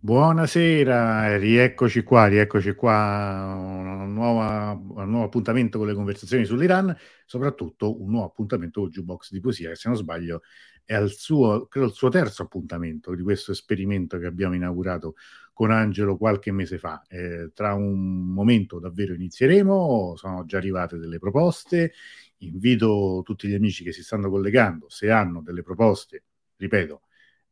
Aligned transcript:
Buonasera, 0.00 1.36
rieccoci 1.38 2.02
qua, 2.04 2.26
rieccoci 2.28 2.72
qua, 2.74 3.52
una 3.80 4.04
nuova, 4.04 4.70
un 4.72 5.10
nuovo 5.10 5.24
appuntamento 5.24 5.78
con 5.78 5.88
le 5.88 5.94
conversazioni 5.94 6.44
sull'Iran, 6.44 6.96
soprattutto 7.26 8.00
un 8.00 8.10
nuovo 8.10 8.26
appuntamento 8.26 8.80
con 8.82 8.90
Jukebox 8.90 9.32
di 9.32 9.40
poesia, 9.40 9.70
che 9.70 9.74
se 9.74 9.88
non 9.88 9.96
sbaglio 9.96 10.42
è 10.84 10.94
al 10.94 11.10
suo, 11.10 11.66
credo 11.66 11.88
il 11.88 11.92
suo 11.92 12.10
terzo 12.10 12.42
appuntamento 12.42 13.12
di 13.16 13.22
questo 13.22 13.50
esperimento 13.50 14.18
che 14.18 14.26
abbiamo 14.26 14.54
inaugurato 14.54 15.14
con 15.52 15.72
Angelo 15.72 16.16
qualche 16.16 16.52
mese 16.52 16.78
fa. 16.78 17.02
Eh, 17.08 17.50
tra 17.52 17.74
un 17.74 18.32
momento 18.32 18.78
davvero 18.78 19.14
inizieremo, 19.14 20.14
sono 20.14 20.44
già 20.44 20.58
arrivate 20.58 20.96
delle 20.96 21.18
proposte, 21.18 21.92
invito 22.38 23.22
tutti 23.24 23.48
gli 23.48 23.54
amici 23.54 23.82
che 23.82 23.92
si 23.92 24.04
stanno 24.04 24.30
collegando, 24.30 24.88
se 24.88 25.10
hanno 25.10 25.42
delle 25.42 25.62
proposte, 25.62 26.22
ripeto, 26.56 27.02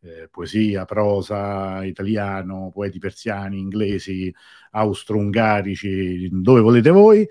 eh, 0.07 0.29
poesia, 0.31 0.85
prosa, 0.85 1.85
italiano, 1.85 2.71
poeti 2.73 2.99
persiani, 2.99 3.59
inglesi, 3.59 4.33
austro-ungarici, 4.71 6.29
dove 6.31 6.61
volete 6.61 6.91
voi. 6.91 7.27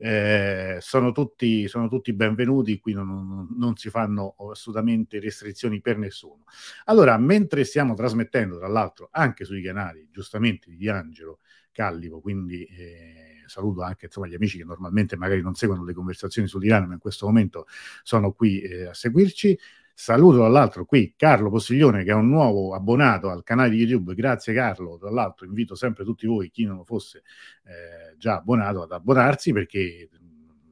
Eh, 0.00 0.76
sono, 0.80 1.10
tutti, 1.10 1.66
sono, 1.66 1.88
tutti, 1.88 2.12
benvenuti, 2.12 2.78
qui 2.78 2.92
non, 2.92 3.48
non, 3.58 3.76
si 3.76 3.90
fanno 3.90 4.36
assolutamente 4.50 5.18
restrizioni 5.18 5.80
per 5.80 5.98
nessuno. 5.98 6.44
Allora, 6.84 7.18
mentre 7.18 7.64
stiamo 7.64 7.94
trasmettendo, 7.94 8.58
tra 8.58 8.68
l'altro, 8.68 9.08
anche 9.10 9.44
sui 9.44 9.62
canali, 9.62 10.08
giustamente, 10.12 10.70
di 10.76 10.88
Angelo 10.88 11.40
Callivo, 11.72 12.20
quindi 12.20 12.64
eh, 12.64 13.28
saluto 13.48 13.82
anche 13.82 14.06
insomma, 14.06 14.28
gli 14.28 14.34
amici 14.34 14.58
che 14.58 14.64
normalmente 14.64 15.16
magari 15.16 15.42
non 15.42 15.54
seguono 15.54 15.84
le 15.84 15.94
conversazioni 15.94 16.46
sull'Iran, 16.46 16.86
ma 16.86 16.94
in 16.94 17.00
questo 17.00 17.26
momento 17.26 17.66
sono 18.02 18.32
qui 18.32 18.60
eh, 18.60 18.86
a 18.86 18.94
seguirci. 18.94 19.58
Saluto 20.00 20.38
dall'altro 20.38 20.84
qui 20.84 21.14
Carlo 21.16 21.50
Postiglione 21.50 22.04
che 22.04 22.12
è 22.12 22.14
un 22.14 22.28
nuovo 22.28 22.72
abbonato 22.72 23.30
al 23.30 23.42
canale 23.42 23.70
di 23.70 23.78
YouTube. 23.78 24.14
Grazie 24.14 24.54
Carlo. 24.54 24.96
Tra 24.96 25.10
l'altro 25.10 25.44
invito 25.44 25.74
sempre 25.74 26.04
tutti 26.04 26.24
voi, 26.24 26.50
chi 26.50 26.64
non 26.64 26.76
lo 26.76 26.84
fosse 26.84 27.24
eh, 27.64 28.16
già 28.16 28.36
abbonato, 28.36 28.82
ad 28.82 28.92
abbonarsi 28.92 29.52
perché 29.52 30.08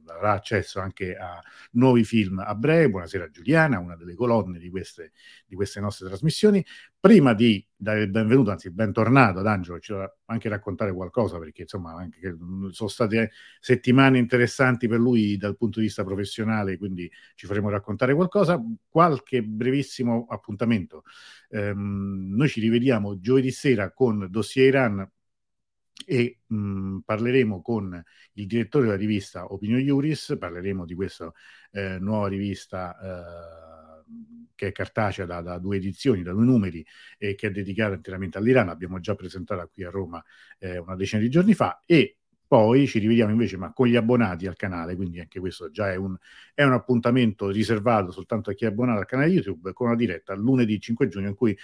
avrà 0.09 0.33
accesso 0.33 0.79
anche 0.79 1.15
a 1.15 1.41
nuovi 1.71 2.03
film 2.03 2.39
a 2.39 2.55
breve. 2.55 2.89
Buonasera 2.89 3.29
Giuliana, 3.29 3.79
una 3.79 3.95
delle 3.95 4.15
colonne 4.15 4.59
di 4.59 4.69
queste, 4.69 5.11
di 5.45 5.55
queste 5.55 5.79
nostre 5.79 6.07
trasmissioni. 6.07 6.65
Prima 6.99 7.33
di 7.33 7.65
dare 7.75 8.01
il 8.01 8.09
benvenuto, 8.09 8.51
anzi 8.51 8.71
bentornato 8.71 9.39
ad 9.39 9.47
Angelo, 9.47 9.79
ci 9.79 9.91
dovrà 9.91 10.13
anche 10.25 10.49
raccontare 10.49 10.91
qualcosa 10.93 11.37
perché 11.37 11.61
insomma 11.61 11.93
anche, 11.93 12.35
sono 12.71 12.89
state 12.89 13.31
settimane 13.59 14.17
interessanti 14.17 14.87
per 14.87 14.99
lui 14.99 15.37
dal 15.37 15.55
punto 15.55 15.79
di 15.79 15.85
vista 15.85 16.03
professionale, 16.03 16.77
quindi 16.77 17.09
ci 17.35 17.45
faremo 17.45 17.69
raccontare 17.69 18.13
qualcosa. 18.13 18.61
Qualche 18.89 19.43
brevissimo 19.43 20.25
appuntamento. 20.27 21.03
Um, 21.49 22.33
noi 22.35 22.49
ci 22.49 22.59
rivediamo 22.59 23.19
giovedì 23.19 23.51
sera 23.51 23.91
con 23.91 24.27
Dossier 24.29 24.67
Iran 24.67 25.09
e 26.05 26.39
mh, 26.45 26.99
parleremo 26.99 27.61
con 27.61 28.03
il 28.33 28.45
direttore 28.45 28.85
della 28.85 28.97
rivista 28.97 29.51
Opinion 29.51 29.79
Iuris, 29.79 30.35
parleremo 30.37 30.85
di 30.85 30.93
questa 30.93 31.31
eh, 31.71 31.97
nuova 31.99 32.27
rivista 32.27 32.97
eh, 32.99 33.97
che 34.55 34.67
è 34.67 34.71
cartacea 34.71 35.25
da, 35.25 35.41
da, 35.41 35.57
due 35.59 35.77
edizioni, 35.77 36.23
da 36.23 36.31
due 36.31 36.43
numeri 36.43 36.85
e 37.17 37.35
che 37.35 37.47
è 37.47 37.51
dedicata 37.51 37.95
interamente 37.95 38.37
all'Iran, 38.37 38.65
l'abbiamo 38.65 38.99
già 38.99 39.15
presentata 39.15 39.67
qui 39.67 39.83
a 39.83 39.89
Roma 39.89 40.23
eh, 40.57 40.77
una 40.77 40.95
decina 40.95 41.21
di 41.21 41.29
giorni 41.29 41.53
fa. 41.53 41.83
E 41.85 42.17
poi 42.47 42.87
ci 42.87 42.99
rivediamo 42.99 43.31
invece 43.31 43.57
ma 43.57 43.73
con 43.73 43.87
gli 43.87 43.95
abbonati 43.95 44.47
al 44.47 44.55
canale, 44.55 44.95
quindi 44.95 45.19
anche 45.19 45.39
questo 45.39 45.69
già 45.69 45.91
è 45.91 45.95
un, 45.95 46.15
è 46.53 46.63
un 46.63 46.71
appuntamento 46.71 47.49
riservato 47.49 48.11
soltanto 48.11 48.49
a 48.49 48.53
chi 48.53 48.63
è 48.63 48.69
abbonato 48.69 48.99
al 48.99 49.05
canale 49.05 49.29
YouTube 49.29 49.73
con 49.73 49.87
una 49.87 49.95
diretta 49.97 50.33
lunedì 50.33 50.79
5 50.79 51.07
giugno 51.09 51.27
in 51.27 51.35
cui 51.35 51.55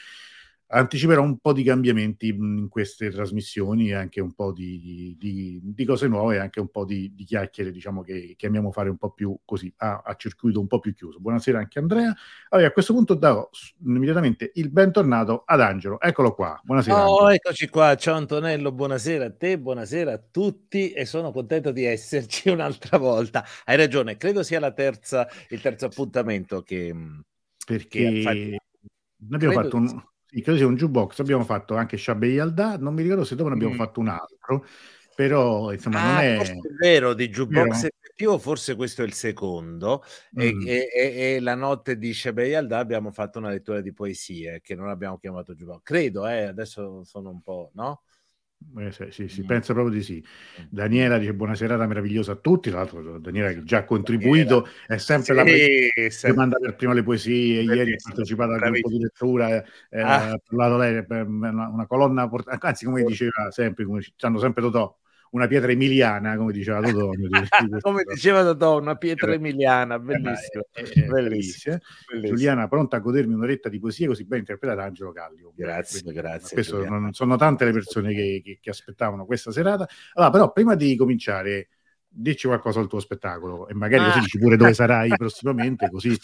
anticiperò 0.74 1.22
un 1.22 1.38
po' 1.38 1.54
di 1.54 1.64
cambiamenti 1.64 2.30
in 2.30 2.68
queste 2.68 3.12
trasmissioni, 3.12 3.92
anche 3.92 4.20
un 4.22 4.34
po' 4.34 4.52
di, 4.52 5.16
di, 5.20 5.60
di 5.62 5.86
cose 5.86 6.08
nuove, 6.08 6.40
anche 6.40 6.60
un 6.60 6.70
po' 6.70 6.84
di, 6.84 7.14
di, 7.14 7.24
chiacchiere, 7.24 7.72
diciamo 7.72 8.02
che, 8.02 8.34
che 8.36 8.48
amiamo 8.48 8.72
fare 8.72 8.90
un 8.90 8.98
po' 8.98 9.12
più 9.12 9.38
così, 9.46 9.72
a, 9.78 10.02
a, 10.04 10.16
circuito 10.16 10.60
un 10.60 10.68
po' 10.68 10.80
più 10.80 10.94
chiuso. 10.94 11.20
Buonasera 11.20 11.60
anche 11.60 11.78
Andrea. 11.78 12.14
Allora, 12.50 12.68
a 12.68 12.72
questo 12.72 12.94
punto 12.94 13.14
darò 13.14 13.48
immediatamente 13.86 14.52
il 14.56 14.72
bentornato 14.72 15.44
ad 15.46 15.62
Angelo. 15.62 16.00
Eccolo 16.00 16.34
qua. 16.34 16.60
Buonasera. 16.64 17.10
Oh, 17.10 17.32
eccoci 17.32 17.70
qua. 17.70 17.96
Ciao 17.96 18.16
Antonello, 18.16 18.72
buonasera 18.72 19.26
a 19.26 19.32
te, 19.32 19.60
buonasera 19.60 20.14
a 20.14 20.22
tutti 20.32 20.92
e 20.92 21.06
sono 21.06 21.32
contento 21.32 21.72
di 21.72 21.86
esserci 21.86 22.50
un'altra 22.50 22.98
volta. 22.98 23.46
Hai 23.64 23.78
ragione, 23.78 24.18
credo 24.18 24.42
sia 24.42 24.60
la 24.60 24.72
terza, 24.72 25.28
il 25.50 25.62
terzo 25.62 25.86
appuntamento 25.86 26.64
che... 26.64 26.96
Perché... 27.66 28.10
Che 28.10 28.58
abbiamo 29.32 29.54
credo... 29.54 29.62
fatto 29.62 29.78
un 29.78 30.12
sì, 30.34 30.42
credo 30.42 30.58
sia 30.58 30.68
un 30.68 30.76
jukebox. 30.76 31.20
Abbiamo 31.20 31.44
fatto 31.44 31.76
anche 31.76 31.98
Shabei 31.98 32.40
Alda, 32.40 32.78
non 32.78 32.96
mi 32.96 33.04
ricordo 33.04 33.24
se 33.24 33.36
dopo 33.36 33.50
ne 33.50 33.56
abbiamo 33.56 33.76
mm. 33.76 33.78
fatto 33.78 34.00
un 34.00 34.08
altro, 34.08 34.66
però 35.16 35.72
insomma 35.72 36.02
ah, 36.02 36.14
non 36.14 36.22
è... 36.22 36.40
è 36.40 36.58
vero, 36.80 37.14
di 37.14 37.30
jukebox 37.30 37.84
effettivo 37.84 38.40
forse 38.40 38.76
questo 38.76 39.04
è 39.04 39.06
il 39.06 39.14
secondo 39.14 40.04
mm. 40.36 40.40
e, 40.40 40.88
e, 40.92 41.36
e, 41.36 41.40
la 41.40 41.56
notte 41.56 41.98
di 41.98 42.14
Shabei 42.14 42.56
Alda 42.56 42.80
abbiamo 42.80 43.12
fatto 43.12 43.38
una 43.38 43.50
lettura 43.50 43.82
di 43.82 43.94
poesie 43.94 44.60
che 44.62 44.74
non 44.74 44.90
abbiamo 44.90 45.20
chiamato 45.20 45.54
jukebox. 45.54 45.84
Credo, 45.84 46.28
eh, 46.28 46.44
adesso 46.44 47.04
sono 47.04 47.30
un 47.30 47.42
po', 47.42 47.70
no? 47.76 48.02
Eh, 48.78 48.92
sì, 48.92 49.06
sì, 49.10 49.28
sì, 49.28 49.42
mm. 49.44 49.46
penso 49.46 49.74
proprio 49.74 49.94
di 49.94 50.04
sì. 50.04 50.24
Mm. 50.62 50.66
Daniela 50.70 51.18
dice 51.18 51.34
buona 51.34 51.56
serata 51.56 51.86
meravigliosa 51.86 52.34
a 52.34 52.36
tutti. 52.36 52.70
Tra 52.70 52.80
l'altro, 52.80 53.20
Daniela 53.20 53.52
che 53.52 53.64
già 53.64 53.80
ha 53.80 53.84
contribuito, 53.84 54.62
Daniela. 54.62 54.86
è 54.88 54.98
sempre 54.98 55.26
sì, 55.26 55.34
la 55.34 55.44
pre- 55.44 56.10
che 56.10 56.34
manda 56.34 56.58
per 56.58 56.76
prima 56.76 56.94
le 56.94 57.04
poesie. 57.04 57.62
Ieri 57.62 57.94
ha 57.94 57.98
partecipato 58.04 58.52
al 58.52 58.60
gruppo 58.60 58.90
di 58.90 59.00
lettura, 59.00 59.64
eh, 59.90 60.02
ah. 60.02 60.32
ha 60.32 60.42
parlato 60.46 60.78
lei, 60.78 61.06
una, 61.08 61.68
una 61.68 61.86
colonna, 61.88 62.30
anzi, 62.60 62.86
come 62.86 63.04
diceva 63.04 63.52
sempre, 63.52 63.86
come 63.86 64.02
hanno 64.20 64.40
sempre 64.40 64.62
Totò, 64.62 64.98
una 65.34 65.48
pietra 65.48 65.72
emiliana, 65.72 66.38
come 66.38 66.52
diceva 66.52 66.80
Totò. 66.90 67.10
come 67.82 68.04
diceva 68.04 68.44
Totò, 68.44 68.80
una 68.80 68.96
pietra 68.96 69.32
eh, 69.32 69.36
emiliana, 69.36 70.00
bellissimo. 70.00 70.64
Eh, 70.74 70.82
eh, 70.82 71.06
bellissimo. 71.06 71.78
bellissimo. 72.08 72.36
Giuliana, 72.36 72.68
pronta 72.68 72.98
a 72.98 73.00
godermi 73.00 73.34
un'oretta 73.34 73.70
di 73.70 73.80
poesia 73.80 74.08
così 74.08 74.26
ben 74.26 74.40
interpretata 74.40 74.82
da 74.82 74.88
Angelo 74.88 75.12
Callio. 75.12 75.52
Grazie, 75.56 76.02
Quindi, 76.02 76.20
grazie. 76.20 76.54
Questo, 76.54 76.86
non, 76.86 77.14
sono 77.14 77.36
tante 77.36 77.66
le 77.66 77.72
persone 77.72 78.14
che, 78.14 78.42
che, 78.44 78.60
che 78.62 78.70
aspettavano 78.70 79.26
questa 79.26 79.52
serata. 79.52 79.88
Allora, 80.14 80.32
però, 80.32 80.52
prima 80.52 80.76
di 80.76 80.96
cominciare 80.96 81.70
dici 82.16 82.48
qualcosa 82.48 82.80
al 82.80 82.88
tuo 82.88 83.00
spettacolo 83.00 83.68
e 83.68 83.74
magari 83.74 84.04
così 84.06 84.18
ah. 84.18 84.22
dici 84.22 84.38
pure 84.38 84.56
dove 84.56 84.74
sarai 84.76 85.10
prossimamente 85.10 85.90
così 85.90 86.16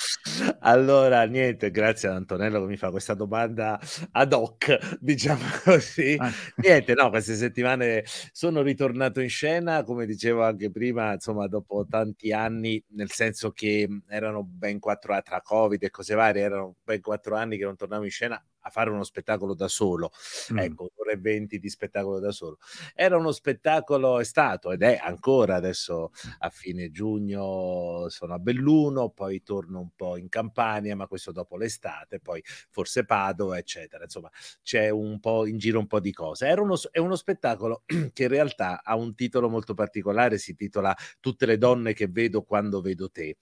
allora 0.59 1.23
niente 1.23 1.71
grazie 1.71 2.09
ad 2.09 2.15
Antonello 2.15 2.61
che 2.61 2.67
mi 2.67 2.77
fa 2.77 2.91
questa 2.91 3.15
domanda 3.15 3.79
ad 4.11 4.33
hoc 4.33 4.77
diciamo 5.01 5.43
così 5.63 6.15
ah. 6.19 6.31
niente 6.57 6.93
no 6.93 7.09
queste 7.09 7.33
settimane 7.33 8.03
sono 8.31 8.61
ritornato 8.61 9.19
in 9.19 9.29
scena 9.29 9.83
come 9.83 10.05
dicevo 10.05 10.43
anche 10.43 10.69
prima 10.69 11.13
insomma 11.13 11.47
dopo 11.47 11.85
tanti 11.89 12.31
anni 12.31 12.81
nel 12.89 13.09
senso 13.09 13.51
che 13.51 13.87
erano 14.07 14.43
ben 14.43 14.79
quattro 14.79 15.19
tra 15.23 15.41
covid 15.41 15.81
e 15.81 15.89
cose 15.89 16.13
varie 16.13 16.43
erano 16.43 16.75
ben 16.83 17.01
quattro 17.01 17.35
anni 17.35 17.57
che 17.57 17.63
non 17.63 17.75
tornavo 17.75 18.03
in 18.03 18.11
scena 18.11 18.41
a 18.61 18.69
fare 18.69 18.89
uno 18.89 19.03
spettacolo 19.03 19.53
da 19.53 19.67
solo, 19.67 20.11
mm. 20.53 20.57
ecco, 20.57 20.91
ore 20.95 21.13
e 21.13 21.17
venti 21.17 21.59
di 21.59 21.69
spettacolo 21.69 22.19
da 22.19 22.31
solo. 22.31 22.57
Era 22.93 23.17
uno 23.17 23.31
spettacolo, 23.31 24.19
è 24.19 24.23
stato 24.23 24.71
ed 24.71 24.83
è 24.83 24.99
ancora 25.01 25.55
adesso 25.55 26.11
a 26.39 26.49
fine 26.49 26.91
giugno 26.91 28.07
sono 28.09 28.33
a 28.33 28.39
Belluno, 28.39 29.09
poi 29.09 29.41
torno 29.43 29.79
un 29.79 29.89
po' 29.95 30.17
in 30.17 30.29
Campania, 30.29 30.95
ma 30.95 31.07
questo 31.07 31.31
dopo 31.31 31.57
l'estate, 31.57 32.19
poi 32.19 32.41
forse 32.69 33.05
Padova, 33.05 33.57
eccetera. 33.57 34.03
Insomma, 34.03 34.29
c'è 34.61 34.89
un 34.89 35.19
po' 35.19 35.45
in 35.45 35.57
giro 35.57 35.79
un 35.79 35.87
po' 35.87 35.99
di 35.99 36.11
cose. 36.11 36.47
Era 36.47 36.61
uno, 36.61 36.75
è 36.91 36.99
uno 36.99 37.15
spettacolo 37.15 37.83
che 38.13 38.23
in 38.23 38.29
realtà 38.29 38.81
ha 38.83 38.95
un 38.95 39.15
titolo 39.15 39.49
molto 39.49 39.73
particolare, 39.73 40.37
si 40.37 40.55
titola 40.55 40.95
Tutte 41.19 41.45
le 41.45 41.57
donne 41.57 41.93
che 41.93 42.07
vedo 42.07 42.43
quando 42.43 42.81
vedo 42.81 43.09
te. 43.09 43.37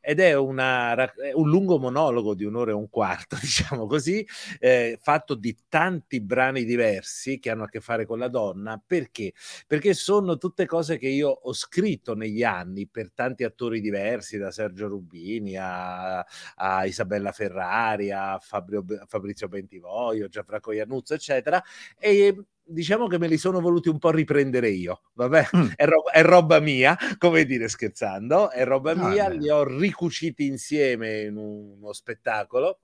Ed 0.00 0.20
è, 0.20 0.34
una, 0.34 0.94
è 0.94 1.32
un 1.32 1.48
lungo 1.48 1.78
monologo 1.78 2.34
di 2.34 2.44
un'ora 2.44 2.70
e 2.70 2.74
un 2.74 2.88
quarto, 2.88 3.36
diciamo 3.40 3.86
così, 3.86 4.26
eh, 4.62 4.98
fatto 5.00 5.34
di 5.34 5.56
tanti 5.68 6.20
brani 6.20 6.64
diversi 6.64 7.38
che 7.38 7.50
hanno 7.50 7.64
a 7.64 7.68
che 7.68 7.80
fare 7.80 8.04
con 8.04 8.18
la 8.18 8.28
donna. 8.28 8.80
Perché? 8.84 9.32
Perché 9.66 9.94
sono 9.94 10.36
tutte 10.36 10.66
cose 10.66 10.98
che 10.98 11.08
io 11.08 11.30
ho 11.30 11.52
scritto 11.54 12.14
negli 12.14 12.42
anni 12.42 12.86
per 12.86 13.10
tanti 13.12 13.42
attori 13.42 13.80
diversi, 13.80 14.36
da 14.36 14.50
Sergio 14.50 14.86
Rubini 14.86 15.56
a, 15.56 16.18
a 16.56 16.84
Isabella 16.84 17.32
Ferrari, 17.32 18.12
a, 18.12 18.38
Fabio, 18.38 18.84
Fabrizio 19.06 19.48
Bentivoglio, 19.48 20.28
Gianfranco 20.28 20.72
Iannuzzo, 20.72 21.14
eccetera. 21.14 21.62
E 21.98 22.36
diciamo 22.62 23.06
che 23.06 23.18
me 23.18 23.28
li 23.28 23.38
sono 23.38 23.60
voluti 23.60 23.88
un 23.88 23.98
po' 23.98 24.10
riprendere 24.10 24.68
io, 24.68 25.02
vabbè, 25.14 25.48
mm. 25.56 25.68
è, 25.74 25.86
roba, 25.86 26.10
è, 26.10 26.22
roba, 26.22 26.60
mia, 26.60 26.96
come 27.18 27.44
dire 27.44 27.68
scherzando, 27.68 28.50
è 28.50 28.64
roba 28.64 28.92
ah, 28.92 29.08
mia, 29.08 29.28
beh. 29.28 29.36
li 29.36 29.50
ho 29.50 29.64
ricuciti 29.64 30.46
insieme 30.46 31.22
in 31.22 31.36
uno 31.36 31.92
spettacolo 31.92 32.78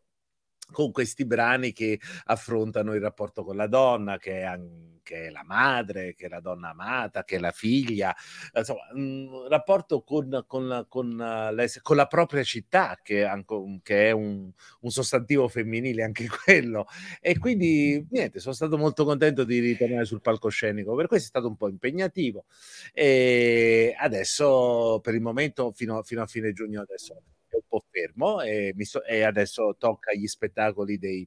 con 0.71 0.91
questi 0.91 1.25
brani 1.25 1.73
che 1.73 2.01
affrontano 2.25 2.95
il 2.95 3.01
rapporto 3.01 3.45
con 3.45 3.57
la 3.57 3.67
donna, 3.67 4.19
che 4.19 4.41
è 4.41 4.43
anche 4.43 5.31
la 5.31 5.45
madre, 5.45 6.15
che 6.15 6.27
è 6.27 6.29
la 6.29 6.41
donna 6.41 6.71
amata, 6.71 7.25
che 7.25 7.37
è 7.37 7.39
la 7.39 7.53
figlia, 7.53 8.15
insomma, 8.53 8.81
un 8.95 9.47
rapporto 9.49 10.03
con, 10.03 10.45
con, 10.47 10.87
con, 10.89 11.57
con 11.83 11.97
la 11.97 12.07
propria 12.07 12.43
città, 12.43 12.99
che, 13.03 13.25
anche, 13.25 13.81
che 13.83 14.09
è 14.09 14.11
un, 14.11 14.51
un, 14.81 14.91
sostantivo 14.91 15.49
femminile 15.49 16.03
anche 16.03 16.27
quello. 16.45 16.87
E 17.21 17.39
quindi, 17.39 18.05
niente, 18.11 18.41
sono 18.41 18.55
stato 18.55 18.77
molto 18.77 19.05
contento 19.05 19.45
di 19.45 19.61
ritornare 19.61 20.05
sul 20.05 20.21
palcoscenico, 20.21 20.95
per 20.95 21.07
questo 21.07 21.27
è 21.27 21.29
stato 21.31 21.47
un 21.47 21.57
po' 21.57 21.69
impegnativo. 21.69 22.45
E 22.93 23.95
adesso, 23.99 25.01
per 25.03 25.15
il 25.15 25.21
momento, 25.23 25.73
fino, 25.73 26.03
fino 26.03 26.23
a 26.23 26.27
fine 26.27 26.53
giugno, 26.53 26.81
adesso 26.83 27.23
un 27.51 27.63
po' 27.69 27.85
fermo 27.91 28.41
e, 28.41 28.75
so, 28.81 29.05
e 29.05 29.23
adesso 29.23 29.77
tocca 29.79 30.13
gli 30.15 30.27
spettacoli 30.27 30.99
dei, 30.99 31.27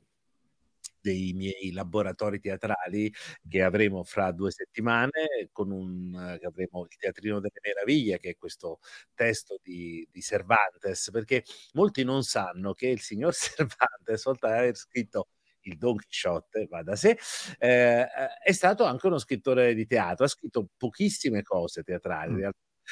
dei 1.01 1.33
miei 1.33 1.71
laboratori 1.71 2.39
teatrali 2.39 3.11
che 3.47 3.63
avremo 3.63 4.03
fra 4.03 4.31
due 4.31 4.51
settimane 4.51 5.49
con 5.51 5.71
un 5.71 6.37
che 6.39 6.45
avremo 6.45 6.83
il 6.83 6.95
Teatrino 6.97 7.39
delle 7.39 7.59
Meraviglie 7.63 8.19
che 8.19 8.31
è 8.31 8.35
questo 8.37 8.79
testo 9.13 9.59
di, 9.63 10.07
di 10.11 10.21
Cervantes 10.21 11.09
perché 11.11 11.43
molti 11.73 12.03
non 12.03 12.23
sanno 12.23 12.73
che 12.73 12.87
il 12.87 12.99
signor 13.01 13.33
Cervantes 13.35 14.25
oltre 14.25 14.49
ad 14.49 14.55
aver 14.57 14.75
scritto 14.75 15.27
il 15.63 15.77
Don 15.77 15.95
Quixote, 15.97 16.67
va 16.69 16.81
da 16.83 16.95
sé, 16.95 17.17
eh, 17.59 18.07
è 18.41 18.51
stato 18.53 18.85
anche 18.85 19.07
uno 19.07 19.17
scrittore 19.17 19.73
di 19.73 19.85
teatro, 19.85 20.23
ha 20.23 20.27
scritto 20.29 20.69
pochissime 20.77 21.43
cose 21.43 21.83
teatrali, 21.83 22.31
mm 22.45 22.49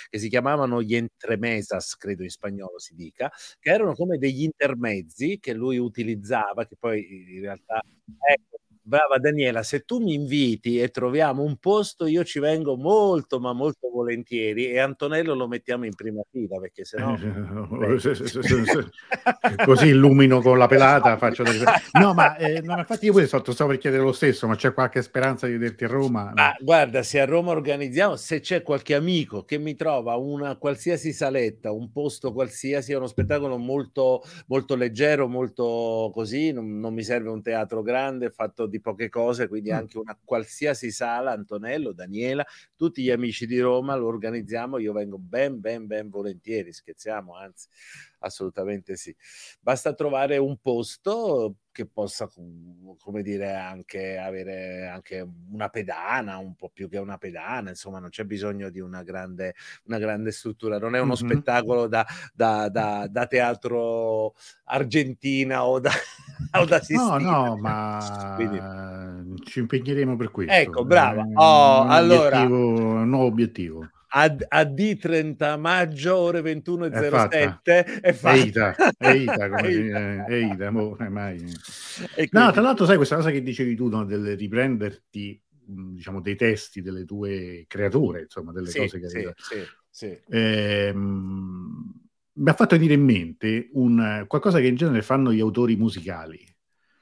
che 0.09 0.19
si 0.19 0.29
chiamavano 0.29 0.81
gli 0.81 0.95
entremesas, 0.95 1.95
credo 1.97 2.23
in 2.23 2.29
spagnolo 2.29 2.79
si 2.79 2.95
dica, 2.95 3.31
che 3.59 3.69
erano 3.71 3.93
come 3.93 4.17
degli 4.17 4.43
intermezzi 4.43 5.39
che 5.39 5.53
lui 5.53 5.77
utilizzava, 5.77 6.65
che 6.65 6.75
poi 6.79 7.35
in 7.35 7.41
realtà 7.41 7.81
ecco, 8.29 8.59
brava 8.87 9.17
Daniela, 9.19 9.63
se 9.63 9.81
tu 9.81 9.99
mi 9.99 10.13
inviti 10.13 10.79
e 10.79 10.87
troviamo 10.89 11.43
un 11.43 11.57
posto, 11.57 12.05
io 12.05 12.23
ci 12.23 12.39
vengo 12.39 12.77
molto, 12.77 13.37
ma 13.39 13.51
molto 13.51 13.89
volentieri 13.91 14.67
e 14.67 14.79
Antonello 14.79 15.33
lo 15.33 15.47
mettiamo 15.47 15.85
in 15.85 15.93
prima 15.93 16.21
fila 16.31 16.57
perché 16.57 16.85
sennò... 16.85 17.15
Così 19.65 19.87
illumino 19.87 20.41
con 20.41 20.57
la 20.57 20.67
pelata, 20.67 21.17
faccio... 21.17 21.43
Delle... 21.43 21.65
No, 21.99 22.13
ma 22.13 22.37
eh, 22.37 22.61
no, 22.61 22.77
infatti 22.77 23.07
io 23.07 23.11
pure 23.11 23.27
sotto 23.27 23.51
stavo 23.51 23.71
per 23.71 23.79
chiedere 23.79 24.03
lo 24.03 24.13
stesso, 24.13 24.47
ma 24.47 24.55
c'è 24.55 24.73
qualche 24.73 25.01
speranza 25.01 25.47
di 25.47 25.53
vederti 25.53 25.83
a 25.83 25.87
Roma? 25.89 26.31
Ma 26.33 26.55
guarda, 26.59 27.03
se 27.03 27.19
a 27.19 27.25
Roma 27.25 27.51
organizziamo, 27.51 28.15
se 28.15 28.39
c'è 28.39 28.61
qualche 28.61 28.95
amico 28.95 29.43
che 29.43 29.57
mi 29.57 29.75
trova 29.75 30.15
una 30.15 30.55
qualsiasi 30.55 31.11
saletta, 31.11 31.73
un 31.73 31.91
posto 31.91 32.31
qualsiasi, 32.31 32.93
è 32.93 32.95
uno 32.95 33.07
spettacolo 33.07 33.57
molto, 33.57 34.23
molto 34.47 34.75
leggero, 34.75 35.27
molto 35.27 36.09
così, 36.13 36.53
non, 36.53 36.79
non 36.79 36.93
mi 36.93 37.03
serve 37.03 37.29
un 37.29 37.41
teatro 37.41 37.81
grande, 37.81 38.29
fatto 38.29 38.65
di 38.65 38.76
di 38.77 38.79
poche 38.81 39.09
cose, 39.09 39.47
quindi 39.47 39.71
anche 39.71 39.97
una 39.97 40.17
qualsiasi 40.23 40.91
sala, 40.91 41.31
Antonello, 41.31 41.91
Daniela, 41.91 42.45
tutti 42.75 43.01
gli 43.03 43.09
amici 43.09 43.45
di 43.45 43.59
Roma 43.59 43.95
lo 43.95 44.07
organizziamo, 44.07 44.77
io 44.77 44.93
vengo 44.93 45.17
ben, 45.17 45.59
ben, 45.59 45.87
ben 45.87 46.09
volentieri, 46.09 46.71
scherziamo, 46.71 47.35
anzi, 47.35 47.67
assolutamente 48.19 48.95
sì. 48.95 49.15
Basta 49.59 49.93
trovare 49.93 50.37
un 50.37 50.57
posto 50.57 51.55
che 51.77 51.85
possa, 51.85 52.27
come 52.99 53.21
dire, 53.21 53.53
anche 53.53 54.17
avere 54.17 54.87
anche 54.87 55.23
una 55.51 55.69
pedana, 55.69 56.37
un 56.37 56.55
po' 56.55 56.71
più 56.73 56.89
che 56.89 56.97
una 56.97 57.19
pedana, 57.19 57.69
insomma, 57.69 57.99
non 57.99 58.09
c'è 58.09 58.23
bisogno 58.23 58.71
di 58.71 58.79
una 58.79 59.03
grande, 59.03 59.53
una 59.83 59.99
grande 59.99 60.31
struttura, 60.31 60.79
non 60.79 60.95
è 60.95 60.99
uno 60.99 61.13
mm-hmm. 61.13 61.29
spettacolo 61.29 61.85
da, 61.85 62.03
da, 62.33 62.67
da, 62.69 63.07
da, 63.07 63.27
teatro 63.27 64.33
argentina 64.63 65.67
o 65.67 65.79
da, 65.79 65.91
o 66.59 66.65
da 66.65 66.79
Sistina. 66.79 67.19
No, 67.19 67.45
no, 67.45 67.57
ma 67.57 68.33
Quindi... 68.35 69.43
ci 69.43 69.59
impegneremo 69.59 70.15
per 70.15 70.31
questo. 70.31 70.53
Ecco, 70.53 70.83
brava. 70.83 71.27
Oh, 71.35 71.83
allora... 71.83 72.41
un 72.41 73.07
nuovo 73.07 73.25
obiettivo 73.25 73.87
a, 74.09 74.35
a 74.47 74.61
D30 74.61 75.59
maggio 75.59 76.15
ore 76.15 76.41
21.07 76.41 78.01
è 78.01 78.13
fatta. 78.13 78.35
Eita, 78.35 78.75
Eita, 78.97 79.49
come 79.49 79.67
Eita. 79.67 80.27
Eita, 80.27 80.71
mo, 80.71 80.95
mai. 81.09 81.37
Quindi... 81.37 82.29
No, 82.31 82.51
tra 82.51 82.61
l'altro 82.61 82.85
sai 82.85 82.95
questa 82.95 83.15
cosa 83.15 83.31
che 83.31 83.41
dicevi 83.41 83.75
tu, 83.75 83.87
no, 83.89 84.05
del 84.05 84.37
riprenderti 84.37 85.41
diciamo 85.69 86.21
dei 86.21 86.35
testi 86.35 86.81
delle 86.81 87.03
tue 87.03 87.65
creature, 87.67 88.21
insomma, 88.21 88.51
delle 88.53 88.69
sì, 88.69 88.79
cose 88.79 88.99
che 88.99 89.09
sì, 89.09 89.27
sì, 89.35 89.67
sì. 89.89 90.19
Ehm, 90.29 91.93
mi 92.33 92.49
ha 92.49 92.53
fatto 92.53 92.75
venire 92.75 92.93
in 92.93 93.03
mente 93.03 93.69
un, 93.73 94.23
qualcosa 94.27 94.59
che 94.59 94.67
in 94.67 94.75
genere 94.75 95.01
fanno 95.01 95.33
gli 95.33 95.41
autori 95.41 95.75
musicali 95.75 96.39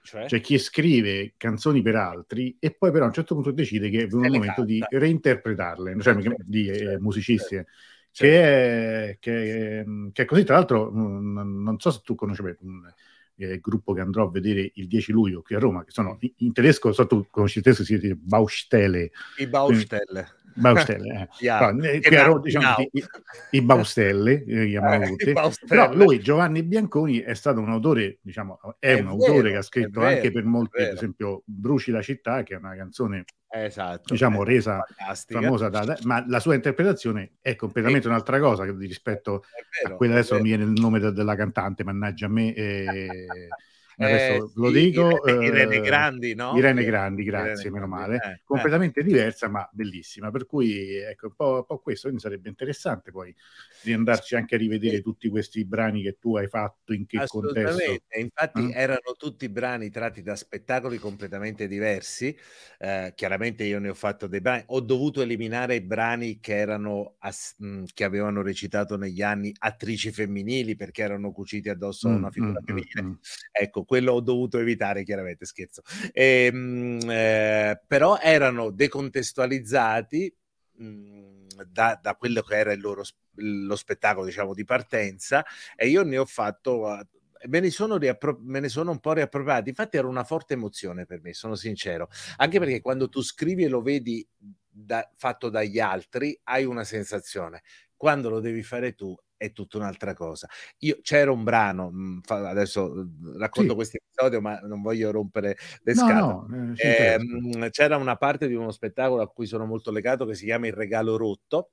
cioè? 0.05 0.27
cioè? 0.27 0.39
chi 0.39 0.57
scrive 0.59 1.33
canzoni 1.35 1.81
per 1.81 1.95
altri 1.95 2.55
e 2.59 2.71
poi 2.71 2.91
però 2.91 3.05
a 3.05 3.07
un 3.07 3.13
certo 3.13 3.33
punto 3.33 3.51
decide 3.51 3.89
che 3.89 4.03
è 4.03 4.07
venuto 4.07 4.27
il 4.27 4.33
momento 4.33 4.63
canta. 4.63 4.71
di 4.71 4.83
reinterpretarle, 4.89 5.99
cioè 5.99 6.21
certo, 6.21 6.43
di 6.45 6.67
eh, 6.67 6.77
certo, 6.77 7.01
musicisti. 7.01 7.55
Certo. 7.55 7.71
Che, 8.11 9.09
è, 9.09 9.17
che, 9.19 9.83
che, 10.13 10.21
è, 10.21 10.25
così, 10.25 10.43
tra 10.45 10.55
l'altro, 10.55 10.89
non, 10.89 11.33
non 11.33 11.79
so 11.79 11.91
se 11.91 11.99
tu 12.01 12.15
conosci 12.15 12.41
un 12.59 12.89
eh, 13.35 13.59
gruppo 13.59 13.91
che 13.91 13.99
andrò 13.99 14.27
a 14.27 14.31
vedere 14.31 14.71
il 14.75 14.87
10 14.87 15.11
luglio 15.11 15.41
qui 15.41 15.55
a 15.55 15.59
Roma, 15.59 15.83
che 15.83 15.91
sono 15.91 16.17
in, 16.21 16.31
in 16.37 16.53
tedesco, 16.53 16.93
so 16.93 17.07
tu 17.07 17.27
conosci 17.29 17.57
il 17.57 17.63
tedesco, 17.65 17.83
si 17.83 17.99
dice 17.99 18.15
Baustelle. 18.15 19.11
I 19.39 19.47
Baustelle. 19.47 20.27
Baustelle, 20.55 21.13
eh. 21.13 21.27
yeah. 21.43 21.71
no, 21.71 21.83
eh, 21.83 21.99
chiaro, 21.99 22.39
diciamo, 22.39 22.75
i, 22.91 23.03
i, 23.51 23.61
Baustelle, 23.61 24.43
eh, 24.47 24.73
eh, 24.73 25.53
però 25.67 25.93
lui 25.93 26.19
Giovanni 26.19 26.63
Bianconi 26.63 27.19
è 27.19 27.33
stato 27.33 27.59
un 27.59 27.69
autore, 27.69 28.19
diciamo, 28.21 28.59
è, 28.79 28.87
è 28.87 28.93
un 28.99 29.17
vero, 29.17 29.33
autore 29.33 29.51
che 29.51 29.57
ha 29.57 29.61
scritto 29.61 29.99
vero, 29.99 30.15
anche 30.15 30.31
per 30.31 30.45
molti, 30.45 30.77
per 30.77 30.93
esempio 30.93 31.41
Bruci 31.45 31.91
la 31.91 32.01
città, 32.01 32.43
che 32.43 32.55
è 32.55 32.57
una 32.57 32.75
canzone 32.75 33.25
esatto, 33.49 34.13
diciamo 34.13 34.43
resa 34.43 34.85
fantastica. 34.85 35.41
famosa 35.41 35.69
da, 35.69 35.97
ma 36.03 36.23
la 36.27 36.39
sua 36.39 36.55
interpretazione 36.55 37.33
è 37.41 37.55
completamente 37.55 38.07
un'altra 38.07 38.39
cosa 38.39 38.63
rispetto 38.63 39.43
a 39.85 39.91
quella 39.91 40.13
adesso 40.13 40.35
mi 40.35 40.43
viene 40.43 40.63
il 40.63 40.71
nome 40.71 40.99
de, 40.99 41.11
della 41.11 41.35
cantante, 41.35 41.83
mannaggia 41.83 42.25
a 42.27 42.29
me. 42.29 42.53
Eh, 42.53 43.27
adesso 43.97 44.45
eh, 44.45 44.51
lo 44.55 44.71
dico. 44.71 45.25
Irene, 45.25 45.75
eh, 45.75 45.81
Grandi, 45.81 46.35
no? 46.35 46.53
Irene 46.55 46.83
Grandi, 46.83 47.23
grazie, 47.23 47.69
Irene 47.69 47.69
meno 47.71 47.87
male. 47.87 48.15
Eh, 48.15 48.41
Completamente 48.43 49.03
diversa, 49.03 49.47
ma 49.47 49.67
bellissima. 49.71 50.31
Per 50.31 50.45
cui, 50.45 50.95
ecco, 50.95 51.27
un 51.27 51.35
po', 51.35 51.55
un 51.55 51.65
po', 51.65 51.79
questo. 51.79 52.07
Quindi 52.07 52.21
sarebbe 52.21 52.49
interessante 52.49 53.11
poi 53.11 53.33
di 53.81 53.93
andarci 53.93 54.35
anche 54.35 54.55
a 54.55 54.57
rivedere 54.57 55.01
tutti 55.01 55.29
questi 55.29 55.65
brani 55.65 56.01
che 56.01 56.17
tu 56.19 56.35
hai 56.35 56.47
fatto, 56.47 56.93
in 56.93 57.05
che 57.05 57.23
contesto. 57.27 57.81
Infatti 58.17 58.69
eh? 58.71 58.75
erano 58.75 59.13
tutti 59.17 59.47
brani 59.49 59.89
tratti 59.89 60.21
da 60.21 60.35
spettacoli 60.35 60.97
completamente 60.97 61.67
diversi. 61.67 62.35
Eh, 62.79 63.13
chiaramente 63.15 63.63
io 63.63 63.79
ne 63.79 63.89
ho 63.89 63.93
fatto 63.93 64.27
dei 64.27 64.41
brani. 64.41 64.63
Ho 64.67 64.81
dovuto 64.81 65.21
eliminare 65.21 65.75
i 65.75 65.81
brani 65.81 66.39
che 66.39 66.55
erano 66.57 67.15
ass- 67.19 67.55
che 67.93 68.03
avevano 68.03 68.41
recitato 68.41 68.97
negli 68.97 69.21
anni 69.21 69.53
attrici 69.57 70.11
femminili 70.11 70.75
perché 70.75 71.03
erano 71.03 71.31
cuciti 71.31 71.69
addosso 71.69 72.07
a 72.07 72.11
una 72.11 72.31
figura 72.31 72.59
mm, 72.59 72.65
femminile. 72.65 73.01
Mm, 73.01 73.07
mm. 73.07 73.13
Ecco, 73.51 73.84
quello 73.85 74.13
ho 74.13 74.21
dovuto 74.21 74.59
evitare, 74.59 75.03
chiaramente, 75.03 75.45
scherzo. 75.45 75.81
E, 76.11 76.49
ehm, 76.51 77.09
eh, 77.09 77.81
però 77.87 78.17
erano 78.19 78.71
decontestualizzati 78.71 80.35
mh, 80.77 80.85
mm, 80.85 81.47
da, 81.67 81.99
da, 82.01 82.15
quello 82.15 82.41
che 82.41 82.55
era 82.55 82.73
il 82.73 82.81
loro 82.81 83.03
lo 83.37 83.75
spettacolo, 83.75 84.25
diciamo, 84.25 84.53
di 84.53 84.63
partenza 84.63 85.45
e 85.75 85.87
io 85.87 86.03
ne 86.03 86.17
ho 86.17 86.25
fatto 86.25 87.05
me 87.47 87.59
ne, 87.59 87.69
sono 87.69 87.97
riappro- 87.97 88.39
me 88.41 88.59
ne 88.59 88.69
sono 88.69 88.91
un 88.91 88.99
po' 88.99 89.13
riappropriati. 89.13 89.69
Infatti, 89.69 89.97
era 89.97 90.07
una 90.07 90.23
forte 90.23 90.53
emozione 90.53 91.05
per 91.05 91.21
me, 91.21 91.33
sono 91.33 91.55
sincero. 91.55 92.09
Anche 92.37 92.59
perché 92.59 92.81
quando 92.81 93.09
tu 93.09 93.21
scrivi 93.21 93.63
e 93.63 93.67
lo 93.67 93.81
vedi 93.81 94.27
da, 94.37 95.09
fatto 95.15 95.49
dagli 95.49 95.79
altri, 95.79 96.39
hai 96.43 96.65
una 96.65 96.83
sensazione. 96.83 97.63
Quando 97.95 98.29
lo 98.29 98.39
devi 98.39 98.63
fare 98.63 98.93
tu, 98.93 99.15
è 99.45 99.51
tutta 99.51 99.77
un'altra 99.77 100.13
cosa. 100.13 100.47
Io 100.79 100.99
c'era 101.01 101.31
un 101.31 101.43
brano, 101.43 101.89
mh, 101.91 102.21
fa, 102.23 102.49
adesso 102.49 103.07
racconto 103.37 103.69
sì. 103.71 103.75
questo 103.75 103.97
episodio, 103.97 104.41
ma 104.41 104.59
non 104.59 104.81
voglio 104.81 105.11
rompere 105.11 105.57
le 105.83 105.93
no, 105.93 105.99
scatole. 105.99 106.57
No, 106.57 106.73
eh, 106.75 107.17
eh, 107.53 107.69
c'era 107.69 107.97
una 107.97 108.15
parte 108.15 108.47
di 108.47 108.53
uno 108.53 108.71
spettacolo 108.71 109.21
a 109.21 109.29
cui 109.29 109.45
sono 109.45 109.65
molto 109.65 109.91
legato 109.91 110.25
che 110.25 110.35
si 110.35 110.45
chiama 110.45 110.67
Il 110.67 110.73
regalo 110.73 111.17
rotto 111.17 111.71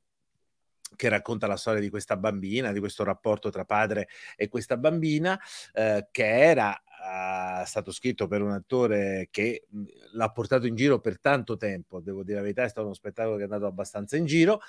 che 0.94 1.08
racconta 1.08 1.46
la 1.46 1.56
storia 1.56 1.80
di 1.80 1.88
questa 1.88 2.16
bambina, 2.16 2.70
di 2.70 2.78
questo 2.78 3.02
rapporto 3.02 3.50
tra 3.50 3.64
padre 3.64 4.08
e 4.36 4.48
questa 4.48 4.76
bambina, 4.76 5.40
eh, 5.72 6.08
che 6.10 6.26
era 6.26 6.80
è 7.02 7.66
stato 7.66 7.90
scritto 7.90 8.26
per 8.28 8.42
un 8.42 8.52
attore 8.52 9.28
che 9.30 9.66
mhmm, 9.68 9.84
l'ha 10.12 10.30
portato 10.30 10.66
in 10.66 10.74
giro 10.74 11.00
per 11.00 11.18
tanto 11.20 11.56
tempo, 11.56 12.00
devo 12.00 12.22
dire 12.22 12.36
la 12.36 12.42
verità, 12.42 12.62
è 12.62 12.68
stato 12.68 12.86
uno 12.86 12.94
spettacolo 12.94 13.36
che 13.36 13.42
è 13.42 13.44
andato 13.44 13.66
abbastanza 13.66 14.16
in 14.16 14.24
giro. 14.24 14.60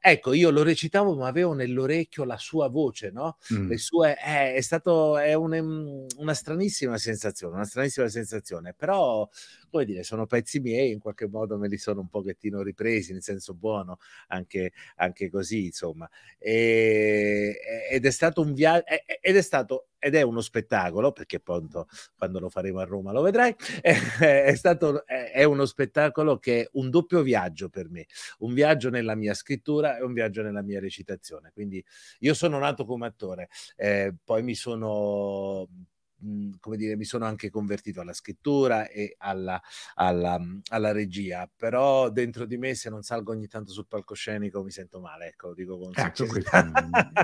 Ecco, 0.00 0.32
io 0.32 0.50
lo 0.50 0.62
recitavo, 0.62 1.14
ma 1.16 1.26
avevo 1.26 1.52
nell'orecchio 1.52 2.24
la 2.24 2.38
sua 2.38 2.68
voce, 2.68 3.10
no? 3.10 3.36
Mm. 3.52 3.68
Le 3.68 3.78
sue, 3.78 4.16
eh, 4.24 4.54
è 4.54 4.60
stato, 4.60 5.18
è 5.18 5.34
un, 5.34 6.06
una 6.16 6.34
stranissima 6.34 6.96
sensazione, 6.96 7.54
una 7.54 7.64
stranissima 7.64 8.08
sensazione, 8.08 8.74
però, 8.74 9.28
come 9.72 9.84
dire, 9.86 10.02
sono 10.02 10.26
pezzi 10.26 10.60
miei, 10.60 10.92
in 10.92 10.98
qualche 11.00 11.26
modo 11.26 11.56
me 11.56 11.66
li 11.68 11.78
sono 11.78 12.00
un 12.00 12.08
pochettino 12.08 12.60
ripresi, 12.62 13.12
nel 13.12 13.22
senso 13.22 13.54
buono, 13.54 13.96
anche, 14.28 14.72
anche 14.96 15.30
così, 15.30 15.64
insomma. 15.66 16.08
E, 16.38 17.56
ed 17.90 18.04
è 18.04 18.10
stato 18.10 18.42
un 18.42 18.52
viaggio, 18.52 18.84
ed 19.20 19.36
è 19.36 19.40
stato 19.42 19.86
ed 19.98 20.16
è 20.16 20.22
uno 20.22 20.40
spettacolo, 20.40 21.12
perché 21.12 21.36
appunto 21.36 21.86
quando 22.16 22.40
lo 22.40 22.48
faremo 22.50 22.80
a 22.80 22.84
Roma 22.84 23.12
lo 23.12 23.22
vedrai, 23.22 23.54
è, 23.80 23.94
è 24.44 24.54
stato, 24.56 25.06
è 25.06 25.44
uno 25.44 25.64
spettacolo 25.64 26.38
che 26.38 26.62
è 26.62 26.68
un 26.72 26.90
doppio 26.90 27.22
viaggio 27.22 27.68
per 27.68 27.88
me, 27.88 28.06
un 28.40 28.52
viaggio 28.52 28.90
nella 28.90 29.14
mia 29.14 29.32
scrittura 29.34 29.96
e 29.96 30.02
un 30.02 30.12
viaggio 30.12 30.42
nella 30.42 30.62
mia 30.62 30.80
recitazione. 30.80 31.50
Quindi 31.54 31.82
io 32.20 32.34
sono 32.34 32.58
nato 32.58 32.84
come 32.84 33.06
attore, 33.06 33.48
eh, 33.76 34.12
poi 34.24 34.42
mi 34.42 34.54
sono 34.56 35.68
Mhmm, 36.22 36.58
come 36.60 36.76
dire, 36.76 36.96
mi 36.96 37.04
sono 37.04 37.24
anche 37.24 37.50
convertito 37.50 38.00
alla 38.00 38.12
scrittura 38.12 38.88
e 38.88 39.14
alla, 39.18 39.60
alla, 39.94 40.38
mhmm, 40.38 40.60
alla, 40.70 40.92
regia, 40.92 41.50
però 41.54 42.10
dentro 42.10 42.46
di 42.46 42.56
me 42.56 42.74
se 42.74 42.90
non 42.90 43.02
salgo 43.02 43.32
ogni 43.32 43.48
tanto 43.48 43.72
sul 43.72 43.86
palcoscenico 43.88 44.62
mi 44.62 44.70
sento 44.70 45.00
male, 45.00 45.28
ecco, 45.28 45.52
dico 45.54 45.78
con 45.78 45.90
ecco, 45.94 46.24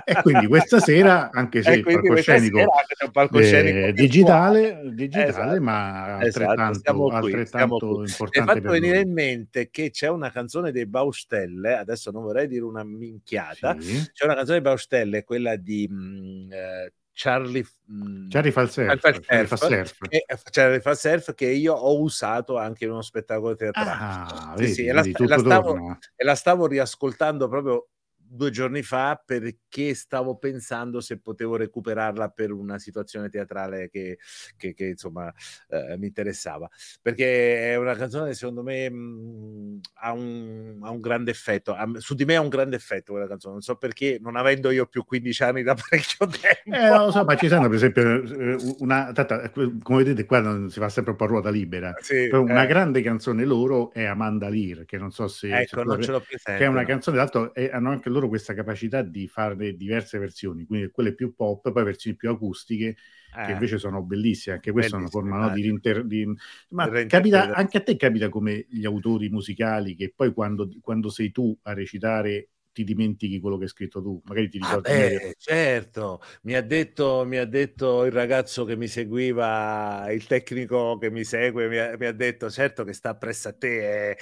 E 0.04 0.22
quindi 0.22 0.46
questa 0.46 0.80
sera, 0.80 1.30
anche 1.30 1.62
se 1.62 1.74
il 1.74 1.82
palcoscenico, 1.82 2.58
sera, 2.58 3.10
palcoscenico 3.10 3.86
eh, 3.86 3.92
digitale, 3.92 4.80
digitale 4.92 5.28
esatto, 5.28 5.60
ma 5.62 6.16
altrettanto, 6.16 6.70
esatto, 6.72 7.08
altrettanto 7.08 8.04
importante. 8.04 8.40
Mi 8.40 8.44
è 8.44 8.60
fatto 8.60 8.70
venire 8.72 9.00
in 9.00 9.12
mente 9.12 9.70
che 9.70 9.90
c'è 9.90 10.08
una 10.08 10.30
canzone 10.30 10.72
dei 10.72 10.86
Baustelle, 10.86 11.76
adesso 11.76 12.10
non 12.10 12.22
vorrei 12.22 12.48
dire 12.48 12.64
una 12.64 12.82
minchiata, 12.82 13.76
sì. 13.78 14.10
c'è 14.12 14.24
una 14.24 14.34
canzone 14.34 14.60
dei 14.60 14.70
Baustelle, 14.70 15.24
quella 15.24 15.56
di... 15.56 15.86
Mh, 15.88 15.94
mhmm, 15.94 16.52
eh, 16.52 16.92
Charlie, 17.20 17.66
mhmm, 17.86 18.28
Charlie 18.28 18.52
Falsurf, 18.52 19.00
Charlie 19.00 19.46
Falsurf, 19.48 19.98
che, 20.08 20.24
Charlie 20.52 20.80
Falsurf 20.80 21.34
che 21.34 21.46
io 21.46 21.74
ho 21.74 22.00
usato 22.00 22.56
anche 22.56 22.84
in 22.84 22.92
uno 22.92 23.02
spettacolo 23.02 23.56
teatrale. 23.56 23.90
Ah, 23.90 24.54
sì, 24.54 24.62
vedi, 24.62 24.72
sì, 24.72 24.86
e, 24.86 24.92
la, 24.92 25.02
e, 25.02 25.26
la 25.26 25.38
stavo, 25.38 25.98
e 26.14 26.24
la 26.24 26.34
stavo 26.36 26.66
riascoltando 26.68 27.48
proprio 27.48 27.88
due 28.28 28.50
giorni 28.50 28.82
fa 28.82 29.20
perché 29.24 29.94
stavo 29.94 30.36
pensando 30.36 31.00
se 31.00 31.18
potevo 31.18 31.56
recuperarla 31.56 32.28
per 32.28 32.52
una 32.52 32.78
situazione 32.78 33.28
teatrale 33.28 33.88
che, 33.88 34.18
che, 34.56 34.74
che 34.74 34.86
insomma 34.86 35.32
eh, 35.68 35.96
mi 35.98 36.06
interessava. 36.06 36.68
Perché 37.00 37.72
è 37.72 37.76
una 37.76 37.94
canzone 37.94 38.28
che 38.28 38.34
secondo 38.34 38.62
me 38.62 38.90
mh, 38.90 38.94
mhmm, 38.94 39.80
ha, 39.94 40.12
un, 40.12 40.78
ha, 40.82 40.90
un, 40.90 41.00
grande 41.00 41.30
effetto. 41.30 41.72
Ha, 41.72 41.88
su 41.96 42.14
di 42.14 42.24
me 42.24 42.36
ha 42.36 42.40
un 42.40 42.48
grande 42.48 42.76
effetto 42.76 43.12
quella 43.12 43.28
canzone. 43.28 43.54
Non 43.54 43.62
so 43.62 43.76
perché 43.76 44.18
non 44.20 44.36
avendo 44.36 44.70
io 44.70 44.86
più 44.86 45.04
15 45.04 45.42
anni 45.42 45.62
da 45.62 45.74
parecchio 45.88 46.26
tempo. 46.26 46.76
Eh, 46.76 46.88
non 46.88 47.06
lo 47.06 47.10
so 47.10 47.24
ma 47.24 47.36
ci 47.36 47.48
sono 47.48 47.66
per 47.66 47.76
esempio 47.76 48.22
eh, 48.22 48.56
una 48.78 49.12
tata, 49.12 49.50
come 49.50 50.02
vedete 50.02 50.24
qua 50.24 50.40
non 50.40 50.70
si 50.70 50.78
fa 50.78 50.88
sempre 50.88 51.12
un 51.12 51.18
po' 51.18 51.24
a 51.24 51.28
ruota 51.28 51.50
libera. 51.50 51.94
Sì, 52.00 52.28
una 52.32 52.64
eh. 52.64 52.66
grande 52.66 53.02
canzone 53.02 53.44
loro 53.44 53.92
è 53.92 54.04
Amanda 54.04 54.48
Lear 54.48 54.84
che 54.84 54.98
non 54.98 55.10
so 55.10 55.28
se, 55.28 55.56
ecco, 55.56 55.82
non 55.82 56.00
ce 56.00 56.10
l'ho 56.10 56.20
presente, 56.20 56.58
che 56.58 56.64
è 56.64 56.68
una 56.68 56.84
canzone 56.84 57.16
d'altro 57.16 57.52
hanno 57.70 57.90
anche 57.90 58.08
loro 58.08 58.17
loro 58.18 58.28
questa 58.28 58.54
capacità 58.54 59.02
di 59.02 59.26
fare 59.26 59.76
diverse 59.76 60.18
versioni, 60.18 60.64
quindi 60.64 60.90
quelle 60.90 61.14
più 61.14 61.34
pop, 61.34 61.72
poi 61.72 61.84
versioni 61.84 62.16
più 62.16 62.30
acustiche, 62.30 62.96
eh, 63.36 63.44
che 63.46 63.52
invece 63.52 63.78
sono 63.78 64.02
bellissime, 64.02 64.56
anche 64.56 64.72
questa 64.72 64.96
è 64.96 65.00
una 65.00 65.08
forma 65.08 65.38
no, 65.38 65.54
di, 65.54 65.62
rinter- 65.62 66.04
di... 66.04 66.26
Ma 66.70 66.88
capita, 67.06 67.52
anche 67.54 67.78
a 67.78 67.82
te 67.82 67.96
capita 67.96 68.28
come 68.28 68.66
gli 68.68 68.84
autori 68.84 69.28
musicali 69.28 69.94
che 69.94 70.12
poi 70.14 70.32
quando, 70.32 70.68
quando 70.80 71.08
sei 71.08 71.30
tu 71.30 71.56
a 71.62 71.72
recitare 71.72 72.48
ti 72.78 72.84
dimentichi 72.84 73.40
quello 73.40 73.56
che 73.56 73.64
hai 73.64 73.70
scritto 73.70 74.00
tu, 74.00 74.22
magari 74.26 74.48
ti 74.48 74.58
ah, 74.60 74.66
ricordi. 74.66 74.90
Ah 74.90 74.94
beh, 74.94 75.34
certo, 75.36 76.22
mi 76.42 76.54
ha, 76.54 76.60
detto, 76.60 77.24
mi 77.26 77.36
ha 77.36 77.44
detto 77.44 78.04
il 78.04 78.12
ragazzo 78.12 78.64
che 78.64 78.76
mi 78.76 78.86
seguiva, 78.86 80.06
il 80.12 80.24
tecnico 80.26 80.96
che 80.96 81.10
mi 81.10 81.24
segue, 81.24 81.66
mi 81.66 81.76
ha, 81.76 81.96
mi 81.98 82.06
ha 82.06 82.12
detto 82.12 82.48
certo 82.48 82.84
che 82.84 82.92
sta 82.92 83.16
presso 83.16 83.48
a 83.48 83.52
te, 83.52 83.80
è, 84.12 84.16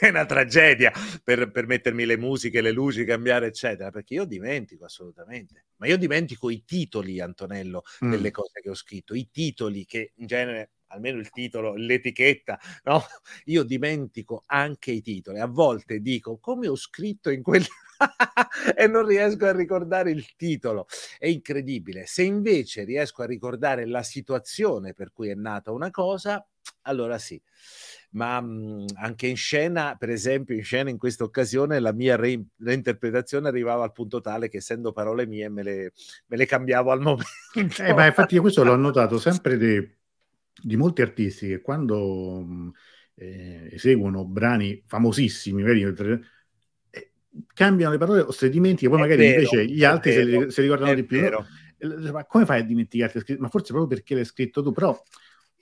è 0.00 0.08
una 0.08 0.26
tragedia 0.26 0.92
per, 1.24 1.50
per, 1.50 1.66
mettermi 1.66 2.04
le 2.04 2.18
musiche, 2.18 2.60
le 2.60 2.72
luci, 2.72 3.06
cambiare 3.06 3.46
eccetera, 3.46 3.90
perché 3.90 4.12
io 4.12 4.26
dimentico 4.26 4.84
assolutamente, 4.84 5.64
ma 5.76 5.86
io 5.86 5.96
dimentico 5.96 6.50
i 6.50 6.64
titoli, 6.66 7.18
Antonello, 7.18 7.82
mm. 8.04 8.10
delle 8.10 8.30
cose 8.30 8.60
che 8.60 8.68
ho 8.68 8.74
scritto, 8.74 9.14
i 9.14 9.30
titoli 9.30 9.86
che 9.86 10.12
in 10.16 10.26
genere 10.26 10.72
almeno 10.92 11.18
il 11.18 11.30
titolo, 11.30 11.74
l'etichetta, 11.74 12.58
no? 12.84 13.02
Io 13.46 13.62
dimentico 13.62 14.42
anche 14.46 14.92
i 14.92 15.00
titoli. 15.00 15.40
A 15.40 15.46
volte 15.46 16.00
dico 16.00 16.38
come 16.38 16.68
ho 16.68 16.76
scritto 16.76 17.30
in 17.30 17.42
quel 17.42 17.64
e 18.76 18.86
non 18.86 19.06
riesco 19.06 19.46
a 19.46 19.52
ricordare 19.52 20.10
il 20.10 20.34
titolo. 20.36 20.86
È 21.18 21.26
incredibile. 21.26 22.06
Se 22.06 22.22
invece 22.22 22.84
riesco 22.84 23.22
a 23.22 23.26
ricordare 23.26 23.86
la 23.86 24.02
situazione 24.02 24.94
per 24.94 25.12
cui 25.12 25.28
è 25.28 25.34
nata 25.34 25.72
una 25.72 25.90
cosa, 25.90 26.44
allora 26.82 27.18
sì. 27.18 27.40
Ma 28.10 28.40
mh, 28.40 28.46
mhmm, 28.46 28.86
anche 28.94 29.26
in 29.26 29.36
scena, 29.36 29.96
per 29.98 30.10
esempio, 30.10 30.54
in 30.54 30.64
scena 30.64 30.90
in 30.90 30.98
questa 30.98 31.24
occasione 31.24 31.80
la 31.80 31.92
mia 31.92 32.16
re- 32.16 32.44
reinterpretazione 32.58 33.48
arrivava 33.48 33.84
al 33.84 33.92
punto 33.92 34.20
tale 34.20 34.48
che 34.48 34.58
essendo 34.58 34.92
parole 34.92 35.26
mie 35.26 35.48
me 35.48 35.62
le, 35.62 35.92
me 36.26 36.36
le 36.36 36.46
cambiavo 36.46 36.90
al 36.90 37.00
momento. 37.54 37.82
Eh, 37.82 37.94
ma 37.94 38.06
infatti 38.06 38.34
io 38.34 38.42
questo 38.42 38.64
l'ho 38.64 38.76
notato 38.76 39.18
sempre 39.18 39.56
di, 39.56 39.80
di 40.60 40.76
molti 40.76 41.02
artisti 41.02 41.48
che 41.48 41.60
quando 41.60 42.40
mh, 42.40 42.70
eh, 43.14 43.68
eseguono 43.72 44.24
brani 44.24 44.82
famosissimi, 44.86 45.62
vedi, 45.62 45.84
cambiano 47.54 47.92
le 47.92 47.98
parole 47.98 48.20
o 48.20 48.30
se 48.30 48.48
dimentichi, 48.48 48.88
poi 48.88 48.98
è 48.98 49.00
magari 49.00 49.20
vero, 49.20 49.40
invece 49.40 49.66
gli 49.66 49.84
altri 49.84 50.10
vero, 50.10 50.24
se, 50.24 50.44
li, 50.44 50.50
se 50.50 50.62
ricordano 50.62 50.94
di 50.94 51.04
più. 51.04 51.20
Vero. 51.20 51.46
Ma 52.12 52.24
come 52.26 52.44
fai 52.44 52.60
a 52.60 52.64
dimenticarti? 52.64 53.36
Ma 53.38 53.48
forse 53.48 53.72
proprio 53.72 53.88
perché 53.88 54.14
l'hai 54.14 54.24
scritto 54.24 54.62
tu, 54.62 54.70
però 54.70 54.96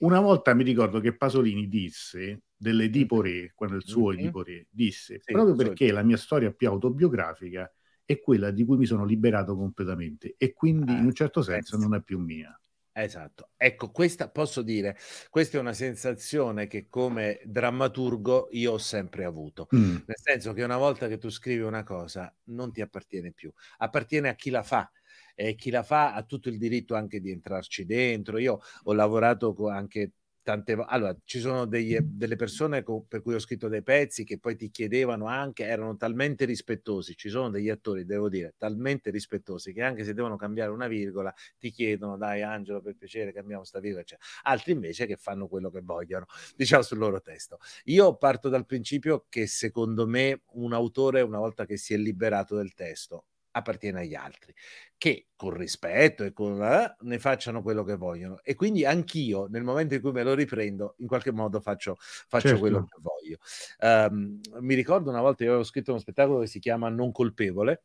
una 0.01 0.19
volta 0.19 0.53
mi 0.53 0.63
ricordo 0.63 0.99
che 0.99 1.15
Pasolini 1.15 1.67
disse 1.67 2.43
dell'Edipo 2.55 3.21
Re, 3.21 3.53
quando 3.55 3.77
il 3.77 3.83
suo 3.83 4.09
mm-hmm. 4.09 4.19
Edipo 4.19 4.43
Re, 4.43 4.67
disse 4.69 5.19
sì, 5.23 5.31
proprio 5.31 5.55
perché 5.55 5.87
sì. 5.87 5.91
la 5.91 6.03
mia 6.03 6.17
storia 6.17 6.51
più 6.51 6.67
autobiografica 6.67 7.71
è 8.05 8.19
quella 8.19 8.51
di 8.51 8.65
cui 8.65 8.77
mi 8.77 8.85
sono 8.85 9.05
liberato 9.05 9.55
completamente 9.55 10.35
e 10.37 10.53
quindi 10.53 10.91
ah, 10.91 10.97
in 10.97 11.05
un 11.05 11.13
certo 11.13 11.41
senso 11.41 11.77
non 11.77 11.95
è 11.95 12.01
più 12.01 12.19
mia. 12.19 12.55
Esatto, 13.03 13.49
ecco, 13.57 13.89
questa 13.89 14.29
posso 14.29 14.61
dire, 14.61 14.95
questa 15.31 15.57
è 15.57 15.59
una 15.59 15.73
sensazione 15.73 16.67
che 16.67 16.87
come 16.87 17.41
drammaturgo 17.45 18.49
io 18.51 18.73
ho 18.73 18.77
sempre 18.77 19.23
avuto, 19.25 19.67
mm. 19.75 19.95
nel 20.05 20.17
senso 20.21 20.53
che 20.53 20.61
una 20.61 20.77
volta 20.77 21.07
che 21.07 21.17
tu 21.17 21.29
scrivi 21.29 21.63
una 21.63 21.81
cosa 21.81 22.31
non 22.49 22.71
ti 22.71 22.79
appartiene 22.79 23.31
più, 23.31 23.51
appartiene 23.77 24.29
a 24.29 24.35
chi 24.35 24.51
la 24.51 24.61
fa 24.61 24.91
e 25.33 25.55
chi 25.55 25.71
la 25.71 25.81
fa 25.81 26.13
ha 26.13 26.21
tutto 26.23 26.49
il 26.49 26.59
diritto 26.59 26.93
anche 26.93 27.19
di 27.19 27.31
entrarci 27.31 27.85
dentro. 27.85 28.37
Io 28.37 28.59
ho 28.83 28.93
lavorato 28.93 29.55
anche 29.67 30.11
tante 30.43 30.75
volte. 30.75 30.91
Allora, 30.93 31.15
ci 31.23 31.39
sono 31.39 31.65
degli, 31.65 31.97
delle 31.99 32.35
persone 32.35 32.83
co- 32.83 33.05
per 33.07 33.21
cui 33.21 33.33
ho 33.33 33.39
scritto 33.39 33.67
dei 33.67 33.83
pezzi 33.83 34.23
che 34.23 34.39
poi 34.39 34.55
ti 34.55 34.69
chiedevano 34.71 35.25
anche, 35.27 35.63
erano 35.65 35.95
talmente 35.97 36.45
rispettosi. 36.45 37.15
Ci 37.15 37.29
sono 37.29 37.49
degli 37.49 37.69
attori, 37.69 38.05
devo 38.05 38.29
dire, 38.29 38.53
talmente 38.57 39.09
rispettosi 39.11 39.73
che 39.73 39.81
anche 39.81 40.03
se 40.03 40.13
devono 40.13 40.35
cambiare 40.35 40.71
una 40.71 40.87
virgola, 40.87 41.33
ti 41.57 41.71
chiedono, 41.71 42.17
dai 42.17 42.41
Angelo, 42.41 42.81
per 42.81 42.95
piacere, 42.95 43.33
cambiamo 43.33 43.63
sta 43.63 43.79
virgola. 43.79 44.03
Cioè, 44.03 44.17
altri 44.43 44.71
invece 44.73 45.05
che 45.05 45.17
fanno 45.17 45.47
quello 45.47 45.69
che 45.69 45.81
vogliono, 45.81 46.25
diciamo 46.55 46.83
sul 46.83 46.97
loro 46.97 47.21
testo. 47.21 47.59
Io 47.85 48.15
parto 48.17 48.49
dal 48.49 48.65
principio 48.65 49.25
che 49.29 49.47
secondo 49.47 50.07
me 50.07 50.41
un 50.53 50.73
autore, 50.73 51.21
una 51.21 51.39
volta 51.39 51.65
che 51.65 51.77
si 51.77 51.93
è 51.93 51.97
liberato 51.97 52.55
del 52.55 52.73
testo, 52.73 53.25
appartiene 53.51 54.01
agli 54.01 54.15
altri, 54.15 54.53
che 54.97 55.27
con 55.35 55.51
rispetto 55.51 56.23
e 56.23 56.33
con 56.33 56.61
eh, 56.63 56.95
ne 56.99 57.19
facciano 57.19 57.61
quello 57.61 57.83
che 57.83 57.95
vogliono. 57.95 58.39
E 58.43 58.55
quindi 58.55 58.85
anch'io, 58.85 59.47
nel 59.47 59.63
momento 59.63 59.93
in 59.93 60.01
cui 60.01 60.11
me 60.11 60.23
lo 60.23 60.33
riprendo, 60.33 60.95
in 60.97 61.07
qualche 61.07 61.31
modo 61.31 61.59
faccio, 61.59 61.95
faccio 61.99 62.47
certo. 62.47 62.59
quello 62.59 62.85
che 62.85 62.97
voglio. 62.99 63.37
Um, 63.79 64.39
mi 64.59 64.75
ricordo 64.75 65.09
una 65.09 65.21
volta 65.21 65.43
io 65.43 65.49
avevo 65.49 65.65
scritto 65.65 65.91
uno 65.91 65.99
spettacolo 65.99 66.39
che 66.39 66.47
si 66.47 66.59
chiama 66.59 66.89
Non 66.89 67.11
colpevole 67.11 67.83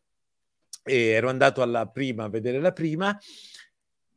e 0.84 1.08
ero 1.08 1.28
andato 1.28 1.62
alla 1.62 1.86
prima 1.86 2.24
a 2.24 2.28
vedere 2.28 2.60
la 2.60 2.72
prima 2.72 3.18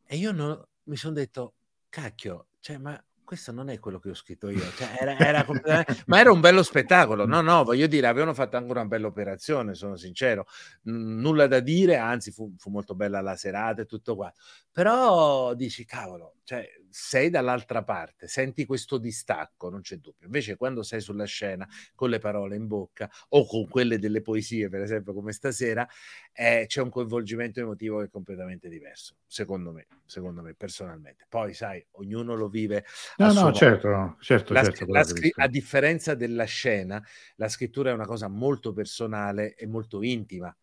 e 0.06 0.16
io 0.16 0.32
non, 0.32 0.60
mi 0.84 0.96
sono 0.96 1.14
detto, 1.14 1.54
cacchio, 1.88 2.48
cioè, 2.60 2.78
ma 2.78 3.02
questo 3.30 3.52
non 3.52 3.70
è 3.70 3.78
quello 3.78 4.00
che 4.00 4.10
ho 4.10 4.16
scritto 4.16 4.50
io, 4.50 4.68
cioè, 4.72 4.98
era, 5.00 5.16
era 5.20 5.46
ma 6.08 6.20
era 6.20 6.32
un 6.32 6.40
bello 6.40 6.64
spettacolo, 6.64 7.28
no, 7.28 7.42
no, 7.42 7.64
voglio 7.64 7.86
dire, 7.86 8.08
avevano 8.08 8.34
fatto 8.34 8.58
anche 8.58 8.72
una 8.72 8.86
bella 8.86 9.06
operazione, 9.06 9.76
sono 9.76 9.96
sincero, 9.98 10.48
N- 10.86 11.20
nulla 11.20 11.46
da 11.46 11.60
dire, 11.60 11.98
anzi 11.98 12.32
fu, 12.32 12.56
fu, 12.58 12.72
molto 12.72 12.96
bella 12.96 13.22
la 13.22 13.36
serata 13.36 13.84
e 13.84 13.86
tutto 13.86 14.16
qua, 14.16 14.34
però 14.72 15.54
dici, 15.54 15.86
cavolo, 15.86 16.38
cioè, 16.44 16.68
sei 16.92 17.30
dall'altra 17.30 17.84
parte, 17.84 18.28
senti 18.28 18.66
questo 18.66 18.98
distacco, 18.98 19.70
non 19.70 19.82
c'è 19.82 19.98
dubbio. 19.98 20.26
Invece 20.26 20.56
quando 20.56 20.84
sei 20.84 21.02
sulla 21.02 21.26
scena 21.26 21.68
con 21.96 22.10
le 22.10 22.20
parole 22.20 22.56
in 22.56 22.68
bocca 22.68 23.10
o 23.30 23.46
con 23.46 23.68
quelle 23.68 24.00
delle 24.00 24.22
poesie, 24.22 24.70
per 24.70 24.82
esempio 24.82 25.14
come 25.14 25.32
stasera, 25.32 25.88
eh, 26.34 26.66
c'è 26.68 26.82
un 26.82 26.90
coinvolgimento 26.90 27.60
emotivo 27.60 28.00
che 28.00 28.06
è 28.06 28.10
completamente 28.10 28.70
diverso, 28.70 29.16
secondo 29.26 29.72
me, 29.72 29.88
secondo 30.06 30.42
me 30.42 30.54
personalmente. 30.54 31.26
Poi 31.30 31.54
sai, 31.54 31.86
ognuno 31.92 32.36
lo 32.36 32.48
vive. 32.48 32.86
No, 33.18 33.32
no, 33.34 33.52
certo, 33.52 34.16
certo, 34.20 34.54
la, 34.54 34.64
certo 34.64 34.86
la 34.90 35.04
scri- 35.04 35.34
a 35.36 35.48
differenza 35.48 36.16
della 36.16 36.46
scena, 36.46 37.04
la 37.36 37.50
scrittura 37.50 37.92
è 37.92 37.94
una 37.94 38.06
cosa 38.06 38.28
molto 38.28 38.74
personale 38.74 39.56
e 39.56 39.68
molto 39.68 40.02
intima 40.04 40.56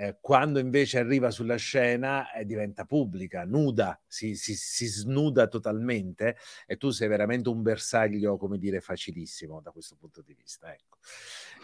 Eh, 0.00 0.18
quando 0.20 0.60
invece 0.60 1.00
arriva 1.00 1.32
sulla 1.32 1.56
scena 1.56 2.30
eh, 2.30 2.44
diventa 2.44 2.84
pubblica, 2.84 3.44
nuda, 3.44 4.00
si, 4.06 4.36
si, 4.36 4.54
si, 4.54 4.86
snuda 4.86 5.48
totalmente 5.48 6.36
e 6.68 6.76
tu 6.76 6.90
sei 6.90 7.08
veramente 7.08 7.48
un 7.48 7.62
bersaglio, 7.62 8.36
come 8.36 8.58
dire, 8.58 8.80
facilissimo 8.80 9.60
da 9.60 9.72
questo 9.72 9.96
punto 9.98 10.22
di 10.22 10.36
vista. 10.38 10.72
Ecco. 10.72 10.98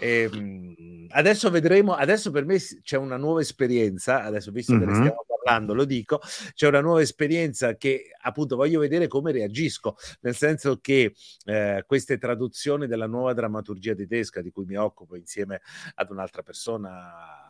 E, 0.00 0.28
ehm, 0.32 1.06
adesso 1.10 1.48
vedremo, 1.48 1.94
adesso 1.94 2.32
per 2.32 2.44
me 2.44 2.58
c'è 2.58 2.96
una 2.96 3.16
nuova 3.16 3.40
esperienza, 3.40 4.24
adesso 4.24 4.50
visto 4.50 4.72
mm-hmm. 4.72 4.80
che 4.82 4.86
ne 4.88 4.94
stiamo 4.94 5.24
parlando, 5.28 5.72
lo 5.72 5.84
dico, 5.84 6.20
c'è 6.54 6.66
una 6.66 6.80
nuova 6.80 7.02
esperienza 7.02 7.76
che 7.76 8.10
appunto 8.20 8.56
voglio 8.56 8.80
vedere 8.80 9.06
come 9.06 9.30
reagisco, 9.30 9.94
nel 10.22 10.34
senso 10.34 10.80
che 10.80 11.14
eh, 11.44 11.84
queste 11.86 12.18
traduzioni 12.18 12.88
della 12.88 13.06
nuova 13.06 13.32
drammaturgia 13.32 13.94
tedesca 13.94 14.42
di 14.42 14.50
cui 14.50 14.64
mi 14.64 14.74
occupo 14.74 15.14
insieme 15.14 15.60
ad 15.94 16.10
un'altra 16.10 16.42
persona 16.42 17.43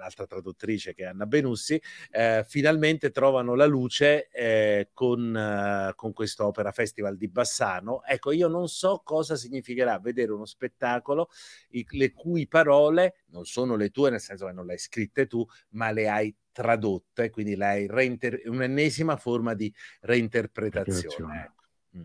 l'altra 0.00 0.26
traduttrice 0.26 0.94
che 0.94 1.04
è 1.04 1.06
Anna 1.06 1.26
Benussi, 1.26 1.80
eh, 2.10 2.44
finalmente 2.46 3.10
trovano 3.10 3.54
la 3.54 3.66
luce 3.66 4.28
eh, 4.30 4.90
con, 4.92 5.36
eh, 5.36 5.92
con 5.94 6.12
quest'opera 6.12 6.72
Festival 6.72 7.16
di 7.16 7.28
Bassano. 7.28 8.02
Ecco, 8.04 8.32
io 8.32 8.48
non 8.48 8.68
so 8.68 9.02
cosa 9.04 9.36
significherà 9.36 9.98
vedere 9.98 10.32
uno 10.32 10.46
spettacolo 10.46 11.28
i, 11.70 11.86
le 11.90 12.12
cui 12.12 12.48
parole 12.48 13.22
non 13.26 13.44
sono 13.44 13.76
le 13.76 13.90
tue, 13.90 14.10
nel 14.10 14.20
senso 14.20 14.46
che 14.46 14.52
non 14.52 14.66
le 14.66 14.72
hai 14.72 14.78
scritte 14.78 15.26
tu, 15.26 15.46
ma 15.70 15.90
le 15.90 16.08
hai 16.08 16.34
tradotte, 16.50 17.30
quindi 17.30 17.54
l'hai 17.54 17.86
reinter- 17.86 18.46
un'ennesima 18.46 19.16
forma 19.16 19.54
di 19.54 19.72
reinterpretazione. 20.00 21.40
Ecco. 21.44 21.98
Mm. 21.98 22.02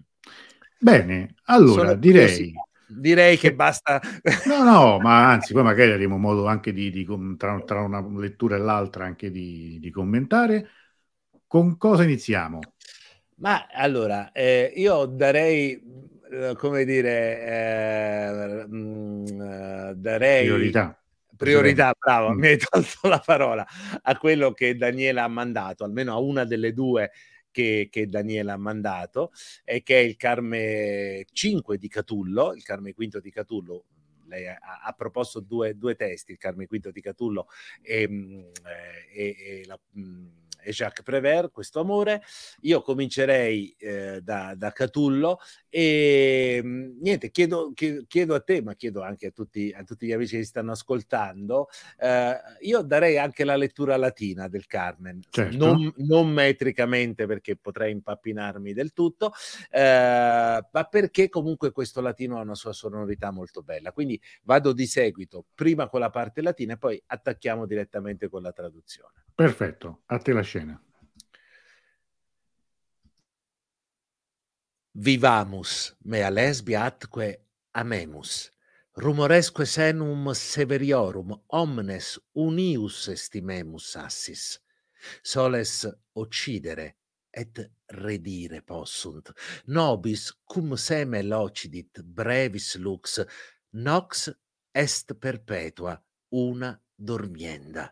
Bene, 0.80 1.36
allora 1.46 1.82
Sono 1.82 1.96
direi... 1.96 2.28
Così 2.28 2.54
direi 2.88 3.38
che 3.38 3.54
basta. 3.54 4.02
No, 4.46 4.64
no, 4.64 5.00
ma 5.00 5.30
anzi, 5.30 5.54
poi 5.54 5.64
magari 5.64 5.92
avremo 5.92 6.18
modo 6.18 6.46
anche 6.48 6.74
di, 6.74 6.92
di 6.92 7.06
tra, 7.38 7.60
tra, 7.62 7.82
una 7.82 8.06
lettura 8.18 8.56
e 8.56 8.60
l'altra 8.60 9.06
anche 9.06 9.32
di, 9.32 9.78
di, 9.80 9.92
commentare. 9.92 10.70
Con 11.48 11.78
cosa 11.78 12.04
iniziamo? 12.04 12.60
Ma 13.38 13.68
allora, 13.72 14.32
eh, 14.32 14.72
io 14.76 15.06
darei, 15.06 15.82
eh, 16.32 16.56
come 16.58 16.86
dire, 16.86 17.42
eh, 17.46 18.66
mh, 18.68 18.78
mm, 18.78 19.42
eh, 19.42 19.94
darei 19.96 20.46
priorità. 20.46 21.00
Priorità, 21.36 21.94
bravo, 21.98 22.32
mm. 22.32 22.40
mi 22.40 22.48
hai 22.48 22.58
tolto 22.58 23.08
la 23.10 23.22
parola 23.24 23.66
a 24.02 24.18
quello 24.18 24.54
che 24.54 24.76
Daniela 24.78 25.24
ha 25.24 25.28
mandato, 25.28 25.84
almeno 25.84 26.14
a 26.14 26.20
una 26.20 26.46
delle 26.46 26.74
due 26.74 27.12
che, 27.56 27.88
che 27.90 28.08
Daniela 28.08 28.52
ha 28.52 28.58
mandato, 28.58 29.32
e 29.64 29.82
che 29.82 29.98
è 29.98 30.02
il 30.02 30.18
Carme 30.18 31.26
5 31.32 31.78
di 31.78 31.88
Catullo, 31.88 32.54
il 32.54 32.64
Carme 32.64 32.92
V 32.92 33.20
di 33.22 33.32
Catullo, 33.32 33.86
lei 34.28 34.46
ha, 34.46 34.58
ha, 34.84 34.92
proposto 34.92 35.40
due, 35.40 35.78
due, 35.78 35.96
testi, 35.96 36.34
il 36.34 36.38
Carme 36.38 36.66
V 36.66 36.90
di 36.90 37.00
Catullo 37.00 37.48
e, 37.82 38.10
mm, 38.10 38.40
eh, 38.40 39.08
e, 39.14 39.36
e 39.38 39.64
la, 39.66 39.80
mm, 39.98 40.28
e 40.66 40.72
Jacques 40.72 41.04
Prévert, 41.04 41.52
questo 41.52 41.80
amore. 41.80 42.24
Io 42.62 42.82
comincerei 42.82 43.76
eh, 43.78 44.22
da, 44.22 44.54
da, 44.56 44.72
Catullo 44.72 45.40
e 45.70 46.60
mm, 46.64 47.00
niente, 47.02 47.30
chiedo, 47.30 47.72
chiedo, 48.08 48.34
a 48.34 48.40
te, 48.40 48.62
ma 48.62 48.74
chiedo 48.74 49.02
anche 49.02 49.28
a 49.28 49.32
tutti, 49.32 49.72
a 49.76 49.84
tutti 49.84 50.08
gli 50.08 50.12
amici 50.12 50.38
che 50.38 50.44
stanno 50.44 50.72
ascoltando, 50.72 51.68
eh, 52.00 52.36
io 52.62 52.82
darei 52.82 53.18
anche 53.18 53.44
la 53.44 53.56
lettura 53.56 53.96
latina 53.98 54.48
del 54.48 54.66
Carmen, 54.66 55.22
certo. 55.30 55.56
non, 55.56 55.94
non, 55.98 56.30
metricamente 56.30 57.28
perché 57.28 57.56
potrei 57.56 57.92
impappinarmi 57.92 58.74
del 58.74 58.92
tutto, 58.92 59.32
eh, 59.70 60.64
ma 60.72 60.84
perché 60.90 61.30
comunque 61.30 61.72
questo 61.72 62.02
latino 62.02 62.38
ha 62.38 62.42
una 62.42 62.56
sua 62.56 62.74
sonorità 62.74 63.32
molto 63.32 63.62
bella. 63.62 63.92
Quindi 63.92 64.20
vado 64.44 64.74
di 64.74 64.88
seguito, 64.88 65.46
prima 65.54 65.88
con 65.88 66.00
la 66.00 66.10
parte 66.10 66.42
latina 66.42 66.74
e 66.74 66.78
poi 66.78 67.02
attacchiamo 67.06 67.66
direttamente 67.66 68.28
con 68.28 68.42
la 68.42 68.52
traduzione. 68.52 69.24
Perfetto, 69.36 70.04
a 70.06 70.18
te 70.18 70.32
la 70.32 70.44
scena. 70.56 70.80
Vivamus, 74.94 75.96
mea 76.06 76.30
lesbia 76.30 76.86
atque 76.86 77.28
amemus. 77.72 78.52
Rumoresque 78.96 79.66
senum 79.66 80.32
severiorum 80.34 81.34
omnes 81.48 82.16
unius 82.34 83.10
estimemus 83.12 83.96
assis. 84.00 84.62
Soles 85.22 85.86
occidere 86.16 86.96
et 87.30 87.60
redire 87.90 88.62
possunt. 88.62 89.34
Nobis 89.68 90.32
cum 90.48 90.78
seme 90.78 91.22
locidit 91.24 92.00
brevis 92.02 92.78
lux, 92.78 93.20
nox 93.74 94.32
est 94.72 95.14
perpetua 95.20 96.00
una 96.32 96.72
dormienda 96.96 97.92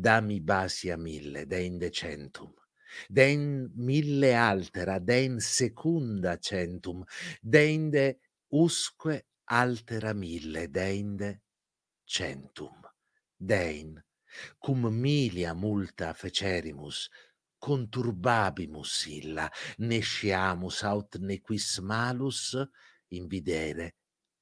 dami 0.00 0.40
basia 0.40 0.96
mille, 0.96 1.44
deinde 1.46 1.90
centum, 1.90 2.52
den 3.08 3.70
mille 3.74 4.32
altera, 4.38 4.98
den 4.98 5.40
secunda 5.40 6.36
centum, 6.38 7.04
deinde 7.42 8.06
usque 8.50 9.22
altera 9.50 10.14
mille, 10.14 10.68
deinde 10.68 11.32
centum, 12.06 12.84
dein, 13.38 13.96
cum 14.62 14.86
milia 14.94 15.54
multa 15.54 16.12
fecerimus, 16.14 17.08
conturbabimus 17.58 18.94
illa, 19.18 19.48
nesciamus 19.78 20.84
aut 20.86 21.18
nequis 21.18 21.80
malus 21.82 22.54
invidere 23.18 23.90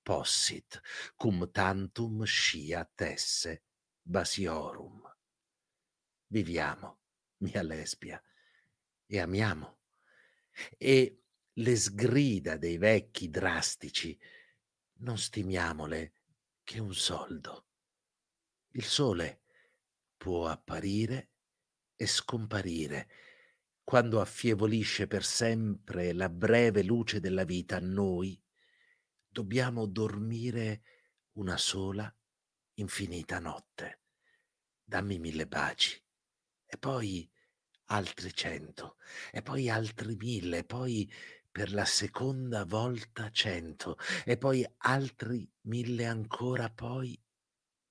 possit, 0.04 0.82
cum 1.16 1.48
tantum 1.48 2.26
scia 2.28 2.84
tesse 2.94 3.62
basiorum 4.04 5.05
viviamo, 6.28 6.98
mia 7.38 7.62
lesbia, 7.62 8.22
e 9.06 9.20
amiamo. 9.20 9.78
E 10.76 11.22
le 11.52 11.76
sgrida 11.76 12.56
dei 12.56 12.78
vecchi 12.78 13.30
drastici 13.30 14.18
non 14.98 15.18
stimiamole 15.18 16.12
che 16.62 16.80
un 16.80 16.94
soldo. 16.94 17.66
Il 18.70 18.84
sole 18.84 19.42
può 20.16 20.46
apparire 20.48 21.30
e 21.94 22.06
scomparire 22.06 23.08
quando 23.86 24.20
affievolisce 24.20 25.06
per 25.06 25.24
sempre 25.24 26.12
la 26.12 26.28
breve 26.28 26.82
luce 26.82 27.20
della 27.20 27.44
vita, 27.44 27.78
noi 27.78 28.36
dobbiamo 29.28 29.86
dormire 29.86 30.82
una 31.34 31.56
sola 31.56 32.12
infinita 32.74 33.38
notte. 33.38 34.00
Dammi 34.82 35.20
mille 35.20 35.46
baci 35.46 36.02
e 36.66 36.76
poi 36.78 37.28
altri 37.86 38.34
cento, 38.34 38.96
e 39.30 39.42
poi 39.42 39.70
altri 39.70 40.16
mille, 40.16 40.58
e 40.58 40.64
poi 40.64 41.10
per 41.50 41.72
la 41.72 41.84
seconda 41.84 42.64
volta 42.64 43.30
cento, 43.30 43.96
e 44.24 44.36
poi 44.36 44.66
altri 44.78 45.48
mille 45.62 46.04
ancora, 46.04 46.68
poi 46.70 47.18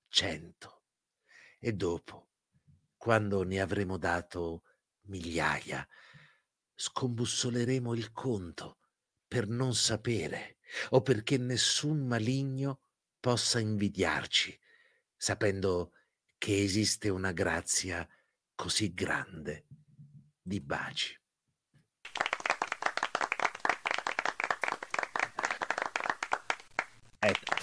cento. 0.08 0.84
E 1.58 1.72
dopo, 1.72 2.28
quando 2.96 3.42
ne 3.42 3.60
avremo 3.60 3.96
dato 3.96 4.62
migliaia, 5.06 5.86
scombussoleremo 6.74 7.94
il 7.94 8.12
conto 8.12 8.78
per 9.26 9.48
non 9.48 9.74
sapere 9.74 10.58
o 10.90 11.00
perché 11.00 11.38
nessun 11.38 12.06
maligno 12.06 12.80
possa 13.18 13.58
invidiarci, 13.58 14.58
sapendo 15.16 15.92
che 16.38 16.62
esiste 16.62 17.08
una 17.08 17.32
grazia 17.32 18.06
così 18.56 18.92
grande 18.92 19.66
di 20.42 20.60
baci. 20.60 21.16
Ecco. 27.20 27.54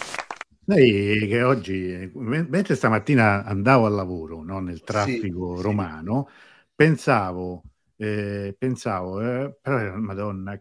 Sai 0.66 1.28
che 1.28 1.44
oggi, 1.44 2.10
mentre 2.14 2.76
stamattina 2.76 3.44
andavo 3.44 3.86
al 3.86 3.94
lavoro 3.94 4.42
no, 4.44 4.60
nel 4.62 4.82
traffico 4.82 5.58
sì, 5.58 5.62
romano, 5.62 6.28
sì. 6.30 6.34
pensavo, 6.74 7.64
eh, 7.98 8.56
pensavo, 8.58 9.20
eh, 9.20 9.58
però 9.62 9.98
madonna, 9.98 10.58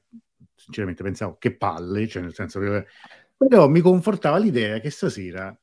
sinceramente 0.56 1.04
pensavo 1.04 1.36
che 1.38 1.56
palle, 1.56 2.08
cioè 2.08 2.22
nel 2.22 2.34
senso 2.34 2.58
che 2.58 2.86
però 3.36 3.68
mi 3.68 3.80
confortava 3.80 4.38
l'idea 4.38 4.80
che 4.80 4.90
stasera 4.90 5.56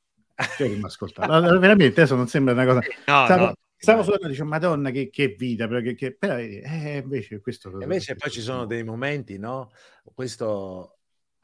cioè, 0.55 0.69
mi 0.69 0.83
ascoltava. 0.83 1.39
Veramente 1.57 2.01
adesso 2.01 2.15
non 2.15 2.27
sembra 2.27 2.53
una 2.53 2.65
cosa. 2.65 2.79
No, 3.07 3.25
Stavo, 3.25 3.45
no. 3.45 3.53
Stavo 3.81 4.03
solo 4.03 4.17
dicendo, 4.27 4.49
Madonna, 4.49 4.91
che, 4.91 5.09
che 5.09 5.35
vita, 5.37 5.65
perché 5.69 5.95
che, 5.95 6.13
però 6.13 6.37
eh, 6.37 7.01
invece 7.01 7.39
questo... 7.39 7.69
E 7.79 7.83
invece 7.83 8.15
poi 8.15 8.29
ci 8.29 8.41
sono 8.41 8.65
dei 8.65 8.83
momenti, 8.83 9.37
no? 9.37 9.71
Questo... 10.13 10.97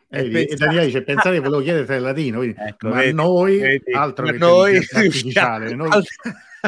Eh, 0.09 0.29
e, 0.29 0.47
e 0.51 0.55
Daniele 0.57 0.87
dice, 0.87 1.01
pensare 1.03 1.35
che 1.35 1.41
volevo 1.41 1.63
chiedere 1.63 1.95
il 1.95 2.01
latino, 2.01 2.39
quindi, 2.39 2.57
ecco, 2.59 2.89
ma 2.89 2.95
vedi, 2.97 3.13
noi, 3.13 3.57
vedi, 3.59 3.91
altro 3.93 4.25
ma 4.25 4.31
che 4.33 4.37
noi 4.37 4.75
artificiale, 4.75 5.73
noi, 5.75 5.89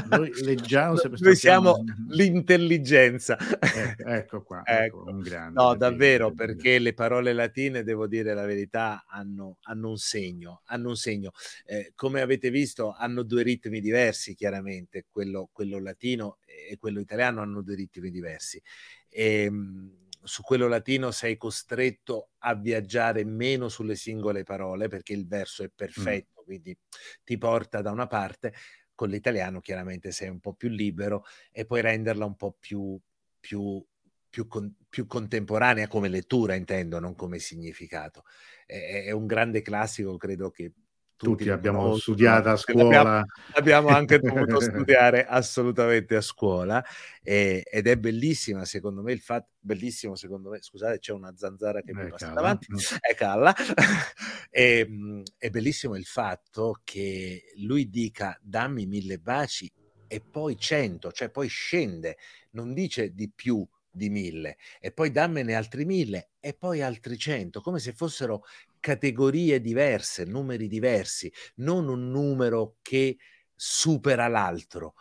Noi 0.10 0.32
leggiamo 0.44 1.00
Noi 1.18 1.36
siamo 1.36 1.84
l'intelligenza. 2.10 3.38
Ecco, 3.38 4.08
ecco 4.08 4.44
qua, 4.44 4.62
ecco. 4.66 5.02
ecco 5.02 5.10
un 5.10 5.20
grande. 5.20 5.62
No, 5.62 5.76
davvero, 5.76 6.32
perché 6.34 6.80
le 6.80 6.94
parole 6.94 7.34
latine, 7.34 7.84
devo 7.84 8.08
dire 8.08 8.34
la 8.34 8.46
verità, 8.46 9.06
hanno, 9.08 9.58
hanno 9.62 9.90
un 9.90 9.98
segno. 9.98 10.62
Hanno 10.66 10.90
un 10.90 10.96
segno. 10.96 11.32
Eh, 11.66 11.92
come 11.96 12.22
avete 12.22 12.50
visto, 12.50 12.92
hanno 12.92 13.24
due 13.24 13.44
ritmi 13.44 13.80
diversi, 13.80 14.36
chiaramente. 14.36 15.06
Quello, 15.10 15.50
quello 15.52 15.80
latino 15.80 16.38
e 16.46 16.78
quello 16.78 17.00
italiano 17.00 17.42
hanno 17.42 17.62
due 17.62 17.76
ritmi 17.76 18.10
diversi. 18.10 18.62
E, 19.10 19.44
ehm, 19.44 20.06
su 20.28 20.42
quello 20.42 20.68
latino 20.68 21.12
sei 21.12 21.38
costretto 21.38 22.32
a 22.40 22.54
viaggiare 22.54 23.24
meno 23.24 23.70
sulle 23.70 23.96
singole 23.96 24.44
parole 24.44 24.88
perché 24.90 25.14
il 25.14 25.26
verso 25.26 25.64
è 25.64 25.72
perfetto, 25.74 26.42
mm. 26.42 26.44
quindi 26.44 26.78
ti 27.24 27.38
porta 27.38 27.82
da 27.82 27.92
una 27.92 28.08
parte, 28.08 28.54
con 28.98 29.10
l'italiano 29.10 29.62
chiaramente 29.62 30.12
sei 30.12 30.28
un 30.30 30.40
po' 30.40 30.56
più 30.56 30.70
libero 30.70 31.24
e 31.52 31.66
puoi 31.66 31.82
renderla 31.82 32.26
un 32.26 32.36
po' 32.36 32.58
più, 32.60 33.00
più, 33.40 33.86
più, 34.28 34.48
con, 34.48 34.76
più 34.90 35.06
contemporanea 35.06 35.88
come 35.88 36.08
lettura, 36.08 36.56
intendo, 36.56 37.00
non 37.00 37.14
come 37.14 37.38
significato. 37.38 38.24
È, 38.66 39.04
è 39.06 39.12
un 39.12 39.28
grande 39.28 39.62
classico, 39.62 40.18
credo 40.18 40.50
che 40.50 40.74
tutti, 41.18 41.32
tutti 41.32 41.46
l'abbiamo 41.46 41.98
studiata 41.98 42.52
a 42.52 42.56
scuola. 42.58 42.86
Abbiamo, 42.86 43.26
abbiamo 43.54 43.88
anche 43.90 44.20
dovuto 44.22 44.62
studiare 44.62 45.26
assolutamente 45.26 46.16
a 46.16 46.22
scuola 46.22 46.84
e, 47.22 47.64
ed 47.70 47.88
è 47.88 47.98
bellissima 47.98 48.64
secondo 48.64 49.02
me 49.02 49.12
il 49.12 49.20
fatto, 49.20 49.50
bellissimo 49.60 50.16
secondo 50.16 50.50
me, 50.50 50.62
scusate 50.62 51.00
c'è 51.00 51.12
una 51.12 51.34
zanzara 51.36 51.82
che 51.82 51.92
è 51.92 51.94
mi 51.94 52.10
passa 52.10 52.30
davanti, 52.30 52.68
è 53.02 53.16
calla, 53.16 53.54
e, 54.50 54.80
ehm, 54.80 55.24
è 55.38 55.50
bellissimo 55.50 55.96
il 55.96 56.06
fatto 56.06 56.80
che 56.84 57.54
lui 57.58 57.90
dica 57.90 58.38
dammi 58.42 58.86
mille 58.86 59.18
baci 59.18 59.70
e 60.08 60.22
poi 60.22 60.58
cento, 60.58 61.12
cioè 61.12 61.30
poi 61.30 61.48
scende, 61.48 62.18
non 62.52 62.74
dice 62.74 63.14
di 63.14 63.30
più 63.34 63.68
di 63.98 64.10
mille 64.10 64.58
e 64.80 64.92
poi 64.92 65.12
dammene 65.12 65.56
altri 65.56 65.84
mille 65.84 66.30
e 66.40 66.54
poi 66.54 66.82
altri 66.82 67.18
cento, 67.18 67.62
come 67.62 67.80
se 67.80 67.92
fossero 67.94 68.44
categorie 68.80 69.60
diverse, 69.62 70.24
numeri 70.24 70.68
diversi, 70.68 71.32
non 71.56 71.88
un 71.88 72.10
numero 72.10 72.78
che 72.82 73.18
supera 73.56 74.28
l'altro, 74.28 74.94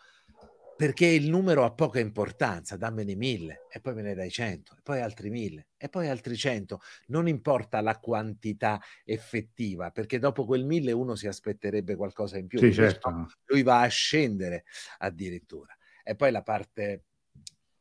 perché 0.77 1.07
il 1.07 1.31
numero 1.31 1.65
ha 1.65 1.73
poca 1.73 2.01
importanza, 2.01 2.77
dammene 2.77 3.15
mille 3.15 3.67
e 3.71 3.81
poi 3.81 3.95
me 3.95 4.03
ne 4.03 4.15
dai 4.15 4.31
cento 4.31 4.75
e 4.77 4.81
poi 4.83 5.01
altri 5.01 5.31
mille 5.31 5.69
e 5.77 5.89
poi 5.89 6.09
altri 6.09 6.37
cento, 6.37 6.81
non 7.07 7.29
importa 7.29 7.81
la 7.81 7.99
quantità 7.99 8.81
effettiva, 9.05 9.91
perché 9.91 10.19
dopo 10.19 10.45
quel 10.45 10.65
mille 10.65 10.93
uno 10.93 11.15
si 11.15 11.27
aspetterebbe 11.27 11.97
qualcosa 11.97 12.37
in 12.37 12.47
più, 12.47 12.59
sì, 12.59 12.75
certo. 12.75 13.27
lui 13.47 13.63
va 13.63 13.81
a 13.81 13.87
scendere 13.87 14.65
addirittura. 14.99 15.75
E 16.03 16.15
poi 16.15 16.31
la 16.31 16.43
parte 16.43 17.05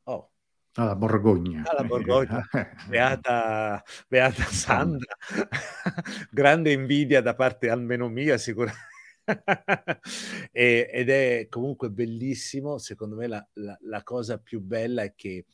oh, 0.04 0.32
alla 0.76 0.96
Borgogna. 0.96 1.64
Alla 1.66 1.84
Borgogna. 1.84 2.48
Beata, 2.88 3.84
beata 4.08 4.44
Sandra. 4.44 5.16
Grande 6.32 6.72
invidia 6.72 7.22
da 7.22 7.34
parte 7.34 7.70
almeno 7.70 8.10
mia, 8.10 8.38
sicuramente. 8.38 8.94
e, 10.52 10.90
ed 10.92 11.10
è 11.10 11.48
comunque 11.50 11.90
bellissimo. 11.90 12.78
Secondo 12.78 13.16
me 13.16 13.28
la, 13.28 13.48
la, 13.54 13.78
la 13.82 14.04
cosa 14.04 14.38
più 14.38 14.60
bella 14.62 15.04
è 15.04 15.14
che, 15.16 15.46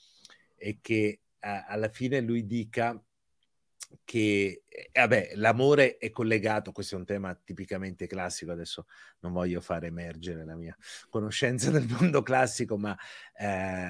è 0.56 0.78
che 0.82 1.22
a, 1.40 1.66
alla 1.66 1.90
fine 1.90 2.20
lui 2.22 2.46
dica 2.46 3.00
che 4.04 4.64
eh, 4.68 4.90
vabbè, 4.94 5.32
l'amore 5.36 5.98
è 5.98 6.10
collegato, 6.12 6.72
questo 6.72 6.96
è 6.96 6.98
un 6.98 7.06
tema 7.06 7.36
tipicamente 7.36 8.08
classico, 8.08 8.52
adesso 8.52 8.88
non 9.20 9.34
voglio 9.34 9.62
far 9.62 9.84
emergere 9.84 10.46
la 10.46 10.56
mia 10.56 10.76
conoscenza 11.10 11.72
del 11.72 11.88
mondo 11.88 12.22
classico, 12.22 12.78
ma 12.78 12.98
eh, 13.38 13.90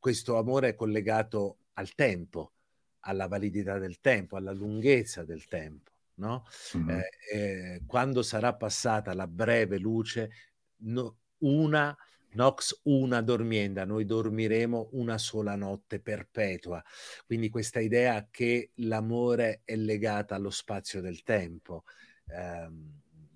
questo 0.00 0.36
amore 0.36 0.70
è 0.70 0.74
collegato 0.74 1.58
al 1.74 1.94
tempo, 1.94 2.54
alla 3.00 3.28
validità 3.28 3.78
del 3.78 4.00
tempo, 4.00 4.36
alla 4.36 4.52
lunghezza 4.52 5.22
del 5.22 5.44
tempo. 5.46 5.92
No? 6.14 6.44
Mm-hmm. 6.76 6.88
Eh, 6.90 7.10
eh, 7.32 7.82
quando 7.86 8.22
sarà 8.22 8.54
passata 8.54 9.14
la 9.14 9.28
breve 9.28 9.78
luce, 9.78 10.30
no, 10.78 11.16
una 11.38 11.96
Nox 12.32 12.82
una 12.84 13.22
dormienda, 13.22 13.84
noi 13.84 14.04
dormiremo 14.04 14.90
una 14.92 15.18
sola 15.18 15.56
notte 15.56 16.00
perpetua. 16.00 16.82
Quindi 17.26 17.48
questa 17.48 17.80
idea 17.80 18.28
che 18.30 18.70
l'amore 18.76 19.62
è 19.64 19.74
legata 19.74 20.36
allo 20.36 20.50
spazio 20.50 21.00
del 21.00 21.24
tempo. 21.24 21.84
Eh, 22.26 22.68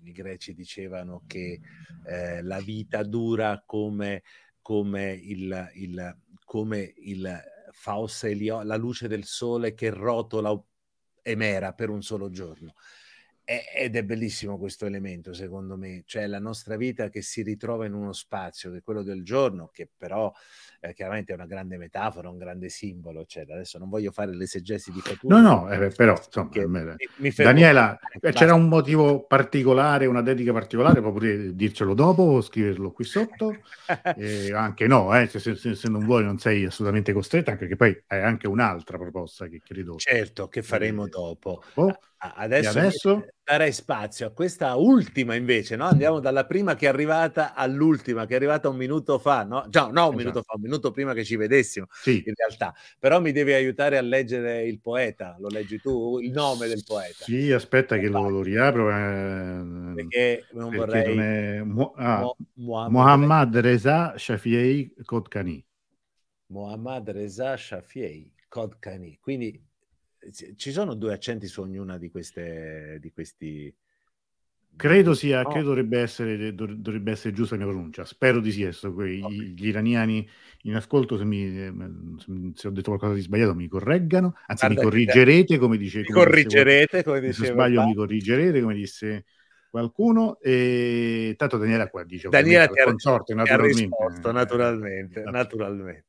I 0.03 0.11
greci 0.11 0.53
dicevano 0.53 1.23
che 1.27 1.59
eh, 2.05 2.41
la 2.41 2.59
vita 2.61 3.03
dura 3.03 3.61
come, 3.65 4.23
come 4.61 5.11
il, 5.11 5.71
il, 5.73 6.17
come 6.45 6.93
il 6.97 7.43
Faust 7.71 8.23
Elio, 8.23 8.61
la 8.63 8.77
luce 8.77 9.09
del 9.09 9.25
sole 9.25 9.73
che 9.73 9.89
rotola 9.89 10.57
emera 11.21 11.73
per 11.73 11.89
un 11.89 12.01
solo 12.01 12.29
giorno. 12.29 12.75
Ed 13.45 13.95
è 13.95 14.03
bellissimo 14.03 14.57
questo 14.57 14.87
elemento, 14.87 15.31
secondo 15.31 15.77
me, 15.77 16.01
cioè 16.07 16.25
la 16.25 16.39
nostra 16.39 16.77
vita 16.77 17.09
che 17.09 17.21
si 17.21 17.43
ritrova 17.43 17.85
in 17.85 17.93
uno 17.93 18.11
spazio, 18.11 18.71
che 18.71 18.77
è 18.77 18.81
quello 18.81 19.03
del 19.03 19.23
giorno, 19.23 19.69
che 19.71 19.87
però 19.95 20.33
eh, 20.79 20.93
chiaramente 20.95 21.31
è 21.31 21.35
una 21.35 21.45
grande 21.45 21.77
metafora, 21.77 22.27
un 22.27 22.39
grande 22.39 22.69
simbolo, 22.69 23.21
eccetera. 23.21 23.53
Adesso 23.53 23.77
non 23.77 23.89
voglio 23.89 24.11
fare 24.11 24.33
l'esegesi 24.33 24.91
di 24.91 24.99
Faturo. 24.99 25.37
No, 25.37 25.41
no, 25.41 25.71
eh, 25.71 25.89
però, 25.89 26.15
insomma, 26.15 26.49
mi, 26.67 26.95
mi 27.17 27.29
Daniela, 27.29 27.99
eh, 28.19 28.31
c'era 28.31 28.55
un 28.55 28.67
motivo 28.67 29.27
particolare, 29.27 30.07
una 30.07 30.23
dedica 30.23 30.51
particolare, 30.51 31.01
puoi 31.01 31.13
pure 31.13 31.55
dircelo 31.55 31.93
dopo 31.93 32.23
o 32.23 32.41
scriverlo 32.41 32.91
qui 32.91 33.03
sotto. 33.03 33.55
eh, 34.17 34.53
anche 34.53 34.87
no, 34.87 35.15
eh, 35.15 35.27
se, 35.27 35.39
se, 35.39 35.75
se, 35.75 35.87
non 35.87 36.03
vuoi 36.03 36.23
non 36.23 36.39
sei 36.39 36.65
assolutamente 36.65 37.13
costretta, 37.13 37.51
anche 37.51 37.67
perché 37.67 37.75
poi 37.75 38.03
hai 38.07 38.23
anche 38.23 38.47
un'altra 38.47 38.97
proposta 38.97 39.45
che 39.47 39.61
credo... 39.63 39.97
Certo, 39.97 40.47
che 40.47 40.63
faremo 40.63 41.07
dopo. 41.07 41.63
Oh. 41.75 41.95
Adesso, 42.17 42.69
adesso, 42.69 43.27
darei 43.43 43.71
spazio 43.71 44.27
a 44.27 44.31
questa 44.31 44.75
ultima 44.75 45.35
invece, 45.35 45.75
no? 45.75 45.85
Andiamo 45.85 46.19
dalla 46.19 46.45
prima 46.45 46.75
che 46.75 46.85
è 46.85 46.89
arrivata 46.89 47.53
all'ultima, 47.53 48.25
che 48.25 48.33
è 48.33 48.35
arrivata 48.37 48.69
un 48.69 48.77
minuto 48.77 49.19
fa, 49.19 49.43
no? 49.43 49.65
Già, 49.69 49.81
no, 49.81 49.89
un 49.89 49.97
esatto. 49.97 50.15
minuto 50.15 50.41
fa, 50.41 50.53
un 50.55 50.61
minuto 50.61 50.91
prima 50.91 51.13
che 51.13 51.23
ci 51.23 51.35
vedessimo, 51.35 51.87
sì. 51.89 52.23
in 52.25 52.33
realtà. 52.35 52.73
Però 52.99 53.19
mi 53.19 53.31
devi 53.31 53.53
aiutare 53.53 53.97
a 53.97 54.01
leggere 54.01 54.65
il 54.65 54.79
poeta, 54.79 55.35
lo 55.39 55.49
leggi 55.49 55.79
tu, 55.79 56.19
il 56.19 56.31
nome 56.31 56.67
del 56.67 56.83
poeta. 56.85 57.25
Sì, 57.25 57.51
aspetta 57.51 57.97
che 57.97 58.07
lo, 58.07 58.29
lo, 58.29 58.41
riapro. 58.41 58.89
Eh, 58.89 59.93
perché 59.95 60.45
non 60.53 60.69
perché 60.69 60.77
vorrei... 60.77 61.15
Non 61.15 61.23
è... 61.23 61.61
Mu- 61.61 61.93
ah, 61.95 62.33
Muhammad, 62.53 62.91
Muhammad 62.91 63.57
Reza 63.57 64.17
Shafiei 64.17 64.93
Kodkani. 65.03 65.63
Muhammad 66.47 67.09
Reza 67.09 67.55
Shafiei 67.57 68.33
Kodkani. 68.47 69.19
Quindi 69.21 69.61
ci 70.31 70.71
sono 70.71 70.93
due 70.93 71.13
accenti 71.13 71.47
su 71.47 71.61
ognuna 71.61 71.97
di 71.97 72.09
queste 72.09 72.97
di 72.99 73.11
questi 73.11 73.73
credo 74.75 75.13
sia 75.13 75.41
no. 75.41 75.49
credo 75.49 75.67
dovrebbe 75.69 75.99
essere 75.99 76.53
dovrebbe 76.53 77.11
essere 77.11 77.33
giusta 77.33 77.55
la 77.55 77.63
mia 77.63 77.71
pronuncia 77.71 78.05
spero 78.05 78.39
di 78.39 78.51
sì 78.51 78.63
adesso 78.63 78.93
quei, 78.93 79.21
okay. 79.21 79.37
gli 79.53 79.67
iraniani 79.67 80.27
in 80.63 80.75
ascolto 80.75 81.17
se, 81.17 81.23
mi, 81.23 81.49
se 82.55 82.67
ho 82.67 82.71
detto 82.71 82.89
qualcosa 82.89 83.13
di 83.13 83.21
sbagliato 83.21 83.55
mi 83.55 83.67
correggano 83.67 84.35
anzi 84.47 84.65
Guarda 84.65 84.81
mi 84.81 84.89
corrigerete 84.89 85.57
come 85.57 85.77
dice 85.77 85.99
mi 85.99 86.05
come 86.05 86.25
corrigerete 86.25 87.03
come 87.03 87.21
disse 87.21 87.45
se 87.45 87.51
sbaglio 87.51 87.85
mi 87.85 87.95
corrigerete 87.95 88.61
come 88.61 88.73
disse 88.75 89.25
qualcuno 89.75 90.39
e 90.39 91.35
tanto 91.37 91.57
Daniela 91.57 91.89
qua 91.89 92.05
dice 92.05 92.29
Daniela 92.29 92.67
ti 92.67 92.79
ha, 92.79 92.85
consorte, 92.85 93.33
naturalmente. 93.33 93.81
risposto 93.81 94.31
naturalmente, 94.31 95.19
eh, 95.19 95.29
naturalmente. 95.29 96.05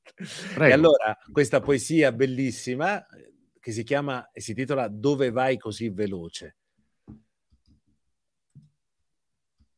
e 0.57 0.73
allora 0.73 1.19
questa 1.33 1.59
poesia 1.59 2.13
bellissima 2.13 3.05
che 3.67 3.73
si 3.73 3.83
chiama 3.83 4.31
e 4.31 4.41
si 4.41 4.55
titola 4.55 4.87
Dove 4.87 5.33
vai 5.33 5.59
così 5.59 5.89
veloce? 5.89 6.57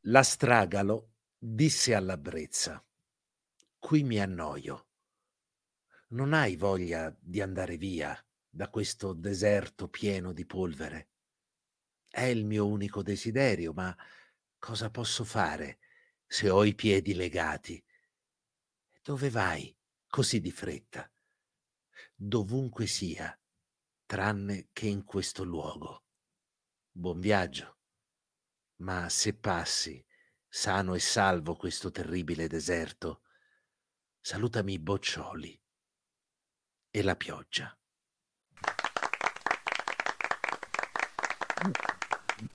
La 0.01 0.23
stragalo 0.23 1.15
disse 1.39 1.95
alla 1.95 2.19
brezza, 2.19 2.85
qui 3.79 4.03
mi 4.03 4.21
annoio. 4.21 4.89
Non 6.09 6.35
hai 6.35 6.57
voglia 6.57 7.17
di 7.19 7.41
andare 7.41 7.79
via 7.79 8.15
da 8.47 8.69
questo 8.69 9.15
deserto 9.15 9.89
pieno 9.89 10.35
di 10.35 10.45
polvere? 10.45 11.09
È 12.11 12.25
il 12.25 12.45
mio 12.45 12.67
unico 12.67 13.03
desiderio, 13.03 13.73
ma 13.73 13.97
cosa 14.59 14.91
posso 14.91 15.25
fare 15.25 15.79
se 16.27 16.51
ho 16.51 16.63
i 16.63 16.75
piedi 16.75 17.15
legati? 17.15 17.83
Dove 19.03 19.31
vai 19.31 19.75
così 20.07 20.41
di 20.43 20.51
fretta? 20.51 21.11
Dovunque 22.15 22.87
sia, 22.87 23.35
tranne 24.09 24.69
che 24.73 24.87
in 24.87 25.05
questo 25.05 25.45
luogo. 25.45 26.05
Buon 26.91 27.21
viaggio. 27.21 27.77
Ma 28.77 29.11
se 29.11 29.35
passi 29.35 30.03
sano 30.49 30.95
e 30.95 30.99
salvo 30.99 31.55
questo 31.57 31.91
terribile 31.91 32.49
deserto, 32.49 33.21
salutami 34.19 34.73
i 34.73 34.79
boccioli 34.79 35.61
e 36.91 37.03
la 37.03 37.17
pioggia. 37.17 37.77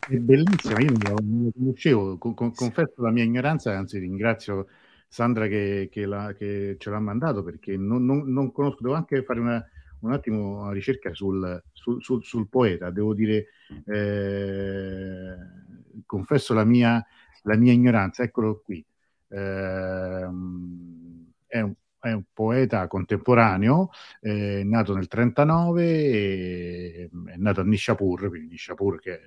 È 0.08 0.16
bellissima, 0.16 0.80
io 0.80 0.92
non 0.92 1.44
lo 1.44 1.52
conoscevo, 1.52 2.18
con, 2.18 2.34
con, 2.34 2.52
confesso 2.56 3.00
la 3.04 3.12
mia 3.12 3.24
ignoranza, 3.24 3.78
anzi 3.78 4.00
ringrazio 4.00 4.70
Sandra 5.08 5.46
che, 5.46 5.88
che, 5.92 6.08
la, 6.08 6.34
che, 6.34 6.78
ce 6.80 6.90
l'ha 6.90 7.00
mandato 7.00 7.44
perché 7.44 7.78
non, 7.78 8.04
non, 8.06 8.28
non, 8.32 8.52
conosco, 8.52 8.82
devo 8.82 8.96
anche 8.96 9.24
fare 9.24 9.40
una, 9.40 9.64
un 10.04 10.14
attimo 10.14 10.62
una 10.62 10.72
ricerca 10.72 11.14
sul, 11.14 11.62
sul, 11.72 12.02
sul, 12.02 12.24
sul 12.24 12.50
poeta, 12.50 12.90
devo 12.90 13.14
dire, 13.14 13.48
eh, 13.86 15.36
confesso 16.06 16.54
la 16.54 16.66
mia, 16.66 17.04
la 17.44 17.56
mia, 17.56 17.72
ignoranza, 17.72 18.24
eccolo 18.24 18.62
qui. 18.64 18.86
Eh, 19.30 19.38
è, 19.38 20.26
un, 20.26 21.26
è, 22.00 22.12
un, 22.12 22.24
poeta 22.34 22.88
contemporaneo, 22.88 23.90
eh, 24.22 24.64
nato 24.64 24.94
nel 24.94 25.08
39, 25.08 27.06
è 27.06 27.10
nato 27.38 27.62
a 27.62 27.64
Nishapur, 27.64 28.30
quindi 28.30 28.50
Nishapur 28.50 29.00
che 29.00 29.14
è 29.14 29.22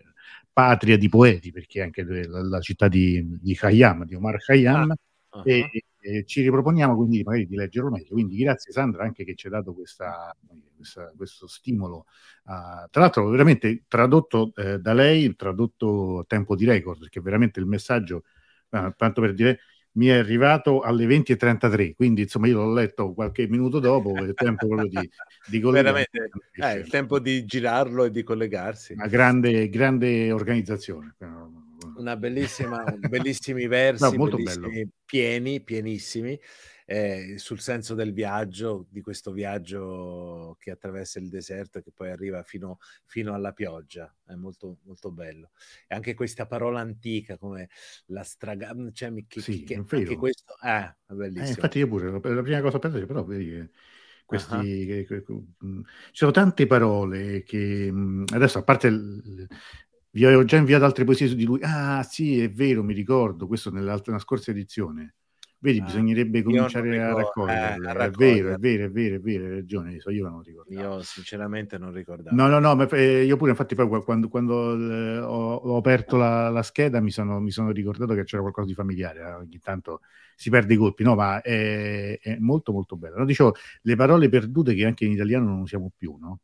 patria 0.52 0.98
di 0.98 1.08
poeti, 1.08 1.52
perché 1.52 1.80
è 1.80 1.84
anche 1.84 2.04
la, 2.04 2.42
la 2.42 2.60
città 2.60 2.88
di, 2.88 3.38
di 3.40 3.54
Khayyam, 3.54 4.04
di 4.04 4.14
Omar 4.14 4.36
Khayyam, 4.38 4.90
ah 4.90 4.96
uh-huh. 5.38 5.42
e, 5.44 5.70
e, 6.06 6.24
ci 6.24 6.42
riproponiamo 6.42 6.94
quindi 6.94 7.22
magari 7.24 7.46
di 7.46 7.56
leggerlo 7.56 7.90
meglio. 7.90 8.10
Quindi 8.10 8.36
grazie 8.36 8.72
Sandra 8.72 9.02
anche 9.02 9.24
che 9.24 9.34
ci 9.34 9.48
ha 9.48 9.50
dato 9.50 9.74
questa, 9.74 10.34
questa, 10.76 11.12
questo 11.16 11.48
stimolo. 11.48 12.06
Uh, 12.44 12.88
tra 12.90 13.00
l'altro 13.00 13.28
veramente 13.28 13.84
tradotto 13.88 14.52
eh, 14.54 14.78
da 14.78 14.92
lei, 14.92 15.34
tradotto 15.34 16.20
a 16.20 16.24
tempo 16.26 16.54
di 16.54 16.64
record, 16.64 17.00
perché 17.00 17.20
veramente 17.20 17.58
il 17.58 17.66
messaggio, 17.66 18.22
uh, 18.70 18.92
tanto 18.96 19.20
per 19.20 19.34
dire, 19.34 19.58
mi 19.92 20.06
è 20.06 20.18
arrivato 20.18 20.80
alle 20.80 21.06
20.33, 21.06 21.94
quindi 21.94 22.22
insomma 22.22 22.46
io 22.46 22.58
l'ho 22.58 22.72
letto 22.72 23.14
qualche 23.14 23.48
minuto 23.48 23.80
dopo, 23.80 24.14
è 24.14 24.32
tempo 24.34 24.68
proprio 24.68 24.88
di, 24.88 25.10
di. 25.46 25.58
Veramente, 25.58 26.30
eh, 26.52 26.74
il 26.74 26.88
tempo 26.88 27.18
di 27.18 27.44
girarlo 27.46 28.04
e 28.04 28.10
di 28.10 28.22
collegarsi. 28.22 28.92
Una 28.92 29.06
grande, 29.06 29.68
grande 29.70 30.30
organizzazione 30.30 31.14
una 31.96 32.16
bellissima, 32.16 32.84
bellissimi 33.08 33.66
versi, 33.66 34.16
no, 34.16 34.28
bellissimi, 34.28 34.88
pieni, 35.04 35.62
pienissimi, 35.62 36.38
eh, 36.84 37.34
sul 37.36 37.60
senso 37.60 37.94
del 37.94 38.12
viaggio, 38.12 38.86
di 38.88 39.00
questo 39.00 39.32
viaggio 39.32 40.56
che 40.58 40.70
attraversa 40.70 41.18
il 41.18 41.28
deserto 41.28 41.78
e 41.78 41.82
che 41.82 41.92
poi 41.92 42.10
arriva 42.10 42.42
fino, 42.42 42.78
fino 43.04 43.34
alla 43.34 43.52
pioggia. 43.52 44.12
È 44.24 44.34
molto, 44.34 44.78
molto 44.82 45.10
bello. 45.10 45.50
E 45.86 45.94
anche 45.94 46.14
questa 46.14 46.46
parola 46.46 46.80
antica 46.80 47.38
come 47.38 47.68
la 48.06 48.22
straga... 48.22 48.74
Cioè, 48.92 49.12
che, 49.26 49.40
sì, 49.40 49.64
che, 49.64 49.74
anche 49.74 50.16
questo... 50.16 50.54
Eh, 50.64 50.96
è 51.06 51.12
bellissimo. 51.12 51.46
Eh, 51.46 51.48
infatti 51.50 51.78
io 51.78 51.88
pure, 51.88 52.10
la 52.10 52.42
prima 52.42 52.60
cosa 52.60 52.78
penso, 52.78 53.04
però 53.04 53.24
vedi 53.24 53.46
che 53.46 53.70
questi, 54.26 54.54
uh-huh. 54.54 54.60
che, 54.60 55.06
che, 55.06 55.24
ci 55.24 55.84
sono 56.12 56.32
tante 56.32 56.66
parole 56.66 57.44
che 57.44 57.92
adesso 58.32 58.58
a 58.58 58.64
parte 58.64 58.88
il, 58.88 59.46
vi 60.16 60.24
avevo 60.24 60.44
già 60.44 60.56
inviato 60.56 60.86
altre 60.86 61.04
poesie 61.04 61.28
su 61.28 61.34
di 61.34 61.44
lui. 61.44 61.60
Ah, 61.62 62.02
sì, 62.02 62.40
è 62.40 62.50
vero, 62.50 62.82
mi 62.82 62.94
ricordo, 62.94 63.46
questo 63.46 63.70
nella 63.70 64.00
scorsa 64.18 64.50
edizione. 64.50 65.16
Vedi, 65.58 65.80
ah, 65.80 65.84
bisognerebbe 65.84 66.42
cominciare 66.42 67.02
a 67.02 67.12
raccoglierle. 67.12 67.90
Eh, 67.90 68.06
è 68.06 68.10
vero, 68.12 68.54
è 68.54 68.56
vero, 68.56 68.84
è 68.86 68.90
vero, 68.90 69.16
è 69.16 69.20
vero, 69.20 69.44
hai 69.44 69.50
ragione, 69.50 69.98
io 70.06 70.26
non 70.26 70.42
lo. 70.42 70.64
Io 70.68 71.02
sinceramente 71.02 71.76
non 71.76 71.92
ricordavo. 71.92 72.34
No, 72.34 72.48
no, 72.48 72.58
no, 72.60 72.74
ma, 72.74 72.88
eh, 72.88 73.24
io 73.24 73.36
pure 73.36 73.50
infatti 73.50 73.74
poi 73.74 74.02
quando, 74.02 74.28
quando 74.28 74.74
eh, 74.74 75.18
ho, 75.18 75.54
ho, 75.54 75.76
aperto 75.76 76.16
la, 76.16 76.48
la 76.48 76.62
scheda 76.62 76.98
mi 77.00 77.10
sono, 77.10 77.38
mi 77.38 77.50
sono, 77.50 77.70
ricordato 77.70 78.14
che 78.14 78.24
c'era 78.24 78.40
qualcosa 78.40 78.68
di 78.68 78.74
familiare, 78.74 79.20
eh, 79.20 79.32
ogni 79.32 79.58
tanto 79.58 80.00
si 80.34 80.48
perde 80.48 80.72
i 80.72 80.76
colpi, 80.78 81.02
no, 81.02 81.14
ma 81.14 81.42
è, 81.42 82.18
è 82.18 82.38
molto 82.38 82.72
molto 82.72 82.96
bello. 82.96 83.18
No, 83.18 83.26
dicevo, 83.26 83.54
le 83.82 83.96
parole 83.96 84.30
perdute 84.30 84.72
che 84.72 84.86
anche 84.86 85.04
in 85.04 85.12
italiano 85.12 85.44
non 85.44 85.60
usiamo 85.60 85.90
più, 85.94 86.16
no? 86.18 86.40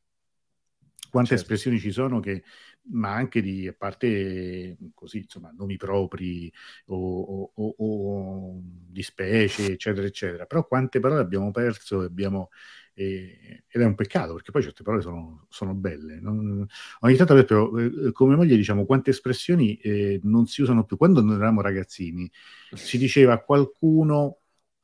Quante 1.12 1.36
certo. 1.36 1.44
espressioni 1.44 1.78
ci 1.78 1.90
sono 1.90 2.20
che 2.20 2.42
ma 2.90 3.12
anche 3.12 3.40
di, 3.40 3.68
a 3.68 3.74
parte 3.76 4.76
così, 4.94 5.18
insomma, 5.18 5.52
nomi 5.56 5.76
propri 5.76 6.52
o, 6.86 7.50
o, 7.54 7.74
o, 7.78 8.60
di 8.62 9.02
specie, 9.02 9.72
eccetera, 9.72 10.06
eccetera. 10.06 10.46
Però 10.46 10.66
quante 10.66 11.00
parole 11.00 11.20
abbiamo 11.20 11.50
perso 11.50 12.00
abbiamo, 12.00 12.50
eh, 12.94 13.64
ed 13.68 13.80
è 13.80 13.84
un 13.84 13.94
peccato, 13.94 14.34
perché 14.34 14.50
poi 14.50 14.62
certe 14.62 14.82
parole 14.82 15.02
sono, 15.02 15.46
sono 15.48 15.74
belle. 15.74 16.20
Non, 16.20 16.66
ogni 17.00 17.16
tanto, 17.16 17.34
per 17.34 18.06
eh, 18.08 18.12
come 18.12 18.36
moglie, 18.36 18.56
diciamo, 18.56 18.84
quante 18.84 19.10
espressioni 19.10 19.76
eh, 19.76 20.20
non 20.24 20.46
si 20.46 20.62
usano 20.62 20.84
più. 20.84 20.96
Quando 20.96 21.22
noi 21.22 21.36
eravamo 21.36 21.60
ragazzini, 21.60 22.30
si 22.72 22.98
diceva 22.98 23.34
a 23.34 23.38
qualcuno, 23.40 24.38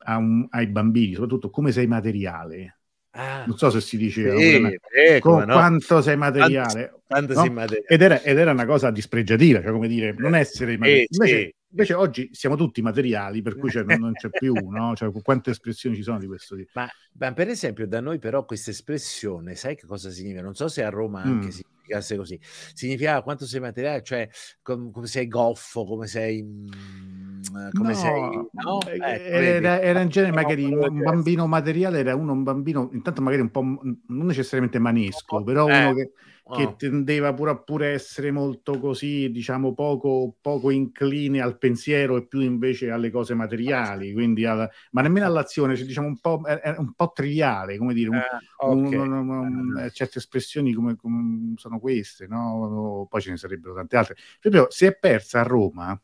un, 0.05 0.47
ai 0.49 0.67
bambini, 0.67 1.13
soprattutto, 1.13 1.49
come 1.49 1.71
sei 1.71 1.87
materiale 1.87 2.75
Ah, 3.11 3.43
non 3.47 3.57
so 3.57 3.71
se 3.71 3.81
si 3.81 3.97
diceva 3.97 4.37
sì, 4.37 4.77
eh, 4.93 5.19
con 5.19 5.39
no? 5.39 5.53
quanto 5.53 6.01
sei 6.01 6.15
materiale, 6.15 6.98
quanto 7.09 7.33
no? 7.33 7.65
Ed, 7.87 8.01
era, 8.03 8.21
ed, 8.21 8.37
era, 8.37 8.51
una 8.51 8.67
cosa 8.67 8.91
dispregiativa, 8.91 9.63
cioè 9.63 9.71
come 9.71 9.87
dire, 9.87 10.13
non 10.15 10.35
essere. 10.35 10.73
Eh, 10.73 11.07
invece, 11.09 11.39
sì. 11.39 11.55
invece, 11.71 11.93
oggi 11.95 12.29
siamo 12.33 12.55
tutti 12.55 12.83
materiali, 12.83 13.41
per 13.41 13.57
cui 13.57 13.71
cioè, 13.71 13.83
non, 13.83 13.99
non, 13.99 14.13
c'è 14.13 14.29
più, 14.37 14.53
no? 14.53 14.95
Cioè, 14.95 15.11
quante 15.23 15.49
espressioni 15.49 15.95
ci 15.95 16.03
sono 16.03 16.19
di 16.19 16.27
questo 16.27 16.55
tipo. 16.55 16.69
Ma, 16.75 16.87
ma, 17.13 17.33
per 17.33 17.47
esempio, 17.47 17.87
da 17.87 17.99
noi, 17.99 18.19
però, 18.19 18.45
questa 18.45 18.69
espressione, 18.69 19.55
sai 19.55 19.75
che 19.75 19.87
cosa 19.87 20.11
significa? 20.11 20.43
Non 20.43 20.53
so 20.53 20.67
se 20.67 20.83
a 20.83 20.89
Roma 20.89 21.23
anche 21.23 21.47
mm. 21.47 21.49
significasse 21.49 22.15
così. 22.15 22.39
Significa 22.73 23.23
quanto 23.23 23.47
sei 23.47 23.59
materiale, 23.59 24.03
cioè 24.03 24.29
com- 24.61 24.91
come 24.91 25.07
sei 25.07 25.27
goffo, 25.27 25.85
come 25.85 26.05
sei. 26.05 26.43
Mh, 26.43 27.19
Ehm, 27.55 27.69
come 27.71 27.89
no, 27.89 27.95
sei? 27.95 28.21
No? 28.51 28.79
Eh, 28.85 28.95
ecco, 28.95 29.05
era, 29.05 29.81
era, 29.81 30.01
in 30.01 30.09
genere 30.09 30.33
magari 30.33 30.65
un 30.65 31.01
bambino 31.01 31.47
materiale, 31.47 31.99
era 31.99 32.15
uno 32.15 32.33
un 32.33 32.43
bambino, 32.43 32.89
intanto 32.93 33.21
magari 33.21 33.41
un 33.41 33.51
po' 33.51 33.61
non 33.61 34.25
necessariamente 34.25 34.79
manesco, 34.79 35.43
però 35.43 35.67
eh, 35.67 35.85
uno 35.85 35.93
che, 35.93 36.11
che 36.51 36.63
oh. 36.63 36.75
tendeva 36.75 37.33
pure 37.33 37.51
a 37.51 37.57
pure 37.57 37.89
essere 37.89 38.31
molto 38.31 38.79
così, 38.79 39.29
diciamo, 39.29 39.73
poco, 39.73 40.35
poco 40.41 40.71
incline 40.71 41.41
al 41.41 41.57
pensiero 41.57 42.17
e 42.17 42.25
più 42.25 42.39
invece 42.39 42.89
alle 42.89 43.11
cose 43.11 43.35
materiali, 43.35 44.13
quindi 44.13 44.45
alla, 44.45 44.69
ma 44.91 45.01
nemmeno 45.01 45.27
all'azione, 45.27 45.75
cioè, 45.75 45.85
diciamo 45.85 46.07
un 46.07 46.19
po', 46.19 46.41
è, 46.43 46.75
un 46.77 46.93
po' 46.93 47.11
triviale, 47.13 47.77
come 47.77 47.93
dire, 47.93 48.09
un, 48.09 48.15
eh, 48.15 48.27
okay. 48.57 48.95
un, 48.95 49.11
un, 49.11 49.77
eh. 49.77 49.91
certe 49.91 50.17
espressioni 50.17 50.73
come, 50.73 50.95
come, 50.95 51.53
sono 51.57 51.79
queste, 51.79 52.25
no? 52.27 53.05
poi 53.09 53.21
ce 53.21 53.29
ne 53.29 53.37
sarebbero 53.37 53.75
tante 53.75 53.97
altre. 53.97 54.15
Proprio 54.39 54.67
si 54.69 54.85
è 54.85 54.97
persa 54.97 55.41
a 55.41 55.43
Roma 55.43 56.01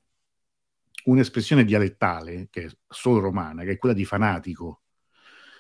un'espressione 1.06 1.64
dialettale, 1.64 2.48
che 2.52 2.66
è 2.66 2.70
solo 2.88 3.20
romana, 3.20 3.64
che 3.64 3.72
è 3.72 3.78
quella 3.78 3.96
di 3.96 4.06
fanatico. 4.06 4.82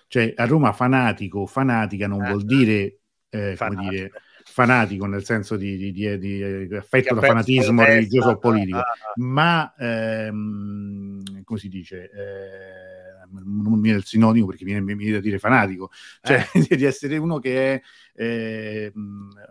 Cioè 0.07 0.33
a 0.35 0.45
Roma 0.45 0.71
fanatico, 0.71 1.47
fanatica 1.47 2.07
non 2.07 2.21
ah, 2.21 2.29
vuol 2.29 2.45
dire, 2.45 2.99
eh, 3.29 3.55
come 3.57 3.89
dire, 3.89 4.11
fanatico 4.47 5.05
nel 5.07 5.25
senso 5.25 5.57
di, 5.57 5.75
di, 5.75 5.91
di, 5.91 6.17
di 6.19 6.41
eh, 6.41 6.77
affetto 6.77 7.15
da 7.15 7.21
fanatismo 7.21 7.83
religioso 7.83 8.29
o 8.29 8.37
politico, 8.37 8.77
ah, 8.77 8.81
ah. 8.81 9.13
ma 9.17 9.73
ehm, 9.77 11.43
come 11.43 11.59
si 11.59 11.67
dice? 11.67 12.09
Eh, 12.11 13.15
non 13.43 13.73
mi 13.73 13.81
viene 13.81 13.97
il 13.97 14.05
sinonimo 14.05 14.45
perché 14.45 14.63
mi 14.63 14.79
viene, 14.95 15.11
da 15.13 15.19
dire 15.19 15.39
fanatico, 15.39 15.89
cioè 16.21 16.47
eh. 16.53 16.75
di 16.77 16.85
essere 16.85 17.17
uno 17.17 17.39
che 17.39 17.73
è, 17.73 17.81
eh, 18.13 18.93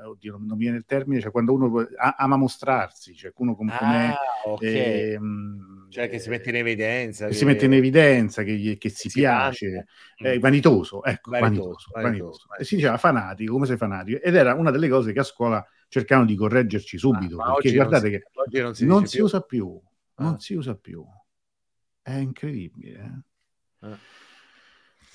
oddio, 0.06 0.38
non 0.38 0.56
mi 0.56 0.62
viene 0.62 0.76
il 0.78 0.84
termine, 0.86 1.20
cioè 1.20 1.32
quando 1.32 1.52
uno 1.52 1.86
ama 2.16 2.36
mostrarsi, 2.36 3.14
cioè 3.14 3.32
uno 3.36 3.54
come, 3.54 3.72
ah, 3.72 4.16
okay. 4.44 4.72
eh, 4.74 5.18
cioè 5.94 6.08
che 6.08 6.18
si 6.18 6.28
mette 6.28 6.48
in 6.48 6.56
evidenza, 6.56 7.28
che, 7.28 7.34
si 7.34 7.44
mette 7.44 7.66
in 7.66 7.72
evidenza, 7.72 8.42
che, 8.42 8.76
che 8.80 8.88
si, 8.88 9.08
si 9.08 9.20
piace, 9.20 9.86
eh, 10.16 10.40
vanitoso, 10.40 11.04
ecco, 11.04 11.30
vanitoso, 11.30 11.88
vanitoso, 11.92 11.92
vanitoso. 11.92 12.46
E 12.58 12.64
si 12.64 12.74
diceva 12.74 12.96
fanatico, 12.96 13.52
come 13.52 13.66
sei 13.66 13.76
fanatico, 13.76 14.20
ed 14.20 14.34
era 14.34 14.54
una 14.54 14.72
delle 14.72 14.88
cose 14.88 15.12
che 15.12 15.20
a 15.20 15.22
scuola 15.22 15.64
cercavano 15.86 16.26
di 16.26 16.34
correggerci 16.34 16.98
subito, 16.98 17.40
ah, 17.40 17.52
perché 17.52 17.72
guardate 17.76 18.10
si, 18.10 18.50
che 18.50 18.60
non 18.60 18.74
si, 18.74 18.86
non 18.86 19.06
si 19.06 19.20
usa 19.20 19.40
più, 19.42 19.80
non 20.16 20.32
ah. 20.32 20.38
si 20.40 20.54
usa 20.54 20.74
più, 20.74 21.04
è 22.02 22.14
incredibile. 22.14 23.24
Eh? 23.80 23.86
Eh. 23.86 23.96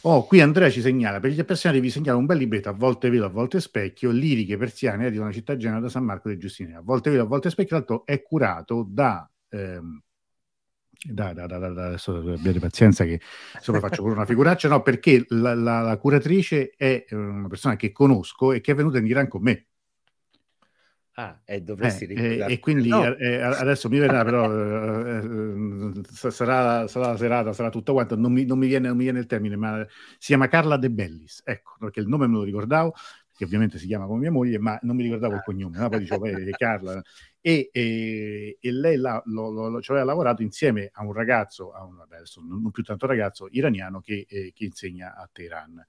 Oh, 0.03 0.25
qui 0.25 0.39
Andrea 0.39 0.69
ci 0.69 0.79
segnala, 0.79 1.19
per 1.19 1.31
gli 1.31 1.41
appassionati 1.41 1.81
vi 1.81 1.89
segnala 1.89 2.17
un 2.17 2.25
bel 2.25 2.37
libretto, 2.37 2.69
a 2.69 2.73
volte 2.73 3.09
velo, 3.09 3.25
a 3.25 3.29
volte 3.29 3.59
specchio, 3.59 4.11
liriche 4.11 4.55
persiane 4.55 5.07
eh, 5.07 5.11
di 5.11 5.17
una 5.17 5.33
città 5.33 5.57
genera 5.57 5.81
da 5.81 5.89
San 5.89 6.05
Marco 6.05 6.29
dei 6.29 6.37
Giustini. 6.37 6.73
A 6.73 6.81
volte 6.81 7.09
velo, 7.09 7.23
a 7.23 7.27
volte 7.27 7.49
specchio, 7.49 7.75
tra 7.75 7.77
l'altro 7.79 8.05
è 8.05 8.21
curato 8.21 8.87
da... 8.89 9.29
Ehm, 9.49 10.03
da, 11.01 11.33
da, 11.33 11.47
da, 11.47 11.57
da, 11.57 11.85
adesso 11.85 12.17
abbiate 12.17 12.59
pazienza 12.59 13.05
che 13.05 13.21
insomma 13.55 13.79
faccio 13.79 14.01
pure 14.01 14.15
una 14.15 14.25
figuraccia, 14.25 14.67
no, 14.67 14.81
perché 14.81 15.25
la, 15.29 15.53
la, 15.53 15.81
la, 15.81 15.97
curatrice 15.97 16.71
è 16.75 17.05
una 17.11 17.47
persona 17.47 17.75
che 17.77 17.91
conosco 17.91 18.51
e 18.51 18.59
che 18.59 18.73
è 18.73 18.75
venuta 18.75 18.97
in 18.97 19.05
Iran 19.05 19.27
con 19.27 19.41
me. 19.41 19.65
Ah, 21.13 21.41
e 21.43 21.61
dovresti 21.61 22.05
eh, 22.05 22.45
e, 22.47 22.59
quindi 22.59 22.87
no. 22.87 23.03
eh, 23.17 23.41
adesso 23.41 23.89
mi 23.89 23.99
verrà, 23.99 24.23
però 24.23 24.49
eh, 24.49 25.17
eh 25.17 26.01
sarà, 26.31 26.87
sarà, 26.87 27.07
la 27.07 27.17
serata, 27.17 27.51
sarà 27.51 27.69
tutto 27.69 27.91
quanto. 27.91 28.15
Non 28.15 28.31
mi, 28.31 28.45
non, 28.45 28.57
mi 28.57 28.67
viene, 28.67 28.87
non 28.87 28.95
mi, 28.95 29.03
viene, 29.03 29.19
il 29.19 29.25
termine, 29.25 29.57
ma 29.57 29.85
si 30.17 30.27
chiama 30.27 30.47
Carla 30.47 30.77
De 30.77 30.89
Bellis. 30.89 31.41
Ecco, 31.43 31.75
perché 31.77 31.99
il 31.99 32.07
nome 32.07 32.27
me 32.27 32.35
lo 32.35 32.43
ricordavo, 32.43 32.93
che 33.35 33.43
ovviamente 33.43 33.77
si 33.77 33.87
chiama 33.87 34.05
come 34.05 34.19
mia 34.19 34.31
moglie, 34.31 34.59
ma 34.59 34.79
non 34.83 34.95
mi 34.95 35.03
ricordavo 35.03 35.35
il 35.35 35.41
cognome. 35.43 35.77
No? 35.77 35.89
Poi 35.89 35.99
dicevo, 35.99 36.25
è 36.25 36.49
Carla. 36.51 37.01
E, 37.41 37.69
e, 37.71 38.57
e 38.59 38.71
lei 38.71 38.97
là, 38.97 39.21
lo, 39.25 39.49
lo, 39.49 39.81
ci 39.81 39.91
aveva 39.91 40.05
lavorato 40.05 40.41
insieme 40.41 40.89
a 40.91 41.03
un 41.03 41.13
ragazzo, 41.13 41.71
a 41.71 41.83
un, 41.85 41.99
adesso 42.01 42.41
non 42.41 42.69
più 42.71 42.83
tanto 42.83 43.07
ragazzo, 43.07 43.47
iraniano 43.51 44.01
che, 44.01 44.25
eh, 44.27 44.51
che 44.53 44.65
insegna 44.65 45.15
a 45.15 45.29
Teheran 45.31 45.85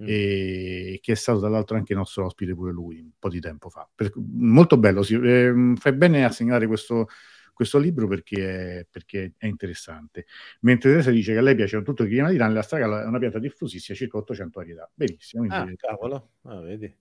mm. 0.00 0.04
e 0.04 0.98
che 1.00 1.12
è 1.12 1.14
stato 1.14 1.38
dall'altro 1.38 1.76
anche 1.76 1.94
nostro 1.94 2.24
ospite 2.24 2.54
pure 2.54 2.72
lui 2.72 2.98
un 2.98 3.12
po' 3.16 3.28
di 3.28 3.38
tempo 3.38 3.70
fa. 3.70 3.88
Per, 3.94 4.12
molto 4.16 4.76
bello, 4.76 5.02
si, 5.02 5.14
eh, 5.14 5.74
fai 5.76 5.92
bene 5.92 6.24
a 6.24 6.30
segnalare 6.30 6.66
questo, 6.66 7.06
questo 7.52 7.78
libro 7.78 8.08
perché 8.08 8.80
è, 8.80 8.86
perché 8.90 9.34
è 9.36 9.46
interessante. 9.46 10.26
Mentre 10.60 10.90
Teresa 10.90 11.10
dice 11.12 11.32
che 11.32 11.38
a 11.38 11.42
lei 11.42 11.54
piace 11.54 11.80
tutto 11.82 12.02
il 12.02 12.08
clima 12.08 12.28
di 12.28 12.34
Iran, 12.34 12.52
la 12.52 12.62
stragala 12.62 13.02
è 13.02 13.06
una 13.06 13.18
pianta 13.18 13.38
diffusissima, 13.38 13.96
circa 13.96 14.16
800 14.18 14.58
varietà. 14.58 14.90
Benissimo. 14.92 15.46
Ah, 15.48 15.68
cavolo, 15.76 16.30
ah, 16.42 16.60
vedi. 16.60 16.92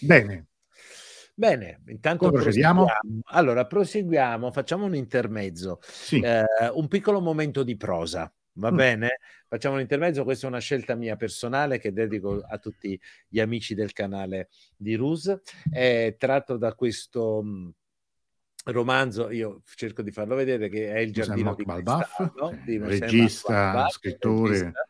Bene. 0.00 0.46
Bene, 1.36 1.82
intanto 1.88 2.30
procediamo. 2.30 2.86
Allora, 3.24 3.66
proseguiamo, 3.66 4.52
facciamo 4.52 4.84
un 4.84 4.94
intermezzo, 4.94 5.80
sì. 5.82 6.20
eh, 6.20 6.44
un 6.72 6.86
piccolo 6.86 7.20
momento 7.20 7.64
di 7.64 7.76
prosa. 7.76 8.32
Va 8.56 8.70
mm. 8.70 8.76
bene? 8.76 9.18
Facciamo 9.48 9.74
un 9.74 9.80
intermezzo, 9.80 10.22
questa 10.22 10.46
è 10.46 10.48
una 10.48 10.60
scelta 10.60 10.94
mia 10.94 11.16
personale 11.16 11.78
che 11.80 11.92
dedico 11.92 12.40
a 12.40 12.58
tutti 12.58 12.98
gli 13.26 13.40
amici 13.40 13.74
del 13.74 13.92
canale 13.92 14.48
di 14.76 14.94
Rus. 14.94 15.36
È 15.68 16.14
tratto 16.16 16.56
da 16.56 16.72
questo 16.74 17.42
mm, 17.42 17.68
romanzo, 18.66 19.30
io 19.30 19.62
cerco 19.74 20.02
di 20.02 20.12
farlo 20.12 20.36
vedere, 20.36 20.68
che 20.68 20.92
è 20.92 20.98
Il 21.00 21.12
giardino 21.12 21.56
di 21.56 21.64
Cristallo, 21.64 22.56
di 22.64 22.78
regista, 22.78 23.88
scrittore. 23.88 24.50
Regista 24.50 24.88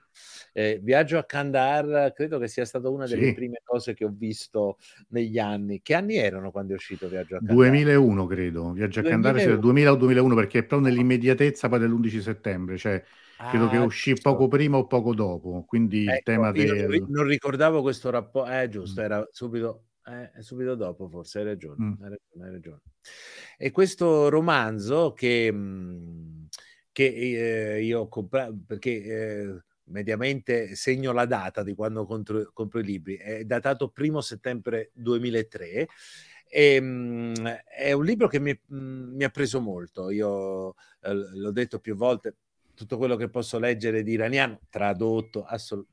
eh, 0.56 0.78
Viaggio 0.80 1.18
a 1.18 1.24
Kandahar 1.24 2.12
credo 2.14 2.38
che 2.38 2.46
sia 2.46 2.64
stata 2.64 2.88
una 2.88 3.06
delle 3.06 3.26
sì. 3.26 3.34
prime 3.34 3.60
cose 3.64 3.92
che 3.92 4.04
ho 4.04 4.12
visto 4.16 4.78
negli 5.08 5.36
anni. 5.36 5.82
Che 5.82 5.94
anni 5.94 6.14
erano 6.14 6.52
quando 6.52 6.72
è 6.72 6.76
uscito 6.76 7.08
Viaggio 7.08 7.34
a 7.34 7.38
Kandahar? 7.38 7.56
2001 7.56 8.26
credo, 8.26 8.70
Viaggio 8.70 9.00
a 9.00 9.02
Kandahar 9.02 9.40
sia 9.40 9.56
2000 9.56 9.90
o 9.92 9.96
2001 9.96 10.34
perché 10.36 10.58
è 10.60 10.64
proprio 10.64 10.88
nell'immediatezza 10.88 11.68
poi 11.68 11.80
dell'11 11.80 12.20
settembre, 12.20 12.76
cioè 12.78 13.02
credo 13.50 13.64
ah, 13.64 13.68
che 13.68 13.76
uscì 13.78 14.10
giusto. 14.10 14.30
poco 14.30 14.46
prima 14.46 14.76
o 14.76 14.86
poco 14.86 15.12
dopo, 15.12 15.64
quindi 15.66 16.04
ecco, 16.04 16.14
il 16.14 16.22
tema 16.22 16.52
del... 16.52 17.04
Non 17.08 17.24
ricordavo 17.24 17.82
questo 17.82 18.10
rapporto, 18.10 18.52
eh 18.52 18.68
giusto, 18.68 19.00
mm. 19.00 19.04
era 19.04 19.28
subito, 19.32 19.86
eh, 20.06 20.40
subito 20.40 20.76
dopo 20.76 21.08
forse, 21.08 21.40
hai 21.40 21.46
ragione, 21.46 21.84
mm. 21.84 21.92
hai 22.00 22.10
ragione, 22.10 22.46
hai 22.46 22.50
ragione. 22.52 22.80
E 23.58 23.72
questo 23.72 24.28
romanzo 24.28 25.12
che, 25.14 25.50
mm, 25.52 26.44
che 26.92 27.74
eh, 27.74 27.82
io 27.82 28.02
ho 28.02 28.08
comprato, 28.08 28.56
perché... 28.64 29.02
Eh, 29.02 29.62
mediamente 29.86 30.74
segno 30.74 31.12
la 31.12 31.26
data 31.26 31.62
di 31.62 31.74
quando 31.74 32.06
compro, 32.06 32.50
compro 32.52 32.80
i 32.80 32.84
libri, 32.84 33.16
è 33.16 33.44
datato 33.44 33.88
primo 33.88 34.20
settembre 34.20 34.90
2003. 34.94 35.88
E, 36.48 36.80
mh, 36.80 37.62
è 37.76 37.92
un 37.92 38.04
libro 38.04 38.28
che 38.28 38.38
mi, 38.38 38.52
mh, 38.52 38.76
mi 38.76 39.24
ha 39.24 39.30
preso 39.30 39.60
molto. 39.60 40.10
Io 40.10 40.74
eh, 41.00 41.12
l'ho 41.14 41.50
detto 41.50 41.80
più 41.80 41.96
volte, 41.96 42.36
tutto 42.74 42.96
quello 42.96 43.16
che 43.16 43.28
posso 43.28 43.58
leggere 43.58 44.02
di 44.02 44.12
iraniano, 44.12 44.60
tradotto 44.70 45.44
assol- 45.44 45.86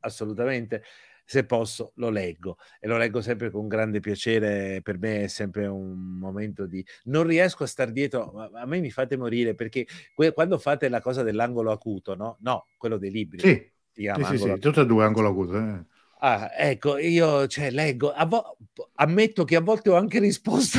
assolutamente, 0.00 0.82
se 1.24 1.44
posso 1.44 1.92
lo 1.96 2.10
leggo 2.10 2.58
e 2.80 2.86
lo 2.88 2.96
leggo 2.96 3.20
sempre 3.20 3.50
con 3.50 3.68
grande 3.68 4.00
piacere, 4.00 4.80
per 4.82 4.98
me 4.98 5.24
è 5.24 5.26
sempre 5.28 5.66
un 5.66 6.18
momento 6.18 6.66
di... 6.66 6.84
Non 7.04 7.24
riesco 7.26 7.64
a 7.64 7.66
star 7.66 7.90
dietro, 7.90 8.50
a 8.54 8.66
me 8.66 8.80
mi 8.80 8.90
fate 8.90 9.16
morire 9.16 9.54
perché 9.54 9.86
que- 10.14 10.32
quando 10.32 10.58
fate 10.58 10.88
la 10.88 11.00
cosa 11.00 11.22
dell'angolo 11.22 11.70
acuto, 11.70 12.14
no? 12.14 12.36
No, 12.40 12.66
quello 12.76 12.98
dei 12.98 13.10
libri. 13.10 13.38
Sì, 13.40 13.70
sì, 13.92 14.24
sì, 14.24 14.38
sì, 14.38 14.58
tutte 14.58 14.80
e 14.80 14.86
due 14.86 15.04
angolo 15.04 15.28
acuto. 15.28 15.56
Eh. 15.56 15.84
Ah, 16.20 16.50
ecco, 16.56 16.98
io 16.98 17.46
cioè, 17.48 17.70
leggo, 17.70 18.12
vo- 18.26 18.56
ammetto 18.94 19.44
che 19.44 19.56
a 19.56 19.60
volte 19.60 19.90
ho 19.90 19.96
anche 19.96 20.20
risposto 20.20 20.78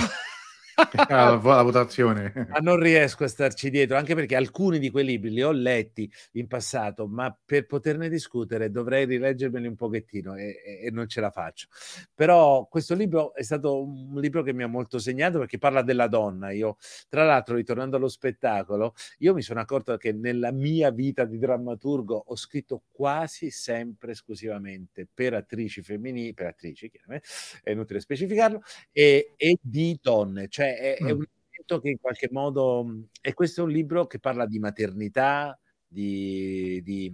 la, 1.08 1.40
la 1.42 1.62
votazione. 1.62 2.32
Ma 2.50 2.60
non 2.60 2.78
riesco 2.80 3.24
a 3.24 3.28
starci 3.28 3.70
dietro, 3.70 3.98
anche 3.98 4.16
perché 4.16 4.36
alcuni 4.36 4.80
di 4.80 4.90
quei 4.90 5.06
libri 5.06 5.32
li 5.32 5.42
ho 5.42 5.52
letti 5.52 6.12
in 6.34 6.48
passato, 6.48 7.08
ma 7.08 7.36
per 7.46 7.66
poterne 7.66 8.10
discutere 8.10 8.72
dovrei 8.72 9.06
rileggermeli 9.06 9.68
un 9.68 9.76
pochettino 9.76 10.36
e, 10.36 10.82
e, 10.84 10.92
non 10.92 11.08
ce 11.08 11.22
la 11.22 11.32
faccio. 11.32 11.68
Però 12.14 12.68
questo 12.68 12.96
libro 12.96 13.34
è 13.34 13.44
stato 13.44 13.82
un 13.82 14.20
libro 14.20 14.44
che 14.44 14.54
mi 14.54 14.64
ha 14.64 14.68
molto 14.68 15.00
segnato 15.00 15.40
perché 15.40 15.58
parla 15.58 15.82
della 15.82 16.08
donna. 16.08 16.52
Io, 16.52 16.78
tra 17.10 17.24
l'altro, 17.24 17.56
ritornando 17.56 17.98
allo 17.98 18.10
spettacolo, 18.10 18.94
io 19.20 19.34
mi 19.34 19.42
sono 19.42 19.60
accorto 19.60 19.96
che 19.98 20.12
nella 20.14 20.52
mia 20.52 20.92
vita 20.92 21.26
di 21.26 21.38
drammaturgo 21.38 22.24
ho 22.28 22.36
scritto 22.36 22.84
quasi 22.92 23.50
sempre 23.50 24.12
esclusivamente 24.12 25.08
per 25.12 25.34
attrici 25.34 25.82
femminili, 25.82 26.34
per 26.34 26.48
attrici, 26.48 26.90
chiaramente, 26.90 27.28
è 27.64 27.72
inutile 27.72 28.00
specificarlo, 28.00 28.62
e, 28.92 29.34
e 29.36 29.58
di 29.62 29.98
donne. 30.02 30.48
Cioè 30.48 30.63
cioè 30.64 30.98
è, 30.98 31.04
mm. 31.04 31.08
è 31.08 31.12
un 31.12 31.26
elemento 31.26 31.80
che 31.80 31.90
in 31.90 32.00
qualche 32.00 32.30
modo... 32.32 33.08
E 33.22 33.34
questo 33.34 33.62
è 33.62 33.64
un 33.64 33.72
libro 33.72 34.08
che 34.08 34.20
parla 34.20 34.46
di 34.46 34.60
maternità, 34.60 35.58
di, 35.86 36.82
di, 36.84 37.12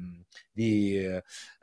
di 0.52 0.98
eh, 0.98 1.22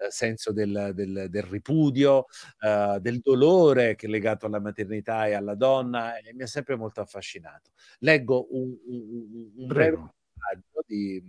senso 0.09 0.53
del, 0.53 0.93
del, 0.95 1.27
del 1.31 1.43
ripudio, 1.43 2.27
eh, 2.61 2.99
del 3.01 3.21
dolore 3.21 3.95
che 3.95 4.07
è 4.07 4.11
legato 4.11 4.47
alla 4.47 4.61
maternità 4.61 5.27
e 5.27 5.33
alla 5.33 5.55
donna 5.55 6.19
e 6.19 6.35
mi 6.35 6.43
ha 6.43 6.47
sempre 6.47 6.77
molto 6.77 7.01
affascinato. 7.01 7.71
Leggo 8.01 8.47
un, 8.51 8.77
un, 8.87 9.53
un 9.57 9.67
breve 9.67 9.97
passaggio 10.35 10.85
di, 10.87 11.23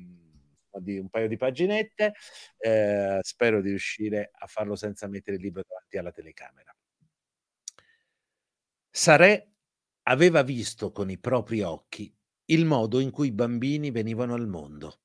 di, 0.80 0.98
un 0.98 1.10
paio 1.10 1.28
di 1.30 1.38
paginette, 1.38 2.13
eh, 2.58 3.20
spero 3.22 3.62
di 3.62 3.70
riuscire 3.70 4.32
a 4.34 4.46
farlo 4.48 4.76
senza 4.76 5.08
mettere 5.08 5.38
il 5.38 5.43
libro 5.43 5.63
davanti 5.65 5.98
alla 5.98 6.12
telecamera. 6.12 6.76
Sarè 8.91 9.57
aveva 10.10 10.41
visto 10.41 10.91
con 10.91 11.10
i 11.10 11.17
propri 11.17 11.62
occhi 11.62 12.13
il 12.46 12.63
modo 12.63 13.00
in 13.00 13.12
cui 13.12 13.28
i 13.28 13.34
bambini 13.34 13.91
venivano 13.91 14.36
al 14.36 14.48
mondo 14.48 15.02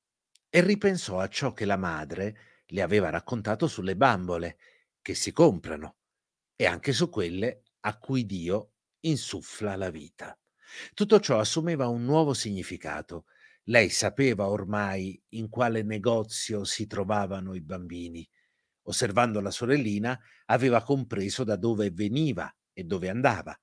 e 0.49 0.61
ripensò 0.61 1.19
a 1.19 1.27
ciò 1.27 1.51
che 1.51 1.65
la 1.65 1.75
madre 1.75 2.37
le 2.67 2.81
aveva 2.81 3.09
raccontato 3.09 3.67
sulle 3.67 3.97
bambole 3.97 4.57
che 5.01 5.13
si 5.13 5.33
comprano 5.33 5.97
e 6.55 6.65
anche 6.65 6.93
su 6.93 7.09
quelle 7.09 7.63
a 7.81 7.97
cui 7.97 8.25
Dio 8.25 8.75
insuffla 9.01 9.75
la 9.75 9.89
vita. 9.89 10.37
Tutto 10.93 11.19
ciò 11.19 11.37
assumeva 11.37 11.87
un 11.87 12.05
nuovo 12.05 12.33
significato. 12.33 13.25
Lei 13.63 13.89
sapeva 13.89 14.47
ormai 14.47 15.21
in 15.29 15.49
quale 15.49 15.83
negozio 15.83 16.63
si 16.63 16.87
trovavano 16.87 17.55
i 17.55 17.61
bambini. 17.61 18.27
Osservando 18.83 19.41
la 19.41 19.51
sorellina, 19.51 20.17
aveva 20.45 20.81
compreso 20.81 21.43
da 21.43 21.57
dove 21.57 21.91
veniva 21.91 22.53
e 22.71 22.85
dove 22.85 23.09
andava 23.09 23.57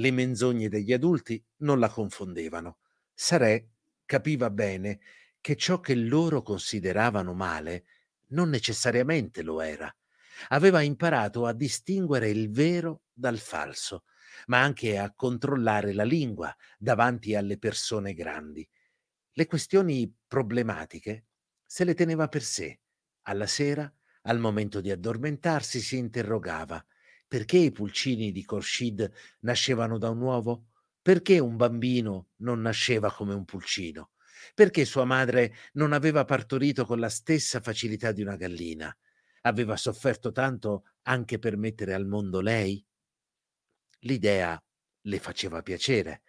le 0.00 0.10
menzogne 0.10 0.68
degli 0.68 0.92
adulti 0.92 1.42
non 1.58 1.78
la 1.78 1.90
confondevano. 1.90 2.78
Sarè 3.12 3.64
capiva 4.06 4.50
bene 4.50 5.00
che 5.40 5.56
ciò 5.56 5.80
che 5.80 5.94
loro 5.94 6.42
consideravano 6.42 7.34
male 7.34 7.84
non 8.28 8.48
necessariamente 8.48 9.42
lo 9.42 9.60
era. 9.60 9.94
Aveva 10.48 10.80
imparato 10.80 11.44
a 11.44 11.52
distinguere 11.52 12.30
il 12.30 12.50
vero 12.50 13.02
dal 13.12 13.38
falso, 13.38 14.04
ma 14.46 14.62
anche 14.62 14.96
a 14.96 15.12
controllare 15.14 15.92
la 15.92 16.04
lingua 16.04 16.54
davanti 16.78 17.34
alle 17.34 17.58
persone 17.58 18.14
grandi. 18.14 18.66
Le 19.32 19.46
questioni 19.46 20.12
problematiche 20.26 21.26
se 21.66 21.84
le 21.84 21.92
teneva 21.94 22.26
per 22.28 22.42
sé. 22.42 22.80
Alla 23.22 23.46
sera, 23.46 23.92
al 24.22 24.38
momento 24.38 24.80
di 24.80 24.90
addormentarsi, 24.90 25.80
si 25.80 25.98
interrogava 25.98 26.82
perché 27.30 27.58
i 27.58 27.70
pulcini 27.70 28.32
di 28.32 28.44
Khorshid 28.44 29.08
nascevano 29.42 29.98
da 29.98 30.10
un 30.10 30.20
uovo? 30.20 30.70
Perché 31.00 31.38
un 31.38 31.54
bambino 31.54 32.30
non 32.38 32.60
nasceva 32.60 33.12
come 33.12 33.34
un 33.34 33.44
pulcino? 33.44 34.10
Perché 34.52 34.84
sua 34.84 35.04
madre 35.04 35.54
non 35.74 35.92
aveva 35.92 36.24
partorito 36.24 36.84
con 36.84 36.98
la 36.98 37.08
stessa 37.08 37.60
facilità 37.60 38.10
di 38.10 38.22
una 38.22 38.34
gallina? 38.34 38.92
Aveva 39.42 39.76
sofferto 39.76 40.32
tanto 40.32 40.86
anche 41.02 41.38
per 41.38 41.56
mettere 41.56 41.94
al 41.94 42.04
mondo 42.04 42.40
lei? 42.40 42.84
L'idea 44.00 44.60
le 45.02 45.18
faceva 45.20 45.62
piacere, 45.62 46.22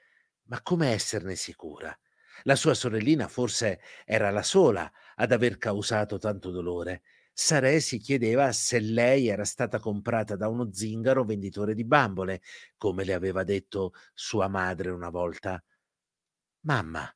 ma 0.49 0.61
come 0.61 0.89
esserne 0.91 1.33
sicura? 1.33 1.97
La 2.43 2.55
sua 2.55 2.75
sorellina 2.75 3.27
forse 3.27 3.79
era 4.05 4.29
la 4.29 4.43
sola 4.43 4.91
ad 5.15 5.31
aver 5.31 5.57
causato 5.57 6.19
tanto 6.19 6.51
dolore 6.51 7.01
Sarè 7.43 7.79
si 7.79 7.97
chiedeva 7.97 8.51
se 8.51 8.79
lei 8.79 9.27
era 9.27 9.45
stata 9.45 9.79
comprata 9.79 10.35
da 10.35 10.47
uno 10.47 10.71
zingaro 10.71 11.23
venditore 11.23 11.73
di 11.73 11.83
bambole, 11.83 12.43
come 12.77 13.03
le 13.03 13.15
aveva 13.15 13.43
detto 13.43 13.93
sua 14.13 14.47
madre 14.47 14.91
una 14.91 15.09
volta. 15.09 15.61
Mamma, 16.61 17.11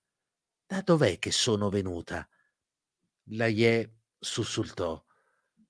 da 0.66 0.82
dov'è 0.82 1.20
che 1.20 1.30
sono 1.30 1.70
venuta? 1.70 2.28
La 3.26 3.46
Ye 3.46 3.98
sussultò. 4.18 5.00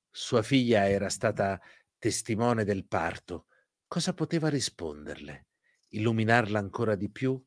Sua 0.10 0.42
figlia 0.42 0.88
era 0.88 1.10
stata 1.10 1.60
testimone 2.00 2.64
del 2.64 2.88
parto. 2.88 3.48
Cosa 3.86 4.14
poteva 4.14 4.48
risponderle? 4.48 5.48
Illuminarla 5.90 6.60
ancora 6.60 6.96
di 6.96 7.12
più? 7.12 7.46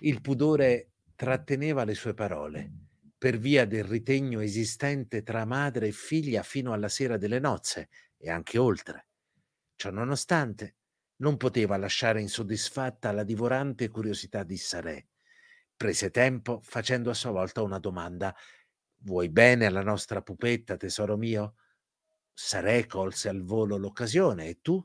Il 0.00 0.20
pudore 0.20 0.90
tratteneva 1.14 1.84
le 1.84 1.94
sue 1.94 2.12
parole 2.12 2.85
per 3.18 3.38
via 3.38 3.64
del 3.64 3.84
ritegno 3.84 4.40
esistente 4.40 5.22
tra 5.22 5.44
madre 5.44 5.88
e 5.88 5.92
figlia 5.92 6.42
fino 6.42 6.72
alla 6.72 6.88
sera 6.88 7.16
delle 7.16 7.38
nozze 7.38 7.88
e 8.16 8.30
anche 8.30 8.58
oltre. 8.58 9.08
Ciononostante, 9.76 10.76
non 11.16 11.36
poteva 11.36 11.76
lasciare 11.76 12.20
insoddisfatta 12.20 13.12
la 13.12 13.24
divorante 13.24 13.88
curiosità 13.88 14.42
di 14.42 14.56
Sarè. 14.56 15.04
Prese 15.76 16.10
tempo 16.10 16.60
facendo 16.62 17.10
a 17.10 17.14
sua 17.14 17.30
volta 17.30 17.62
una 17.62 17.78
domanda. 17.78 18.34
Vuoi 18.98 19.28
bene 19.30 19.66
alla 19.66 19.82
nostra 19.82 20.22
pupetta, 20.22 20.76
tesoro 20.76 21.16
mio? 21.16 21.56
Sarè 22.32 22.86
colse 22.86 23.28
al 23.28 23.42
volo 23.42 23.76
l'occasione 23.76 24.48
e 24.48 24.58
tu? 24.60 24.82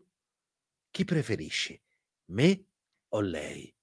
Chi 0.90 1.06
preferisci, 1.06 1.82
me 2.28 2.66
o 3.10 3.22
lei? 3.22 3.74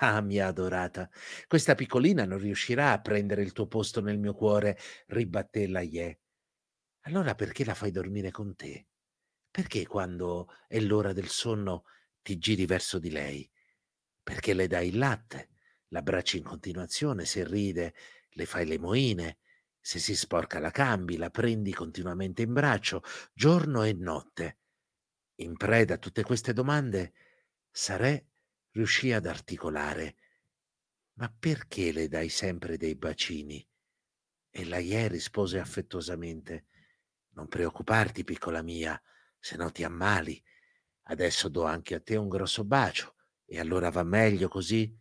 Ah, 0.00 0.20
mia 0.20 0.48
adorata, 0.48 1.08
questa 1.46 1.74
piccolina 1.74 2.24
non 2.24 2.38
riuscirà 2.38 2.92
a 2.92 3.00
prendere 3.00 3.42
il 3.42 3.52
tuo 3.52 3.68
posto 3.68 4.00
nel 4.00 4.18
mio 4.18 4.34
cuore, 4.34 4.76
ribatté 5.06 5.68
la 5.68 5.82
Ye. 5.82 6.20
Allora 7.02 7.34
perché 7.34 7.64
la 7.64 7.74
fai 7.74 7.90
dormire 7.90 8.30
con 8.30 8.56
te? 8.56 8.88
Perché 9.50 9.86
quando 9.86 10.48
è 10.66 10.80
l'ora 10.80 11.12
del 11.12 11.28
sonno 11.28 11.84
ti 12.22 12.38
giri 12.38 12.66
verso 12.66 12.98
di 12.98 13.10
lei? 13.10 13.48
Perché 14.22 14.52
le 14.54 14.66
dai 14.66 14.88
il 14.88 14.98
latte, 14.98 15.50
la 15.88 16.02
bracci 16.02 16.38
in 16.38 16.44
continuazione, 16.44 17.24
se 17.24 17.46
ride 17.46 17.94
le 18.30 18.46
fai 18.46 18.66
le 18.66 18.78
moine, 18.78 19.38
se 19.80 20.00
si 20.00 20.16
sporca 20.16 20.58
la 20.58 20.70
cambi, 20.70 21.16
la 21.16 21.30
prendi 21.30 21.72
continuamente 21.72 22.42
in 22.42 22.52
braccio, 22.52 23.02
giorno 23.32 23.84
e 23.84 23.92
notte. 23.92 24.58
In 25.36 25.56
preda 25.56 25.94
a 25.94 25.98
tutte 25.98 26.24
queste 26.24 26.52
domande, 26.52 27.12
Sarè 27.70 28.24
riuscì 28.74 29.12
ad 29.12 29.26
articolare 29.26 30.16
Ma 31.14 31.32
perché 31.36 31.92
le 31.92 32.08
dai 32.08 32.28
sempre 32.28 32.76
dei 32.76 32.96
bacini? 32.96 33.66
E 34.50 34.64
la 34.64 34.78
Ie 34.78 35.08
rispose 35.08 35.58
affettuosamente 35.58 36.66
Non 37.30 37.48
preoccuparti, 37.48 38.24
piccola 38.24 38.62
mia, 38.62 39.00
se 39.38 39.56
no 39.56 39.70
ti 39.70 39.84
ammali. 39.84 40.42
Adesso 41.06 41.48
do 41.48 41.64
anche 41.64 41.94
a 41.94 42.00
te 42.00 42.16
un 42.16 42.28
grosso 42.28 42.64
bacio, 42.64 43.16
e 43.44 43.58
allora 43.58 43.90
va 43.90 44.02
meglio 44.02 44.48
così? 44.48 44.96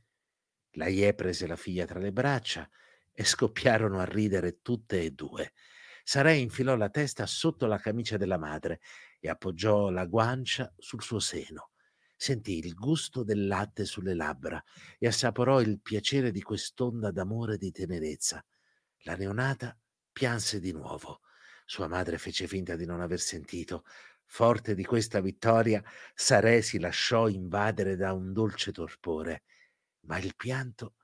La 0.71 0.87
Ie 0.87 1.13
prese 1.13 1.47
la 1.47 1.55
figlia 1.55 1.85
tra 1.85 1.99
le 1.99 2.11
braccia 2.11 2.69
e 3.11 3.23
scoppiarono 3.23 3.99
a 3.99 4.05
ridere 4.05 4.61
tutte 4.61 5.01
e 5.01 5.11
due. 5.11 5.53
Sarè 6.03 6.31
infilò 6.31 6.75
la 6.75 6.89
testa 6.89 7.25
sotto 7.25 7.65
la 7.67 7.77
camicia 7.77 8.17
della 8.17 8.37
madre 8.37 8.81
e 9.19 9.29
appoggiò 9.29 9.89
la 9.89 10.05
guancia 10.05 10.73
sul 10.77 11.01
suo 11.01 11.19
seno 11.19 11.72
sentì 12.23 12.59
il 12.59 12.73
gusto 12.73 13.21
del 13.21 13.47
latte 13.47 13.83
sulle 13.83 14.13
labbra 14.13 14.63
e 14.97 15.07
assaporò 15.07 15.59
il 15.59 15.81
piacere 15.81 16.31
di 16.31 16.41
quest'onda 16.41 17.11
d'amore 17.11 17.55
e 17.55 17.57
di 17.57 17.69
tenerezza. 17.69 18.41
La 18.99 19.17
neonata 19.17 19.77
pianse 20.09 20.61
di 20.61 20.71
nuovo. 20.71 21.19
Sua 21.65 21.89
madre 21.89 22.17
fece 22.17 22.47
finta 22.47 22.77
di 22.77 22.85
non 22.85 23.01
aver 23.01 23.19
sentito. 23.19 23.83
Forte 24.25 24.73
di 24.73 24.85
questa 24.85 25.19
vittoria, 25.19 25.83
Sarè 26.15 26.61
si 26.61 26.79
lasciò 26.79 27.27
invadere 27.27 27.97
da 27.97 28.13
un 28.13 28.31
dolce 28.31 28.71
torpore, 28.71 29.43
ma 30.05 30.17
il 30.17 30.33
pianto 30.37 30.95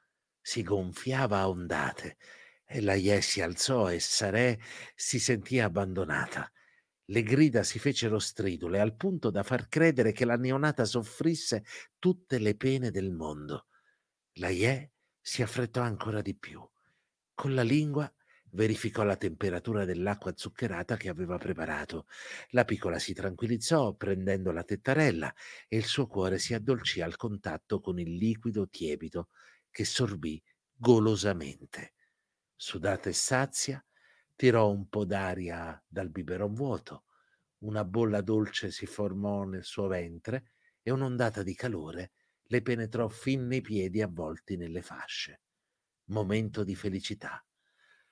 si 0.41 0.63
gonfiava 0.63 1.39
a 1.39 1.49
ondate 1.49 2.15
e 2.63 2.79
la 2.79 2.93
Ie 2.93 3.19
si 3.19 3.41
alzò 3.41 3.91
e 3.91 3.99
Sarè 3.99 4.57
si 4.95 5.19
sentì 5.19 5.59
abbandonata. 5.59 6.49
Le 7.09 7.23
grida 7.23 7.63
si 7.63 7.79
fecero 7.79 8.19
stridule 8.19 8.79
al 8.79 8.95
punto 8.95 9.31
da 9.31 9.41
far 9.41 9.67
credere 9.67 10.11
che 10.11 10.25
la 10.25 10.37
neonata 10.37 10.85
soffrisse 10.85 11.63
tutte 11.97 12.37
le 12.37 12.55
pene 12.55 12.91
del 12.91 13.11
mondo. 13.11 13.65
La 14.33 14.49
Ie 14.49 14.91
si 15.19 15.41
affrettò 15.41 15.81
ancora 15.81 16.21
di 16.21 16.35
più. 16.35 16.63
Con 17.33 17.55
la 17.55 17.63
lingua 17.63 18.11
verificò 18.51 19.01
la 19.03 19.15
temperatura 19.15 19.85
dell'acqua 19.85 20.33
zuccherata 20.35 20.97
che 20.97 21.09
aveva 21.09 21.39
preparato. 21.39 22.05
La 22.49 22.63
piccola 22.63 22.99
si 22.99 23.13
tranquillizzò 23.13 23.95
prendendo 23.95 24.51
la 24.51 24.63
tettarella 24.63 25.33
e 25.67 25.77
il 25.77 25.85
suo 25.85 26.05
cuore 26.05 26.37
si 26.37 26.53
addolcì 26.53 27.01
al 27.01 27.15
contatto 27.15 27.79
con 27.79 27.97
il 27.99 28.17
liquido 28.17 28.67
tiepido 28.67 29.29
che 29.71 29.83
sorbì 29.83 30.39
golosamente. 30.75 31.93
Sudata 32.55 33.09
e 33.09 33.13
sazia, 33.13 33.83
tirò 34.39 34.69
un 34.69 34.87
po' 34.87 35.03
d'aria 35.03 35.83
dal 35.85 36.09
biberon 36.09 36.53
vuoto, 36.53 37.03
una 37.63 37.83
bolla 37.83 38.21
dolce 38.21 38.71
si 38.71 38.85
formò 38.85 39.43
nel 39.43 39.65
suo 39.65 39.87
ventre 39.87 40.53
e 40.81 40.91
un'ondata 40.91 41.43
di 41.43 41.53
calore 41.53 42.13
le 42.43 42.61
penetrò 42.61 43.09
fin 43.09 43.47
nei 43.47 43.59
piedi 43.59 44.01
avvolti 44.01 44.55
nelle 44.55 44.81
fasce. 44.81 45.41
Momento 46.05 46.63
di 46.63 46.73
felicità. 46.73 47.45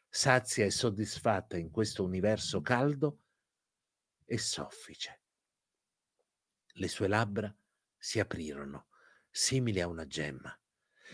Sazia 0.10 0.66
e 0.66 0.70
soddisfatta 0.70 1.56
in 1.56 1.72
questo 1.72 2.04
universo 2.04 2.60
caldo 2.60 3.22
e 4.26 4.38
soffice. 4.38 5.22
Le 6.74 6.88
sue 6.90 7.08
labbra 7.08 7.56
si 7.98 8.20
aprirono, 8.20 8.90
simili 9.32 9.80
a 9.80 9.88
una 9.88 10.06
gemma. 10.06 10.54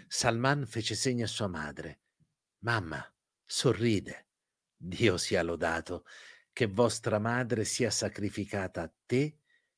Salman 0.08 0.66
fece 0.66 0.96
segno 0.96 1.26
a 1.26 1.28
sua 1.28 1.48
madre. 1.48 2.02
Mamma, 2.62 3.16
sorride. 3.46 4.23
Dio 4.86 5.16
sia 5.16 5.42
lodato, 5.44 6.06
che 6.52 6.66
vostra 6.66 7.18
madre 7.18 7.64
sia 7.64 7.90
sacrificata 7.90 8.82
a 8.82 8.94
te 9.06 9.38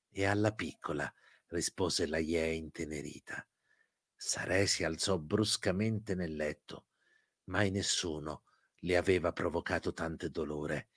e 0.09 0.25
alla 0.25 0.51
piccola, 0.51 1.13
rispose 1.49 2.07
la 2.07 2.17
Ie 2.17 2.53
intenerita. 2.53 3.47
Sarè 4.15 4.65
si 4.65 4.83
alzò 4.83 5.19
bruscamente 5.19 6.15
nel 6.15 6.35
letto. 6.35 6.87
Mai 7.45 7.69
nessuno 7.69 8.45
le 8.79 8.97
aveva 8.97 9.31
provocato 9.31 9.93
tanto 9.93 10.27
dolore. 10.27 10.89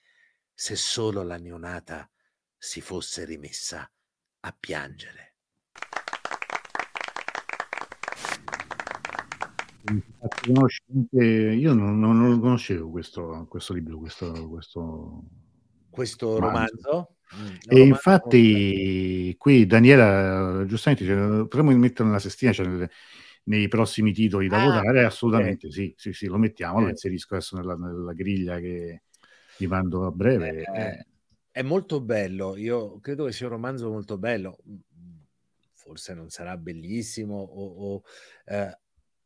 Se 0.55 0.75
solo 0.75 1.21
la 1.21 1.37
neonata 1.37 2.09
si 2.57 2.81
fosse 2.81 3.25
rimessa 3.25 3.89
a 4.39 4.51
piangere. 4.51 5.28
Io 11.11 11.73
non, 11.73 11.99
non, 11.99 12.19
non 12.19 12.39
conoscevo 12.39 12.89
questo, 12.89 13.45
questo 13.49 13.73
libro, 13.73 13.97
questo, 13.97 14.47
questo 14.49 15.23
questo 15.89 16.39
romanzo. 16.39 17.15
Mm, 17.35 17.45
e 17.45 17.53
romanzo 17.67 17.83
infatti 17.83 19.35
qui 19.37 19.65
Daniela 19.67 20.63
giustamente 20.65 21.05
cioè, 21.05 21.41
potremmo 21.41 21.75
metterlo 21.77 22.07
nella 22.07 22.19
sestina 22.19 22.51
cioè, 22.51 22.65
nelle, 22.65 22.89
nei 23.43 23.67
prossimi 23.67 24.13
titoli 24.13 24.47
da 24.47 24.61
ah, 24.61 24.65
votare, 24.65 25.03
assolutamente 25.03 25.67
okay. 25.67 25.71
sì, 25.71 25.93
sì, 25.95 26.13
sì, 26.13 26.25
lo 26.27 26.37
mettiamo, 26.37 26.73
okay. 26.75 26.85
lo 26.85 26.89
inserisco 26.91 27.35
adesso 27.35 27.57
nella, 27.57 27.75
nella, 27.75 28.13
griglia 28.13 28.59
che 28.59 29.03
vi 29.57 29.67
mando 29.67 30.05
a 30.05 30.11
breve. 30.11 30.63
Eh, 30.63 30.81
eh. 30.81 31.05
È 31.51 31.61
molto 31.61 31.99
bello, 31.99 32.55
io 32.55 32.99
credo 32.99 33.25
che 33.25 33.31
sia 33.31 33.47
un 33.47 33.53
romanzo 33.53 33.89
molto 33.89 34.17
bello, 34.17 34.57
forse 35.73 36.13
non 36.13 36.29
sarà 36.29 36.57
bellissimo 36.57 37.37
o, 37.37 37.93
o 37.95 38.03
eh, 38.45 38.79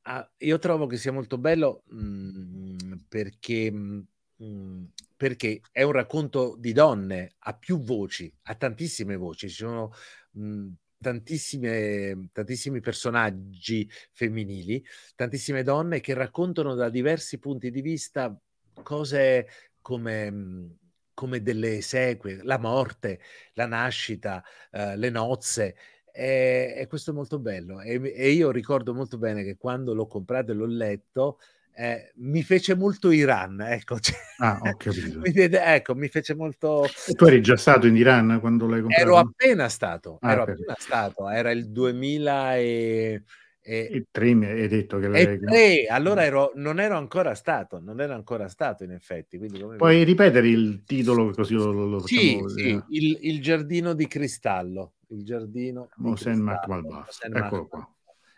ah, 0.03 0.31
io 0.37 0.59
trovo 0.59 0.87
che 0.87 0.97
sia 0.97 1.11
molto 1.11 1.37
bello 1.37 1.83
mh, 1.87 1.97
mm, 1.97 2.93
perché 3.07 3.71
mh, 3.71 4.07
mm, 4.43 4.83
perché 5.15 5.61
è 5.71 5.83
un 5.83 5.91
racconto 5.93 6.55
di 6.59 6.73
donne 6.73 7.35
a 7.39 7.55
più 7.55 7.79
voci, 7.79 8.33
a 8.43 8.55
tantissime 8.55 9.15
voci, 9.15 9.47
ci 9.47 9.55
sono 9.55 9.93
mh, 10.31 10.67
tantissimi 11.03 12.79
personaggi 12.81 13.89
femminili, 14.11 14.83
tantissime 15.15 15.63
donne 15.63 15.99
che 15.99 16.13
raccontano 16.13 16.75
da 16.75 16.89
diversi 16.89 17.39
punti 17.39 17.71
di 17.71 17.81
vista 17.81 18.35
cose 18.81 19.47
come, 19.81 20.77
come 21.13 21.41
delle 21.41 21.77
esequie, 21.77 22.41
la 22.43 22.57
morte, 22.57 23.19
la 23.53 23.67
nascita, 23.67 24.43
eh, 24.71 24.97
le 24.97 25.09
nozze. 25.09 25.75
E, 26.15 26.75
e, 26.77 26.87
questo 26.87 27.09
è 27.09 27.13
molto 27.13 27.39
bello. 27.39 27.81
E, 27.81 27.99
e, 28.15 28.29
io 28.29 28.51
ricordo 28.51 28.93
molto 28.93 29.17
bene 29.17 29.43
che 29.43 29.57
quando 29.57 29.95
l'ho 29.95 30.05
comprato 30.05 30.51
e 30.51 30.53
l'ho 30.53 30.67
letto, 30.67 31.39
eh, 31.75 32.11
mi 32.17 32.43
fece 32.43 32.75
molto 32.75 33.09
Iran, 33.09 33.59
ecco. 33.61 33.97
Cioè, 33.99 34.15
ah, 34.37 34.59
mi, 34.61 35.31
ecco, 35.33 35.95
mi 35.95 36.07
fece 36.07 36.35
molto... 36.35 36.85
E 36.85 37.13
tu 37.13 37.25
eri 37.25 37.41
già 37.41 37.57
stato 37.57 37.87
in 37.87 37.95
Iran 37.95 38.37
quando 38.39 38.67
l'hai 38.67 38.81
comprato? 38.81 39.01
Ero 39.01 39.17
appena 39.17 39.69
stato, 39.69 40.17
ah, 40.21 40.31
ero 40.31 40.41
appena 40.43 40.75
stato, 40.77 41.29
era 41.29 41.51
il 41.51 41.71
2000 41.71 42.55
e... 42.57 43.23
E, 43.65 43.87
e 43.89 44.07
tre 44.11 44.33
mi 44.33 44.45
hai 44.45 44.67
detto 44.67 44.99
che 44.99 45.07
l'avevi... 45.07 45.45
tre, 45.45 45.85
allora 45.85 46.25
ero, 46.25 46.51
non 46.55 46.81
ero 46.81 46.97
ancora 46.97 47.33
stato, 47.33 47.79
non 47.79 48.01
ero 48.01 48.13
ancora 48.13 48.49
stato 48.49 48.83
in 48.83 48.91
effetti. 48.91 49.39
Puoi 49.77 50.03
ripetere 50.03 50.49
il 50.49 50.83
titolo 50.85 51.31
così 51.31 51.53
lo, 51.53 51.71
lo. 51.71 52.05
Sì, 52.05 52.43
sì 52.53 52.77
il, 52.89 53.19
il, 53.21 53.41
giardino 53.41 53.93
di 53.93 54.05
cristallo. 54.05 54.95
Il 55.13 55.23
giardino 55.23 55.89
Mohsen 55.97 56.39
Makmalbaf, 56.39 57.19
eccolo 57.21 57.67
qua. 57.67 57.92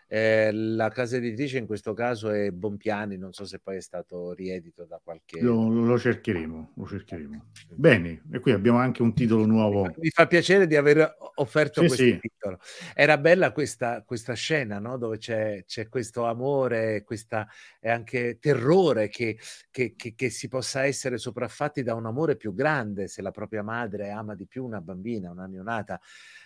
Eh, 0.08 0.52
la 0.52 0.88
casa 0.88 1.16
editrice 1.16 1.58
in 1.58 1.66
questo 1.66 1.92
caso 1.92 2.30
è 2.30 2.50
Bompiani, 2.50 3.16
non 3.16 3.32
so 3.32 3.44
se 3.44 3.58
poi 3.58 3.76
è 3.76 3.80
stato 3.80 4.32
riedito 4.32 4.84
da 4.84 5.00
qualche... 5.02 5.40
Lo, 5.40 5.68
lo 5.68 5.98
cercheremo, 5.98 6.72
lo 6.76 6.86
cercheremo. 6.86 7.50
Bene, 7.70 8.22
e 8.30 8.38
qui 8.38 8.52
abbiamo 8.52 8.78
anche 8.78 9.02
un 9.02 9.14
titolo 9.14 9.46
nuovo. 9.46 9.92
Mi 9.96 10.10
fa 10.10 10.28
piacere 10.28 10.68
di 10.68 10.76
aver 10.76 11.16
offerto 11.34 11.80
sì, 11.80 11.86
questo 11.86 12.04
sì. 12.04 12.18
titolo. 12.20 12.60
Era 12.94 13.18
bella 13.18 13.50
questa, 13.50 14.04
questa 14.04 14.34
scena, 14.34 14.78
no? 14.78 14.96
dove 14.96 15.18
c'è, 15.18 15.64
c'è, 15.66 15.88
questo 15.88 16.24
amore 16.24 17.02
questa, 17.02 17.48
e 17.80 17.90
anche 17.90 18.38
terrore 18.38 19.08
che, 19.08 19.38
che, 19.72 19.94
che, 19.96 20.14
che 20.14 20.30
si 20.30 20.46
possa 20.46 20.84
essere 20.84 21.18
sopraffatti 21.18 21.82
da 21.82 21.94
un 21.94 22.06
amore 22.06 22.36
più 22.36 22.54
grande 22.54 23.08
se 23.08 23.22
la 23.22 23.32
propria 23.32 23.64
madre 23.64 24.10
ama 24.10 24.36
di 24.36 24.46
più 24.46 24.64
una 24.64 24.80
bambina, 24.80 25.32
una 25.32 25.46
neonata, 25.46 26.00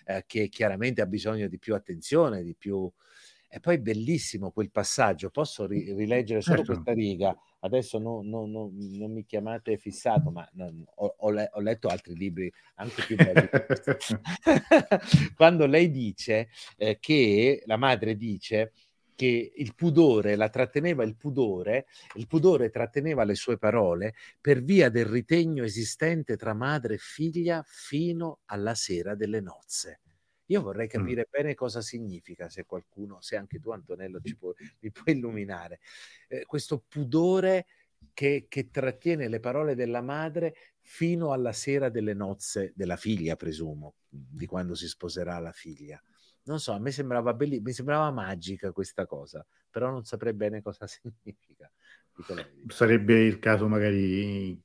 eh, 0.05 0.23
che 0.25 0.49
chiaramente 0.49 1.01
ha 1.01 1.05
bisogno 1.05 1.47
di 1.47 1.59
più 1.59 1.75
attenzione, 1.75 2.41
di 2.41 2.55
più 2.55 2.91
e 3.53 3.59
poi 3.59 3.79
bellissimo 3.79 4.51
quel 4.51 4.71
passaggio, 4.71 5.29
posso 5.29 5.65
ri- 5.65 5.91
rileggere 5.93 6.39
solo 6.39 6.63
certo. 6.63 6.71
questa 6.71 6.93
riga, 6.93 7.37
adesso 7.59 7.99
no, 7.99 8.21
no, 8.23 8.45
no, 8.45 8.71
non 8.73 9.11
mi 9.11 9.25
chiamate 9.25 9.75
fissato, 9.75 10.31
ma 10.31 10.49
ho, 10.95 11.15
ho, 11.17 11.29
le- 11.31 11.49
ho, 11.51 11.59
letto 11.59 11.89
altri 11.89 12.15
libri 12.15 12.49
anche 12.75 13.03
più 13.05 13.17
belli. 13.17 13.49
Quando 15.35 15.65
lei 15.65 15.91
dice 15.91 16.47
eh, 16.77 16.97
che, 17.01 17.61
la 17.65 17.75
madre 17.75 18.15
dice 18.15 18.71
che 19.15 19.51
il 19.53 19.75
pudore 19.75 20.37
la 20.37 20.47
tratteneva 20.47 21.03
il 21.03 21.17
pudore, 21.17 21.87
il 22.15 22.27
pudore 22.27 22.69
tratteneva 22.69 23.25
le 23.25 23.35
sue 23.35 23.57
parole 23.57 24.15
per 24.39 24.63
via 24.63 24.87
del 24.87 25.05
ritegno 25.05 25.65
esistente 25.65 26.37
tra 26.37 26.53
madre 26.53 26.93
e 26.93 26.99
figlia 26.99 27.61
fino 27.67 28.39
alla 28.45 28.75
sera 28.75 29.13
delle 29.13 29.41
nozze. 29.41 29.99
Io 30.51 30.61
vorrei 30.61 30.87
capire 30.87 31.21
mm. 31.21 31.31
bene 31.31 31.55
cosa 31.55 31.81
significa, 31.81 32.49
se 32.49 32.65
qualcuno, 32.65 33.21
se 33.21 33.37
anche 33.37 33.59
tu 33.59 33.71
Antonello 33.71 34.19
ci 34.21 34.35
può, 34.35 34.53
mi 34.79 34.91
puoi 34.91 35.15
illuminare, 35.15 35.79
eh, 36.27 36.45
questo 36.45 36.83
pudore 36.87 37.65
che, 38.13 38.47
che 38.49 38.69
trattiene 38.69 39.29
le 39.29 39.39
parole 39.39 39.75
della 39.75 40.01
madre 40.01 40.55
fino 40.81 41.31
alla 41.31 41.53
sera 41.53 41.87
delle 41.87 42.13
nozze 42.13 42.73
della 42.75 42.97
figlia, 42.97 43.37
presumo, 43.37 43.95
di 44.09 44.45
quando 44.45 44.75
si 44.75 44.87
sposerà 44.87 45.39
la 45.39 45.53
figlia. 45.53 46.01
Non 46.43 46.59
so, 46.59 46.73
a 46.73 46.79
me 46.79 46.91
sembrava 46.91 47.33
bellissima, 47.33 47.67
mi 47.67 47.73
sembrava 47.73 48.11
magica 48.11 48.73
questa 48.73 49.05
cosa, 49.05 49.45
però 49.69 49.89
non 49.89 50.03
saprei 50.03 50.33
bene 50.33 50.61
cosa 50.61 50.85
significa. 50.87 51.71
Sarebbe 52.67 53.21
il 53.21 53.39
caso 53.39 53.69
magari 53.69 54.59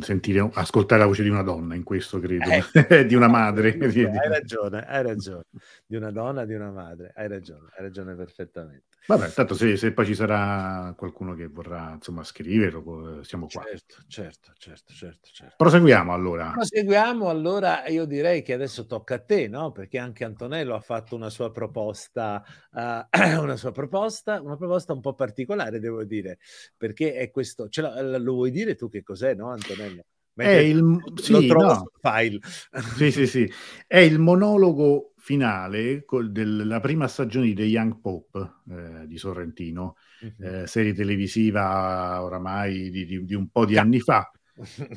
sentire, 0.00 0.48
ascoltare 0.54 1.00
la 1.00 1.06
voce 1.06 1.22
di 1.22 1.28
una 1.28 1.42
donna 1.42 1.74
in 1.74 1.82
questo, 1.82 2.18
credo, 2.18 2.50
eh, 2.88 3.04
di 3.06 3.14
una 3.14 3.28
madre. 3.28 3.76
Hai 3.78 4.28
ragione, 4.28 4.84
hai 4.86 5.02
ragione. 5.02 5.44
Di 5.86 5.96
una 5.96 6.10
donna, 6.10 6.44
di 6.44 6.54
una 6.54 6.70
madre, 6.70 7.12
hai 7.14 7.28
ragione, 7.28 7.68
hai 7.76 7.84
ragione 7.84 8.14
perfettamente. 8.14 8.91
Vabbè, 9.06 9.32
tanto 9.32 9.54
se, 9.54 9.76
se 9.76 9.92
poi 9.92 10.06
ci 10.06 10.14
sarà 10.14 10.94
qualcuno 10.96 11.34
che 11.34 11.48
vorrà 11.48 11.92
insomma 11.94 12.22
scriverlo, 12.22 13.22
siamo 13.24 13.46
qua. 13.46 13.62
Certo, 13.62 13.96
certo, 14.06 14.52
certo, 14.56 14.92
certo, 14.92 15.28
certo. 15.32 15.54
Proseguiamo 15.56 16.12
allora. 16.12 16.50
Proseguiamo 16.52 17.28
allora, 17.28 17.86
io 17.88 18.04
direi 18.04 18.42
che 18.42 18.52
adesso 18.52 18.86
tocca 18.86 19.16
a 19.16 19.18
te, 19.20 19.48
no? 19.48 19.72
Perché 19.72 19.98
anche 19.98 20.24
Antonello 20.24 20.74
ha 20.74 20.80
fatto 20.80 21.16
una 21.16 21.30
sua 21.30 21.50
proposta, 21.50 22.44
uh, 22.70 23.06
una 23.42 23.56
sua 23.56 23.72
proposta, 23.72 24.40
una 24.40 24.56
proposta 24.56 24.92
un 24.92 25.00
po' 25.00 25.14
particolare, 25.14 25.80
devo 25.80 26.04
dire, 26.04 26.38
perché 26.76 27.14
è 27.14 27.30
questo, 27.30 27.68
ce 27.68 27.82
lo, 27.82 28.18
lo 28.18 28.32
vuoi 28.34 28.50
dire 28.50 28.76
tu 28.76 28.88
che 28.88 29.02
cos'è, 29.02 29.34
no 29.34 29.50
Antonello? 29.50 30.04
È 30.34 30.48
il, 30.48 30.98
sì, 31.16 31.46
no. 31.46 31.90
file. 32.00 32.38
sì, 32.96 33.10
sì, 33.10 33.26
sì. 33.26 33.52
È 33.86 33.98
il 33.98 34.18
monologo 34.18 35.11
finale 35.22 36.04
della 36.30 36.80
prima 36.80 37.06
stagione 37.06 37.46
di 37.46 37.54
The 37.54 37.62
Young 37.62 38.00
Pope 38.00 38.54
eh, 38.68 39.06
di 39.06 39.16
Sorrentino, 39.16 39.94
mm-hmm. 40.24 40.62
eh, 40.62 40.66
serie 40.66 40.92
televisiva 40.92 42.20
oramai 42.20 42.90
di, 42.90 43.06
di, 43.06 43.24
di 43.24 43.34
un 43.34 43.48
po' 43.48 43.64
di 43.64 43.78
anni 43.78 44.00
fa 44.00 44.28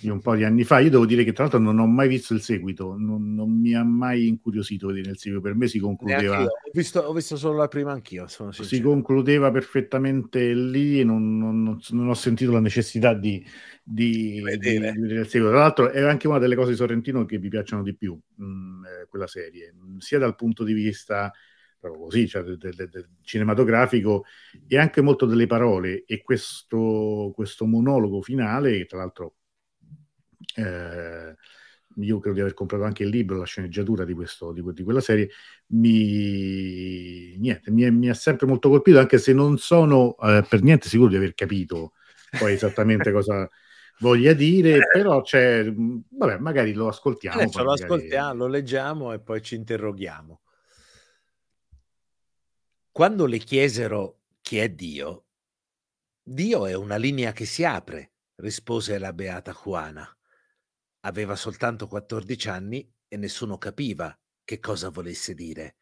di 0.01 0.09
un 0.09 0.19
po' 0.19 0.35
di 0.35 0.43
anni 0.43 0.63
fa. 0.63 0.79
Io 0.79 0.89
devo 0.89 1.05
dire 1.05 1.23
che 1.23 1.31
tra 1.31 1.43
l'altro 1.43 1.61
non 1.61 1.79
ho 1.79 1.87
mai 1.87 2.07
visto 2.07 2.33
il 2.33 2.41
seguito, 2.41 2.95
non, 2.97 3.33
non 3.33 3.49
mi 3.49 3.73
ha 3.73 3.83
mai 3.83 4.27
incuriosito 4.27 4.87
vedere 4.87 5.11
il 5.11 5.17
seguito. 5.17 5.41
Per 5.41 5.55
me 5.55 5.67
si 5.67 5.79
concludeva. 5.79 6.43
Ho 6.43 6.49
visto, 6.73 6.99
ho 6.99 7.13
visto, 7.13 7.37
solo 7.37 7.57
la 7.57 7.67
prima 7.67 7.91
anch'io. 7.91 8.25
si 8.27 8.81
concludeva 8.81 9.51
perfettamente 9.51 10.53
lì 10.53 10.99
e 10.99 11.03
non, 11.03 11.37
non, 11.37 11.79
non, 11.89 12.09
ho 12.09 12.13
sentito 12.13 12.51
la 12.51 12.59
necessità 12.59 13.13
di, 13.13 13.43
di, 13.81 14.41
vedere. 14.43 14.91
di, 14.91 14.99
vedere 14.99 15.19
il 15.21 15.27
seguito. 15.27 15.51
Tra 15.51 15.61
l'altro, 15.61 15.89
è 15.89 16.01
anche 16.01 16.27
una 16.27 16.39
delle 16.39 16.55
cose 16.55 16.71
di 16.71 16.77
Sorrentino 16.77 17.25
che 17.25 17.39
mi 17.39 17.47
piacciono 17.47 17.81
di 17.81 17.95
più, 17.95 18.13
mh, 18.35 18.45
mm, 18.45 18.85
eh, 18.85 19.07
quella 19.07 19.27
serie, 19.27 19.73
sia 19.99 20.19
dal 20.19 20.35
punto 20.35 20.63
di 20.63 20.73
vista 20.73 21.31
proprio 21.79 22.05
così, 22.05 22.27
cioè 22.27 22.41
del, 22.41 22.57
del, 22.57 22.73
del, 22.75 23.09
cinematografico 23.21 24.25
e 24.67 24.77
anche 24.77 25.01
molto 25.01 25.27
delle 25.27 25.45
parole 25.45 26.03
e 26.05 26.23
questo, 26.23 27.31
questo 27.35 27.65
monologo 27.67 28.23
finale, 28.23 28.85
tra 28.85 28.97
l'altro 28.97 29.35
eh, 30.55 31.35
io 31.97 32.19
credo 32.19 32.35
di 32.35 32.41
aver 32.41 32.53
comprato 32.53 32.83
anche 32.83 33.03
il 33.03 33.09
libro, 33.09 33.37
la 33.37 33.45
sceneggiatura 33.45 34.03
di, 34.03 34.13
questo, 34.13 34.51
di, 34.51 34.61
di 34.73 34.83
quella 34.83 35.01
serie, 35.01 35.29
mi, 35.67 37.37
niente, 37.37 37.71
mi, 37.71 37.83
è, 37.83 37.89
mi, 37.89 38.09
ha 38.09 38.13
sempre 38.13 38.47
molto 38.47 38.69
colpito, 38.69 38.99
anche 38.99 39.17
se 39.17 39.33
non 39.33 39.57
sono 39.57 40.15
eh, 40.17 40.45
per 40.47 40.61
niente 40.61 40.89
sicuro 40.89 41.09
di 41.09 41.15
aver 41.15 41.33
capito 41.33 41.93
poi 42.37 42.53
esattamente 42.53 43.11
cosa 43.13 43.49
voglia 43.99 44.33
dire, 44.33 44.79
però 44.91 45.21
c'è, 45.21 45.71
vabbè, 45.71 46.37
magari 46.37 46.73
lo 46.73 46.87
ascoltiamo. 46.87 47.39
Adesso 47.39 47.59
lo 47.59 47.69
magari... 47.69 47.83
ascoltiamo, 47.83 48.33
lo 48.33 48.47
leggiamo 48.47 49.13
e 49.13 49.19
poi 49.19 49.41
ci 49.41 49.55
interroghiamo. 49.55 50.41
Quando 52.91 53.25
le 53.25 53.37
chiesero 53.39 54.19
chi 54.41 54.57
è 54.57 54.69
Dio, 54.69 55.25
Dio 56.21 56.65
è 56.65 56.73
una 56.73 56.95
linea 56.95 57.33
che 57.33 57.45
si 57.45 57.63
apre, 57.63 58.11
rispose 58.35 58.97
la 58.97 59.13
beata 59.13 59.51
Juana. 59.51 60.09
Aveva 61.05 61.35
soltanto 61.35 61.87
14 61.87 62.49
anni 62.49 62.91
e 63.07 63.17
nessuno 63.17 63.59
capiva 63.59 64.17
che 64.43 64.59
cosa 64.59 64.89
volesse 64.89 65.35
dire. 65.35 65.75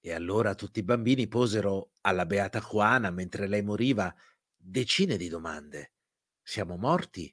E 0.00 0.12
allora 0.12 0.54
tutti 0.54 0.80
i 0.80 0.84
bambini 0.84 1.28
posero 1.28 1.92
alla 2.00 2.26
beata 2.26 2.60
Juana, 2.60 3.10
mentre 3.10 3.46
lei 3.46 3.62
moriva, 3.62 4.12
decine 4.56 5.16
di 5.16 5.28
domande. 5.28 5.92
Siamo 6.42 6.76
morti 6.76 7.32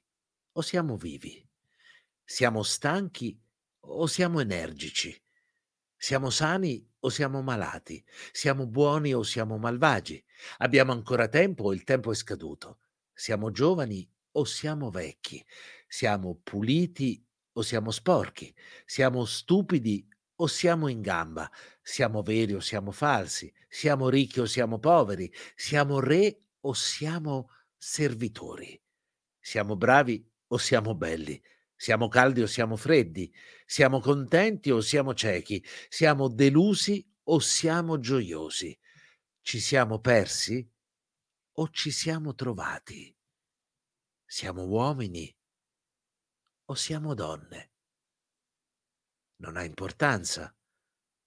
o 0.52 0.60
siamo 0.60 0.96
vivi? 0.96 1.44
Siamo 2.24 2.62
stanchi 2.62 3.40
o 3.80 4.06
siamo 4.06 4.40
energici? 4.40 5.20
Siamo 5.96 6.30
sani 6.30 6.88
o 7.00 7.08
siamo 7.08 7.42
malati? 7.42 8.04
Siamo 8.30 8.66
buoni 8.66 9.14
o 9.14 9.22
siamo 9.22 9.58
malvagi? 9.58 10.22
Abbiamo 10.58 10.92
ancora 10.92 11.26
tempo 11.28 11.64
o 11.64 11.74
il 11.74 11.82
tempo 11.82 12.12
è 12.12 12.14
scaduto? 12.14 12.78
Siamo 13.12 13.50
giovani 13.50 14.08
o 14.32 14.44
siamo 14.44 14.90
vecchi? 14.90 15.44
Siamo 15.86 16.40
puliti 16.42 17.24
o 17.52 17.62
siamo 17.62 17.90
sporchi? 17.90 18.54
Siamo 18.84 19.24
stupidi 19.24 20.06
o 20.36 20.46
siamo 20.46 20.88
in 20.88 21.00
gamba? 21.00 21.50
Siamo 21.80 22.22
veri 22.22 22.54
o 22.54 22.60
siamo 22.60 22.90
falsi? 22.90 23.52
Siamo 23.68 24.08
ricchi 24.08 24.40
o 24.40 24.46
siamo 24.46 24.78
poveri? 24.78 25.32
Siamo 25.54 26.00
re 26.00 26.42
o 26.60 26.72
siamo 26.72 27.50
servitori? 27.76 28.80
Siamo 29.38 29.76
bravi 29.76 30.28
o 30.48 30.58
siamo 30.58 30.94
belli? 30.94 31.40
Siamo 31.74 32.08
caldi 32.08 32.40
o 32.40 32.46
siamo 32.46 32.76
freddi? 32.76 33.32
Siamo 33.66 34.00
contenti 34.00 34.70
o 34.70 34.80
siamo 34.80 35.14
ciechi? 35.14 35.64
Siamo 35.88 36.28
delusi 36.28 37.06
o 37.24 37.38
siamo 37.38 37.98
gioiosi? 37.98 38.76
Ci 39.40 39.60
siamo 39.60 40.00
persi 40.00 40.68
o 41.58 41.68
ci 41.70 41.90
siamo 41.90 42.34
trovati? 42.34 43.14
Siamo 44.24 44.64
uomini 44.64 45.35
o 46.66 46.74
siamo 46.74 47.14
donne? 47.14 47.70
Non 49.36 49.56
ha 49.56 49.62
importanza, 49.62 50.54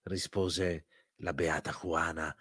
rispose 0.04 0.88
la 1.18 1.34
beata 1.34 1.72
Juana 1.72 2.36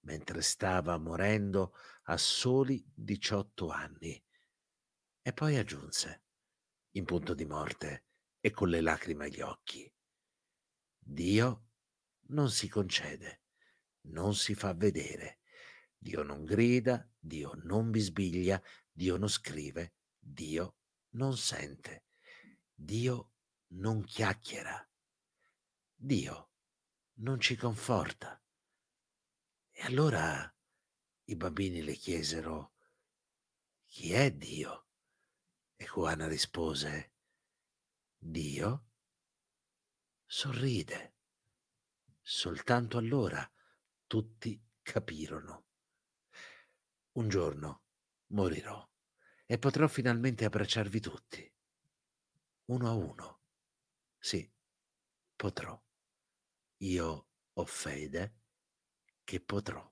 mentre 0.00 0.42
stava 0.42 0.98
morendo 0.98 1.74
a 2.04 2.16
soli 2.16 2.84
18 2.92 3.68
anni. 3.68 4.22
E 5.22 5.32
poi 5.32 5.56
aggiunse, 5.56 6.24
in 6.92 7.04
punto 7.04 7.34
di 7.34 7.44
morte 7.44 8.04
e 8.40 8.50
con 8.50 8.68
le 8.68 8.80
lacrime 8.80 9.26
agli 9.26 9.40
occhi, 9.40 9.90
Dio 10.98 11.68
non 12.28 12.50
si 12.50 12.68
concede, 12.68 13.42
non 14.08 14.34
si 14.34 14.54
fa 14.54 14.74
vedere, 14.74 15.40
Dio 15.96 16.22
non 16.22 16.44
grida, 16.44 17.08
Dio 17.16 17.52
non 17.62 17.90
bisbiglia, 17.90 18.60
Dio 18.90 19.16
non 19.16 19.28
scrive, 19.28 19.94
Dio 20.18 20.76
non 21.10 21.36
sente. 21.36 22.04
Dio 22.84 23.30
non 23.74 24.02
chiacchiera. 24.02 24.76
Dio 25.94 26.50
non 27.20 27.38
ci 27.38 27.54
conforta. 27.54 28.42
E 29.70 29.82
allora 29.82 30.52
i 31.26 31.36
bambini 31.36 31.80
le 31.84 31.94
chiesero, 31.94 32.74
chi 33.86 34.12
è 34.12 34.32
Dio? 34.32 34.88
E 35.76 35.84
Juana 35.84 36.26
rispose, 36.26 37.12
Dio 38.18 38.88
sorride. 40.26 41.14
Soltanto 42.20 42.98
allora 42.98 43.48
tutti 44.08 44.60
capirono. 44.82 45.66
Un 47.12 47.28
giorno 47.28 47.84
morirò 48.32 48.90
e 49.46 49.58
potrò 49.58 49.86
finalmente 49.86 50.44
abbracciarvi 50.44 50.98
tutti 50.98 51.51
uno 52.72 52.88
a 52.88 52.94
uno. 52.94 53.40
Sì, 54.18 54.50
potrò. 55.36 55.78
Io 56.78 57.26
ho 57.52 57.64
fede 57.64 58.34
che 59.24 59.40
potrò. 59.40 59.88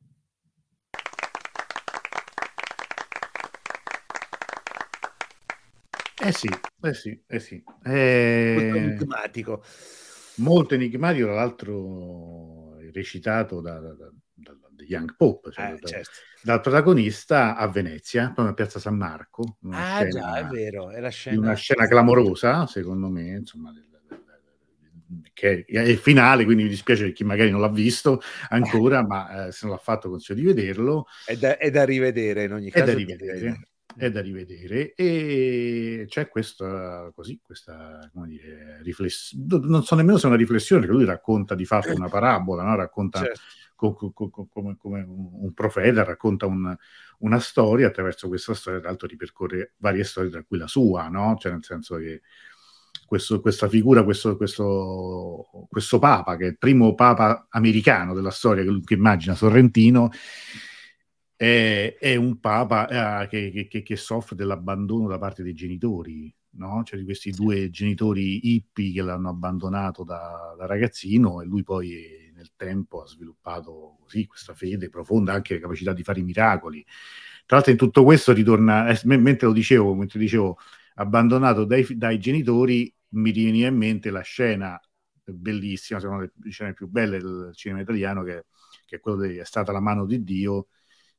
Eh 6.23 6.33
sì, 6.33 6.49
eh 6.83 6.95
sì, 6.95 7.23
eh 7.27 7.41
sì. 7.41 7.63
Eh, 7.85 8.55
molto 8.55 8.77
enigmatico. 8.77 9.65
Molto 10.37 10.75
enigmatico, 10.75 11.27
tra 11.27 11.35
l'altro 11.35 12.79
recitato 12.93 13.61
da, 13.61 13.79
da, 13.79 13.93
da, 13.95 14.11
da 14.41 14.85
Young 14.85 15.15
Pope, 15.17 15.53
cioè 15.53 15.75
eh, 15.75 15.87
certo. 15.87 16.11
dal 16.43 16.61
protagonista 16.61 17.57
a 17.57 17.69
Venezia, 17.69 18.33
poi 18.35 18.49
a 18.49 18.55
Piazza 18.55 18.79
San 18.79 18.97
Marco. 18.97 19.59
Ah 19.71 20.07
già, 20.09 20.39
è 20.39 20.45
vero, 20.47 20.91
è 20.91 21.01
la 21.01 21.11
scena. 21.11 21.41
Una 21.41 21.55
scena 21.55 21.87
clamorosa, 21.87 22.67
secondo 22.67 23.09
me, 23.09 23.29
insomma, 23.29 23.73
del, 23.73 23.89
che 25.33 25.65
è 25.67 25.81
il 25.81 25.99
finale, 25.99 26.45
quindi 26.45 26.65
mi 26.65 26.69
dispiace 26.69 27.05
per 27.05 27.13
chi 27.13 27.25
magari 27.25 27.51
non 27.51 27.61
l'ha 27.61 27.69
visto 27.69 28.21
ancora, 28.51 29.05
ma 29.05 29.47
eh, 29.47 29.53
se 29.53 29.67
non 29.67 29.75
l'ha 29.75 29.81
fatto 29.81 30.09
consiglio 30.09 30.41
di 30.41 30.47
vederlo. 30.47 31.07
È 31.25 31.37
da, 31.37 31.57
è 31.57 31.71
da 31.71 31.85
rivedere 31.85 32.45
in 32.45 32.53
ogni 32.53 32.71
caso. 32.71 32.85
È 32.85 32.87
da 32.87 32.99
rivedere. 32.99 33.65
È 33.97 34.09
da 34.09 34.21
rivedere 34.21 34.95
e 34.95 36.05
c'è 36.07 36.29
questa, 36.29 37.11
così, 37.13 37.41
questa 37.43 38.09
come 38.13 38.29
dire, 38.29 38.79
riflessione, 38.83 39.45
non 39.67 39.83
so 39.83 39.97
nemmeno 39.97 40.17
se 40.17 40.25
è 40.25 40.29
una 40.29 40.37
riflessione, 40.37 40.83
perché 40.83 40.97
lui 40.97 41.05
racconta 41.05 41.57
di 41.57 41.65
fatto 41.65 41.93
una 41.93 42.09
parabola, 42.09 42.63
no? 42.63 42.77
racconta 42.77 43.19
certo. 43.19 43.41
Co- 43.81 44.13
co- 44.13 44.29
co- 44.31 44.49
come, 44.53 44.77
come, 44.77 45.05
un 45.07 45.53
profeta, 45.55 46.05
racconta 46.05 46.47
un, 46.47 46.77
una 47.21 47.39
storia, 47.39 47.87
attraverso 47.87 48.29
questa 48.29 48.55
storia 48.55 48.81
tra 48.81 48.89
l'altro 48.89 49.09
ripercorre 49.09 49.75
varie 49.79 50.05
storie, 50.05 50.31
tra 50.31 50.45
cui 50.45 50.59
la 50.59 50.67
sua, 50.67 51.09
no? 51.09 51.37
cioè 51.39 51.53
nel 51.53 51.65
senso 51.65 51.97
che 51.97 52.21
questo, 53.07 53.41
questa 53.41 53.69
figura, 53.69 54.05
questo, 54.05 54.37
questo, 54.37 55.67
questo, 55.69 55.99
Papa, 55.99 56.37
che 56.37 56.45
è 56.45 56.49
il 56.49 56.59
primo 56.59 56.95
Papa 56.95 57.47
americano 57.51 58.15
della 58.15 58.31
storia, 58.31 58.63
che, 58.63 58.81
che 58.85 58.95
immagina 58.95 59.35
Sorrentino, 59.35 60.11
è, 61.35 61.97
è 61.99 62.17
un 62.17 62.39
Papa 62.39 63.23
eh, 63.25 63.29
che, 63.29 63.67
che, 63.69 63.83
che, 63.83 63.97
soffre 63.97 64.37
dell'abbandono 64.37 65.09
da 65.09 65.19
parte 65.19 65.43
dei 65.43 65.55
genitori, 65.55 66.33
no? 66.53 66.83
cioè 66.85 66.99
di 66.99 67.05
questi 67.05 67.31
due 67.31 67.71
genitori 67.71 68.55
hippie 68.55 68.93
che 68.93 69.03
l'hanno 69.03 69.31
abbandonato 69.31 70.05
da, 70.05 70.55
da 70.57 70.67
ragazzino 70.67 71.41
e 71.41 71.47
lui 71.47 71.63
poi 71.63 72.20
nel 72.41 72.53
tempo 72.57 73.03
ha 73.03 73.07
sviluppato 73.07 73.99
così 74.01 74.27
questa 74.27 74.55
fede 74.55 74.89
profonda, 74.89 75.35
anche 75.35 75.55
la 75.55 75.61
capacità 75.61 75.93
di 75.93 76.03
fare 76.03 76.21
i 76.21 76.25
miracoli. 76.25 76.83
Tra 77.45 77.57
l'altro 77.57 77.73
in 77.73 77.79
tutto 77.79 78.03
questo 78.03 78.33
ritorna, 78.33 78.89
eh, 78.89 79.01
mentre 79.05 79.47
lo 79.47 79.53
dicevo, 79.53 79.95
mentre 79.95 80.19
dicevo 80.19 80.59
abbandonato 80.95 81.65
dai, 81.65 81.87
dai 81.97 82.19
genitori, 82.19 82.93
mi 83.11 83.33
veniva 83.33 83.69
in 83.69 83.77
mente 83.77 84.11
la 84.11 84.23
scena 84.23 84.81
bellissima, 85.25 86.01
secondo 86.01 86.23
me 86.23 86.33
le 86.35 86.51
scene 86.51 86.73
più 86.73 86.89
belle 86.89 87.19
del 87.19 87.51
cinema 87.55 87.83
italiano, 87.83 88.23
che, 88.23 88.47
che 88.87 88.97
è 88.97 89.01
quello 89.01 89.21
di 89.21 89.37
È 89.37 89.45
stata 89.45 89.73
la 89.73 89.81
mano 89.81 90.07
di 90.07 90.25
Dio, 90.25 90.69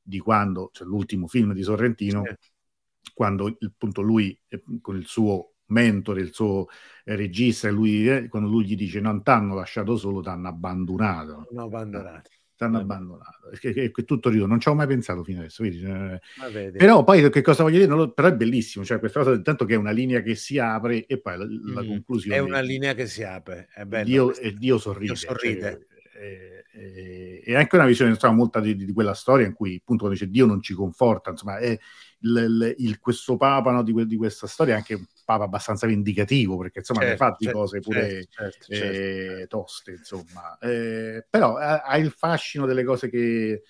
di 0.02 0.20
quando, 0.20 0.70
cioè 0.74 0.88
l'ultimo 0.88 1.28
film 1.28 1.54
di 1.54 1.64
Sorrentino, 1.64 2.24
sì. 2.26 3.12
quando 3.14 3.56
appunto 3.60 4.02
lui 4.02 4.38
eh, 4.48 4.64
con 4.82 4.98
il 4.98 5.06
suo 5.06 5.56
mentore, 5.72 6.22
il 6.22 6.34
suo 6.34 6.68
eh, 7.04 7.16
regista, 7.16 7.70
lui, 7.70 8.08
eh, 8.10 8.28
quando 8.28 8.50
lui 8.50 8.66
gli 8.66 8.76
dice 8.76 9.00
non 9.00 9.24
ti 9.24 9.30
hanno 9.32 9.56
lasciato 9.56 9.98
solo, 9.98 10.22
ti 10.22 10.30
hanno 10.30 10.48
abbandonato. 10.48 11.48
No, 11.52 11.64
abbandonato 11.64 12.30
hanno 12.66 12.80
abbandonato. 12.80 13.50
Che 13.60 13.92
tutto 14.06 14.30
rido, 14.30 14.46
non 14.46 14.60
ci 14.60 14.70
ho 14.70 14.76
mai 14.76 14.88
pensato 14.88 15.24
fino 15.24 15.40
adesso. 15.40 15.64
Vedi? 15.64 15.84
Eh, 15.84 16.72
però 16.72 17.04
poi 17.04 17.30
che 17.30 17.42
cosa 17.42 17.64
voglio 17.64 17.80
dire? 17.80 17.92
Lo, 17.92 18.12
però 18.12 18.30
è 18.30 18.36
bellissimo, 18.36 18.86
cioè 18.86 19.00
questa 19.00 19.24
cosa 19.24 19.40
tanto 19.42 19.66
che 19.66 19.74
è 19.74 19.78
una 19.78 19.92
linea 19.92 20.22
che 20.22 20.36
si 20.36 20.58
apre 20.58 21.06
e 21.06 21.20
poi 21.20 21.38
la, 21.38 21.46
la 21.74 21.84
mm, 21.84 21.88
conclusione. 21.88 22.38
È 22.38 22.40
una 22.40 22.62
linea 22.62 22.94
che 22.94 23.08
si 23.08 23.24
apre, 23.24 23.68
è 23.74 23.86
bello. 23.86 24.06
Dio, 24.06 24.36
e 24.36 24.54
Dio 24.54 24.78
sorride. 24.78 25.06
Dio 25.06 25.16
sorride. 25.16 25.88
Cioè, 26.14 26.22
e, 26.22 26.61
e, 26.74 27.42
e, 27.46 27.56
anche 27.56 27.76
una 27.76 27.86
visione 27.86 28.12
insomma, 28.12 28.36
molta 28.36 28.60
di, 28.60 28.76
di, 28.76 28.94
quella 28.94 29.14
storia 29.14 29.46
in 29.46 29.54
cui 29.54 29.76
appunto 29.76 30.06
quando 30.06 30.18
dice 30.18 30.30
Dio 30.30 30.46
non 30.46 30.62
ci 30.62 30.74
conforta, 30.74 31.32
insomma, 31.32 31.58
è 31.58 31.78
il, 32.20 32.76
il, 32.78 33.00
questo 33.00 33.38
Papa 33.38 33.72
no, 33.72 33.84
di, 33.84 34.06
di, 34.06 34.16
questa 34.16 34.48
storia 34.48 34.74
è 34.74 34.78
anche 34.78 34.94
un 34.94 35.06
Papa 35.26 35.44
abbastanza 35.44 35.88
vendicativo 35.88 36.58
perché 36.58 36.80
insomma 36.80 37.02
certo, 37.02 37.24
ne 37.24 37.30
fa 37.30 37.36
di 37.38 37.46
certo, 37.46 37.60
cose 37.60 37.80
pure 37.80 38.26
certo, 38.30 38.66
certo 38.68 38.72
eh, 38.72 38.78
certo. 38.78 39.48
toste, 39.48 39.92
insomma, 39.92 40.58
eh, 40.60 41.26
però 41.30 41.56
ha, 41.56 41.82
ha, 41.82 41.98
il 41.98 42.12
fascino 42.12 42.66
delle 42.66 42.84
cose 42.84 43.10
che 43.10 43.64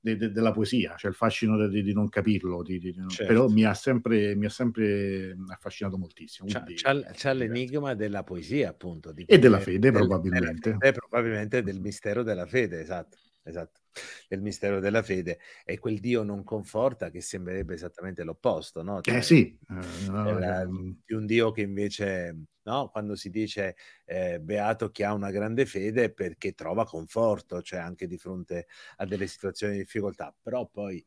de, 0.00 0.16
de, 0.16 0.30
della 0.30 0.52
poesia, 0.52 0.94
cioè 0.96 1.10
il 1.10 1.16
fascino 1.16 1.66
di, 1.66 1.82
di 1.82 1.92
non 1.92 2.08
capirlo, 2.08 2.62
di, 2.62 2.80
certo. 3.08 3.26
però 3.26 3.48
mi 3.48 3.64
ha, 3.64 3.74
sempre, 3.74 4.34
mi 4.34 4.46
ha 4.46 4.50
sempre 4.50 5.36
affascinato 5.48 5.98
moltissimo. 5.98 6.48
C'ha, 6.50 6.64
c'ha, 6.66 7.10
c'ha 7.12 7.32
l'enigma 7.32 7.94
della 7.94 8.22
poesia, 8.22 8.70
appunto. 8.70 9.12
e 9.14 9.38
della 9.38 9.60
fede, 9.60 9.78
del, 9.78 9.92
probabilmente. 9.92 10.76
Del, 10.78 10.92
probabilmente 10.92 11.62
del 11.62 11.80
mistero 11.80 12.22
della 12.22 12.46
fede, 12.46 12.80
esatto. 12.80 13.16
Esatto 13.42 13.80
del 14.28 14.40
mistero 14.40 14.80
della 14.80 15.02
fede 15.02 15.38
e 15.64 15.78
quel 15.78 15.98
Dio 15.98 16.22
non 16.22 16.44
conforta 16.44 17.10
che 17.10 17.20
sembrerebbe 17.20 17.74
esattamente 17.74 18.22
l'opposto, 18.22 18.82
no? 18.82 19.00
Cioè, 19.00 19.16
eh 19.16 19.22
sì, 19.22 19.58
uh, 19.68 20.10
no, 20.10 20.38
la, 20.38 20.64
di 20.64 21.14
un 21.14 21.26
Dio 21.26 21.50
che 21.50 21.62
invece, 21.62 22.44
no? 22.62 22.88
Quando 22.90 23.16
si 23.16 23.30
dice 23.30 23.76
eh, 24.04 24.38
beato 24.40 24.90
chi 24.90 25.02
ha 25.02 25.12
una 25.12 25.30
grande 25.30 25.66
fede 25.66 26.12
perché 26.12 26.52
trova 26.52 26.84
conforto, 26.84 27.62
cioè 27.62 27.80
anche 27.80 28.06
di 28.06 28.18
fronte 28.18 28.66
a 28.96 29.04
delle 29.04 29.26
situazioni 29.26 29.74
di 29.74 29.78
difficoltà, 29.80 30.34
però 30.40 30.66
poi 30.66 31.04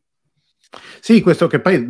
sì, 1.00 1.22
questo 1.22 1.48
che 1.48 1.60
poi, 1.60 1.86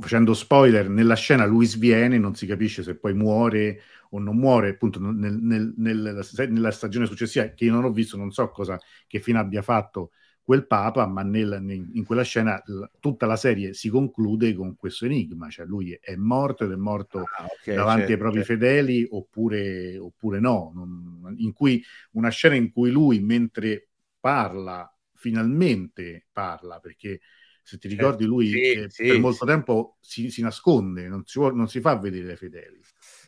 facendo 0.00 0.34
spoiler, 0.34 0.88
nella 0.88 1.14
scena 1.14 1.46
lui 1.46 1.66
sviene, 1.66 2.18
non 2.18 2.34
si 2.34 2.46
capisce 2.46 2.82
se 2.82 2.96
poi 2.96 3.14
muore 3.14 3.80
o 4.10 4.18
non 4.18 4.36
muore, 4.36 4.70
appunto 4.70 5.00
nel, 5.00 5.38
nel, 5.40 5.74
nel, 5.76 6.24
nella 6.50 6.70
stagione 6.70 7.06
successiva, 7.06 7.46
che 7.48 7.64
io 7.64 7.72
non 7.72 7.84
ho 7.84 7.90
visto, 7.90 8.16
non 8.16 8.30
so 8.30 8.50
cosa, 8.50 8.78
che 9.06 9.20
fine 9.20 9.38
abbia 9.38 9.62
fatto 9.62 10.10
quel 10.48 10.66
Papa, 10.66 11.06
ma 11.06 11.22
nel, 11.22 11.62
in 11.92 12.04
quella 12.06 12.22
scena 12.22 12.62
tutta 13.00 13.26
la 13.26 13.36
serie 13.36 13.74
si 13.74 13.90
conclude 13.90 14.54
con 14.54 14.76
questo 14.76 15.04
enigma, 15.04 15.50
cioè 15.50 15.66
lui 15.66 15.92
è 16.00 16.16
morto 16.16 16.64
ed 16.64 16.72
è 16.72 16.76
morto 16.76 17.18
ah, 17.18 17.44
okay, 17.44 17.74
davanti 17.74 18.06
certo, 18.06 18.12
ai 18.12 18.18
propri 18.18 18.38
certo. 18.44 18.52
fedeli 18.54 19.06
oppure, 19.10 19.98
oppure 19.98 20.40
no, 20.40 20.72
non, 20.74 21.34
in 21.36 21.52
cui 21.52 21.84
una 22.12 22.30
scena 22.30 22.54
in 22.54 22.72
cui 22.72 22.90
lui 22.90 23.20
mentre 23.20 23.88
parla, 24.18 24.90
finalmente 25.18 26.28
parla, 26.32 26.78
perché 26.78 27.20
se 27.62 27.76
ti 27.76 27.88
certo, 27.88 28.04
ricordi 28.04 28.24
lui 28.24 28.48
sì, 28.48 28.60
eh, 28.60 28.86
sì, 28.88 29.06
per 29.08 29.18
molto 29.18 29.44
sì. 29.44 29.50
tempo 29.50 29.98
si, 30.00 30.30
si 30.30 30.40
nasconde, 30.40 31.08
non 31.08 31.24
si, 31.26 31.38
non 31.38 31.68
si, 31.68 31.80
fa 31.80 31.98
vedere 31.98 32.30
ai 32.30 32.36
fedeli. 32.36 32.80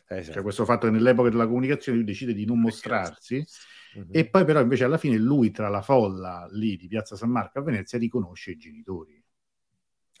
Esatto. 0.07 0.33
Cioè 0.33 0.41
questo 0.41 0.65
fatto 0.65 0.87
che 0.87 0.93
nell'epoca 0.93 1.29
della 1.29 1.45
comunicazione 1.45 1.99
lui 1.99 2.07
decide 2.07 2.33
di 2.33 2.45
non 2.45 2.59
mostrarsi 2.59 3.45
uh-huh. 3.93 4.07
e 4.11 4.27
poi 4.27 4.43
però 4.43 4.59
invece 4.59 4.83
alla 4.83 4.97
fine 4.97 5.17
lui 5.17 5.51
tra 5.51 5.69
la 5.69 5.81
folla 5.81 6.47
lì 6.51 6.75
di 6.75 6.87
Piazza 6.87 7.15
San 7.15 7.29
Marco 7.29 7.59
a 7.59 7.61
Venezia 7.61 7.99
riconosce 7.99 8.51
i 8.51 8.57
genitori. 8.57 9.23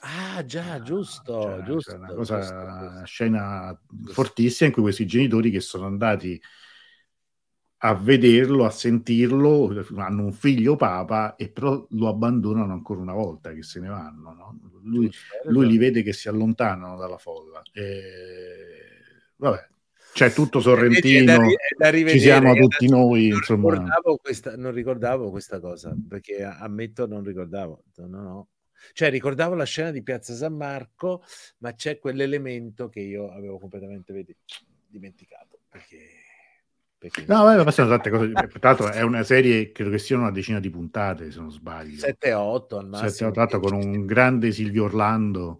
Ah, 0.03 0.43
già, 0.45 0.73
ah, 0.73 0.81
giusto, 0.81 1.41
cioè, 1.41 1.63
giusto. 1.63 1.95
una 1.95 2.13
cosa, 2.13 2.39
giusto, 2.39 2.53
una 2.53 3.03
scena 3.05 3.81
fortissima 4.05 4.67
in 4.69 4.73
cui 4.73 4.83
questi 4.83 5.05
genitori 5.05 5.51
che 5.51 5.59
sono 5.59 5.85
andati 5.85 6.39
a 7.83 7.95
vederlo, 7.95 8.65
a 8.65 8.69
sentirlo, 8.69 9.73
hanno 9.95 10.25
un 10.25 10.33
figlio 10.33 10.75
papa 10.75 11.35
e 11.35 11.49
però 11.49 11.83
lo 11.89 12.07
abbandonano 12.09 12.73
ancora 12.73 13.01
una 13.01 13.13
volta 13.13 13.53
che 13.53 13.63
se 13.63 13.79
ne 13.79 13.87
vanno. 13.87 14.33
No? 14.33 14.59
Lui, 14.83 15.11
lui, 15.45 15.67
li 15.67 15.77
vede 15.77 16.03
che 16.03 16.13
si 16.13 16.27
allontanano 16.27 16.95
dalla 16.95 17.17
folla. 17.17 17.61
E... 17.73 19.33
Vabbè, 19.35 19.67
c'è 20.13 20.31
tutto 20.31 20.59
Sorrentino, 20.59 21.25
da, 21.77 21.91
da 21.91 22.07
ci 22.07 22.19
siamo 22.19 22.53
tutti 22.53 22.87
noi. 22.87 23.29
Non. 23.29 23.39
Ricordavo 23.39 24.17
questa, 24.17 24.55
non 24.55 24.73
ricordavo 24.73 25.31
questa 25.31 25.59
cosa, 25.59 25.95
perché 26.07 26.43
ammetto 26.43 27.07
non 27.07 27.23
ricordavo. 27.23 27.83
No, 27.95 28.21
no. 28.21 28.47
Cioè 28.93 29.09
ricordavo 29.09 29.55
la 29.55 29.63
scena 29.63 29.89
di 29.89 30.03
Piazza 30.03 30.35
San 30.35 30.53
Marco, 30.53 31.23
ma 31.59 31.73
c'è 31.73 31.97
quell'elemento 31.97 32.89
che 32.89 32.99
io 32.99 33.31
avevo 33.31 33.57
completamente 33.57 34.13
dimenticato. 34.87 35.61
Perché... 35.67 36.20
perché... 37.01 37.25
No, 37.27 37.43
beh, 37.45 37.63
ma 37.63 37.71
sono 37.71 37.89
tante 37.89 38.11
cose. 38.11 38.31
Tra 38.31 38.47
l'altro 38.61 38.91
è 38.91 39.01
una 39.01 39.23
serie, 39.23 39.71
credo 39.71 39.89
che 39.89 39.97
siano 39.97 40.21
una 40.21 40.31
decina 40.31 40.59
di 40.59 40.69
puntate, 40.69 41.31
se 41.31 41.39
non 41.39 41.49
sbaglio. 41.49 41.95
7-8 41.95 42.77
al 42.77 42.87
massimo. 42.87 43.31
7-8 43.31 43.59
con 43.59 43.73
un 43.73 44.05
grande 44.05 44.51
Silvio 44.51 44.83
Orlando 44.83 45.57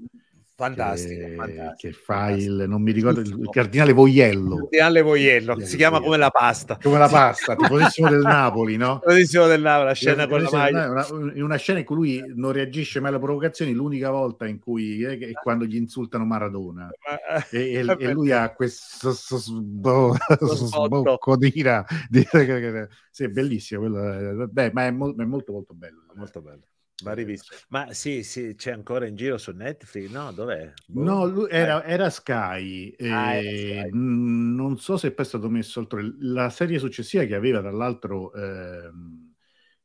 Fantastico, 0.62 1.26
che, 1.26 1.36
fantastico, 1.36 1.74
che 1.76 1.92
fa 1.92 2.14
fantastico. 2.14 2.54
il, 2.54 2.70
non 2.70 2.82
mi 2.84 2.92
ricordo, 2.92 3.20
il, 3.22 3.50
cardinale 3.50 3.94
Voiello. 3.94 4.56
Il 4.56 4.62
cardinale 4.62 5.02
Voiello, 5.02 5.60
si 5.62 5.76
chiama 5.76 6.00
come 6.00 6.18
la 6.18 6.30
pasta. 6.30 6.78
Come 6.80 7.00
la 7.00 7.08
pasta, 7.08 7.56
tiposissimo 7.56 8.10
del 8.10 8.20
Napoli, 8.20 8.78
no? 8.78 9.00
Tiposissimo 9.02 9.48
del 9.48 9.62
Napoli, 9.62 9.88
la 9.88 9.94
scena 9.94 10.28
con 10.28 10.44
la 10.44 10.50
maglia. 10.52 10.88
Una, 10.88 11.34
in 11.34 11.42
una 11.42 11.56
scena 11.56 11.80
in 11.80 11.86
cui 11.86 11.96
lui 11.96 12.34
non 12.36 12.52
reagisce 12.52 13.00
mai 13.00 13.10
alle 13.10 13.20
provocazioni, 13.20 13.74
l'unica 13.74 14.12
volta 14.12 14.46
in 14.46 14.60
cui 14.60 15.02
eh, 15.02 15.18
è 15.18 15.32
quando 15.32 15.66
gli 15.66 15.76
insultano 15.76 16.26
Maradona. 16.26 16.92
e, 17.50 17.74
e, 17.74 17.96
e, 18.00 18.12
lui 18.12 18.32
ha 18.32 18.54
questo 18.54 19.14
sbo, 19.14 20.16
sbocco 20.40 21.38
di 21.38 21.52
ira. 21.56 21.84
Sì, 23.10 23.24
è 23.24 23.30
bellissimo. 23.30 23.82
Quello, 23.82 24.48
beh, 24.48 24.72
ma 24.74 24.86
è, 24.86 24.92
mo, 24.92 25.12
è 25.18 25.24
molto 25.24 25.54
molto 25.54 25.74
bello. 25.74 26.04
Molto 26.14 26.40
bello. 26.40 26.62
Va 27.04 27.14
rivisto. 27.14 27.56
Ma 27.70 27.94
sì, 27.94 28.24
sì, 28.24 28.56
c'è 28.56 28.72
ancora 28.72 29.08
in 29.08 29.16
giro 29.16 29.38
su 29.38 29.52
Netflix? 29.52 30.10
No, 30.10 30.32
dov'è? 30.32 30.72
Boh. 30.88 31.04
No, 31.04 31.48
era, 31.48 31.84
era, 31.84 32.10
Sky. 32.10 32.96
Ah, 33.00 33.36
era 33.36 33.82
Sky. 33.82 33.90
non 33.94 34.78
so 34.78 34.98
se 34.98 35.12
poi 35.12 35.26
è 35.26 35.28
stato 35.28 35.50
messo 35.50 35.80
oltre 35.80 36.16
la 36.20 36.50
serie 36.50 36.80
successiva 36.80 37.24
che 37.24 37.36
aveva 37.36 37.60
tra 37.60 37.72
l'altro 37.72 38.34
eh, 38.34 38.90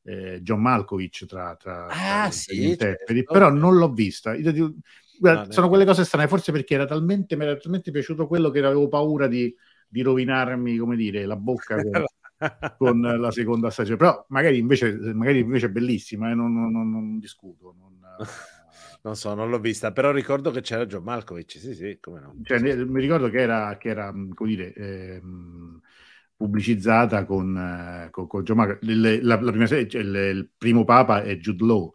eh, 0.06 0.42
John 0.42 0.60
Malkovich 0.60 1.26
tra, 1.26 1.56
tra, 1.56 1.86
ah, 1.86 2.22
tra 2.22 2.30
sì, 2.30 2.56
gli 2.56 2.64
interpreti, 2.64 3.14
certo. 3.14 3.32
però 3.32 3.50
non 3.50 3.76
l'ho 3.76 3.92
vista. 3.92 4.34
Io, 4.34 4.74
guarda, 5.18 5.44
no, 5.44 5.52
sono 5.52 5.68
quelle 5.68 5.84
cose 5.84 6.04
strane, 6.04 6.28
forse 6.28 6.52
perché 6.52 6.74
era 6.74 6.86
talmente, 6.86 7.36
mi 7.36 7.44
era 7.44 7.56
talmente 7.56 7.90
piaciuto 7.90 8.26
quello 8.26 8.50
che 8.50 8.60
avevo 8.60 8.88
paura 8.88 9.26
di, 9.26 9.54
di 9.88 10.02
rovinarmi, 10.02 10.76
come 10.76 10.96
dire, 10.96 11.26
la 11.26 11.36
bocca 11.36 11.76
con, 11.82 12.04
con 12.78 13.00
la 13.00 13.30
seconda 13.30 13.70
stagione. 13.70 13.96
Però 13.96 14.24
magari 14.28 14.58
invece, 14.58 14.92
magari 15.14 15.40
invece 15.40 15.66
è 15.66 15.70
bellissima, 15.70 16.30
eh? 16.30 16.34
non, 16.34 16.52
non, 16.52 16.70
non, 16.70 16.90
non, 16.90 17.18
discuto. 17.18 17.74
Non... 17.78 19.14
so, 19.14 19.34
non 19.34 19.50
l'ho 19.50 19.60
vista, 19.60 19.92
però 19.92 20.10
ricordo 20.10 20.50
che 20.50 20.60
c'era 20.60 20.86
John 20.86 21.04
Malkovich, 21.04 21.58
sì, 21.58 21.74
sì, 21.74 21.98
come 22.00 22.20
no. 22.20 22.34
Cioè, 22.42 22.60
mi 22.84 23.00
ricordo 23.00 23.28
che 23.28 23.40
era, 23.40 23.76
che 23.76 23.88
era 23.88 24.10
come 24.10 24.48
dire, 24.48 24.72
ehm, 24.74 25.80
pubblicizzata 26.36 27.24
con, 27.24 27.56
eh, 27.56 28.10
con, 28.10 28.26
con 28.26 28.42
John 28.42 28.56
Mark. 28.56 28.78
Il, 28.82 29.20
la, 29.22 29.40
la 29.40 29.50
prima 29.50 29.66
serie, 29.66 29.88
cioè 29.88 30.02
il, 30.02 30.14
il, 30.14 30.50
primo 30.56 30.84
papa 30.84 31.22
è 31.22 31.36
Jude 31.36 31.64
Law. 31.64 31.94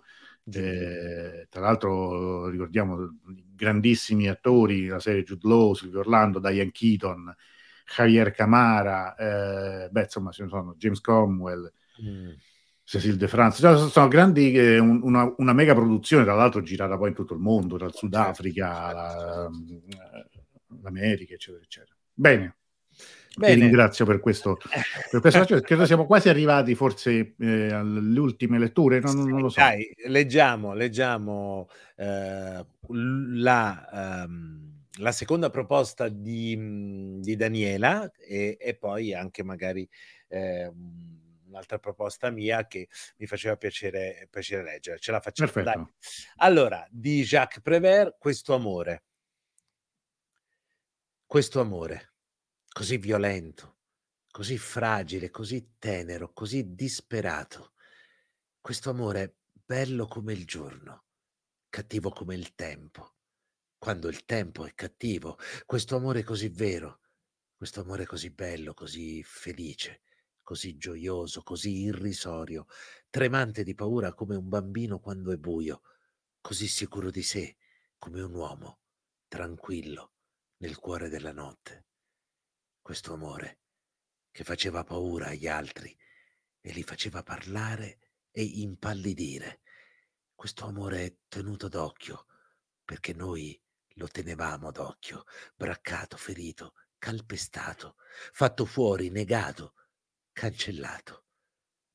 Eh, 0.54 1.48
tra 1.50 1.62
l'altro 1.62 2.50
ricordiamo 2.50 3.18
grandissimi 3.56 4.28
attori, 4.28 4.88
la 4.88 5.00
serie 5.00 5.24
Jude 5.24 5.48
Law, 5.48 5.74
Silvio 5.74 6.00
Orlando, 6.00 6.40
Diane 6.40 6.72
Keaton, 6.72 7.34
Javier 7.86 8.32
Camara, 8.32 9.16
eh, 9.16 9.90
beh 9.90 10.02
insomma 10.02 10.32
ce 10.32 10.44
ne 10.44 10.50
sono 10.50 10.76
James 10.78 11.02
Cromwell, 11.02 11.72
mm. 12.04 12.30
Cecil 12.84 13.16
De 13.16 13.28
France, 13.28 13.62
cioè, 13.62 13.90
sono 13.90 14.08
grandi, 14.08 14.54
eh, 14.54 14.80
una, 14.80 15.34
una, 15.38 15.54
mega 15.54 15.74
produzione 15.74 16.24
tra 16.24 16.34
l'altro 16.34 16.62
girata 16.62 16.98
poi 16.98 17.10
in 17.10 17.16
tutto 17.16 17.34
il 17.34 17.40
mondo, 17.40 17.78
dal 17.78 17.94
Sudafrica, 17.94 18.92
la, 18.92 19.50
mm, 19.50 20.82
l'America 20.82 21.34
eccetera 21.34 21.64
eccetera. 21.64 21.96
Bene, 22.14 22.56
Bene. 23.38 23.54
Ti 23.54 23.60
ringrazio 23.62 24.06
per 24.06 24.20
questo. 24.20 24.58
Per 25.10 25.22
questo 25.22 25.62
credo 25.62 25.86
siamo 25.86 26.06
quasi 26.06 26.30
arrivati 26.30 26.76
forse 26.76 27.36
eh, 27.40 27.72
alle 27.72 28.20
ultime 28.20 28.60
letture, 28.60 29.00
non, 29.00 29.24
non, 29.28 29.42
lo 29.42 29.50
so. 29.50 29.60
Dai, 29.60 29.90
leggiamo, 30.08 30.74
leggiamo 30.74 31.70
eh, 31.96 32.66
la, 32.90 34.26
um, 34.28 34.71
la, 35.00 35.12
seconda 35.12 35.50
proposta 35.50 36.10
di, 36.10 37.20
di 37.20 37.36
Daniela 37.36 38.12
e, 38.18 38.58
e, 38.60 38.76
poi 38.76 39.14
anche 39.14 39.44
magari 39.44 39.88
eh, 40.28 40.72
un'altra 41.46 41.80
proposta 41.80 42.30
mia 42.30 42.68
che 42.68 42.88
mi 43.18 43.28
faceva 43.28 43.58
piacere, 43.58 44.28
piacere 44.30 44.64
leggere. 44.64 45.00
Ce 45.00 45.12
la 45.12 45.20
facciamo. 45.20 45.52
Dai. 45.64 45.86
Allora, 46.38 46.86
di 46.90 47.24
Jacques 47.24 47.62
Prévert, 47.62 48.18
questo 48.18 48.54
amore. 48.54 49.04
Questo 51.26 51.62
amore 51.62 52.12
così 52.72 52.98
violento, 52.98 53.80
così 54.32 54.58
fragile, 54.58 55.30
così 55.30 55.76
tenero, 55.78 56.32
così 56.34 56.74
disperato. 56.74 57.74
Questo 58.60 58.90
amore 58.90 59.38
bello 59.52 60.08
come 60.08 60.34
il 60.34 60.46
giorno, 60.46 61.06
cattivo 61.70 62.12
come 62.12 62.36
il 62.36 62.56
tempo. 62.56 63.16
Quando 63.82 64.10
il 64.10 64.26
tempo 64.26 64.66
è 64.68 64.76
cattivo, 64.76 65.40
questo 65.66 65.96
amore 65.96 66.24
così 66.24 66.50
vero, 66.50 67.00
questo 67.56 67.82
amore 67.82 68.06
così 68.06 68.30
bello, 68.30 68.76
così 68.76 69.24
felice, 69.24 70.04
così 70.44 70.78
gioioso, 70.78 71.42
così 71.42 71.82
irrisorio, 71.82 72.68
tremante 73.10 73.64
di 73.64 73.74
paura 73.74 74.14
come 74.14 74.36
un 74.36 74.48
bambino 74.48 75.00
quando 75.00 75.32
è 75.32 75.38
buio, 75.38 75.82
così 76.42 76.68
sicuro 76.68 77.10
di 77.10 77.24
sé 77.24 77.58
come 77.98 78.22
un 78.22 78.36
uomo, 78.36 78.82
tranquillo 79.28 80.14
nel 80.58 80.78
cuore 80.78 81.10
della 81.10 81.32
notte 81.32 81.86
questo 82.82 83.14
amore 83.14 83.60
che 84.32 84.44
faceva 84.44 84.84
paura 84.84 85.28
agli 85.28 85.48
altri 85.48 85.96
e 86.60 86.72
li 86.72 86.84
faceva 86.84 87.24
parlare 87.24 88.00
e 88.32 88.44
impallidire. 88.44 89.62
Questo 90.34 90.66
amore 90.66 91.20
tenuto 91.28 91.68
d'occhio, 91.68 92.26
perché 92.84 93.14
noi 93.14 93.60
lo 94.02 94.08
tenevamo 94.08 94.72
d'occhio, 94.72 95.26
braccato, 95.56 96.18
ferito, 96.18 96.74
calpestato, 96.98 97.98
fatto 98.32 98.66
fuori, 98.66 99.10
negato, 99.12 99.76
cancellato, 100.32 101.26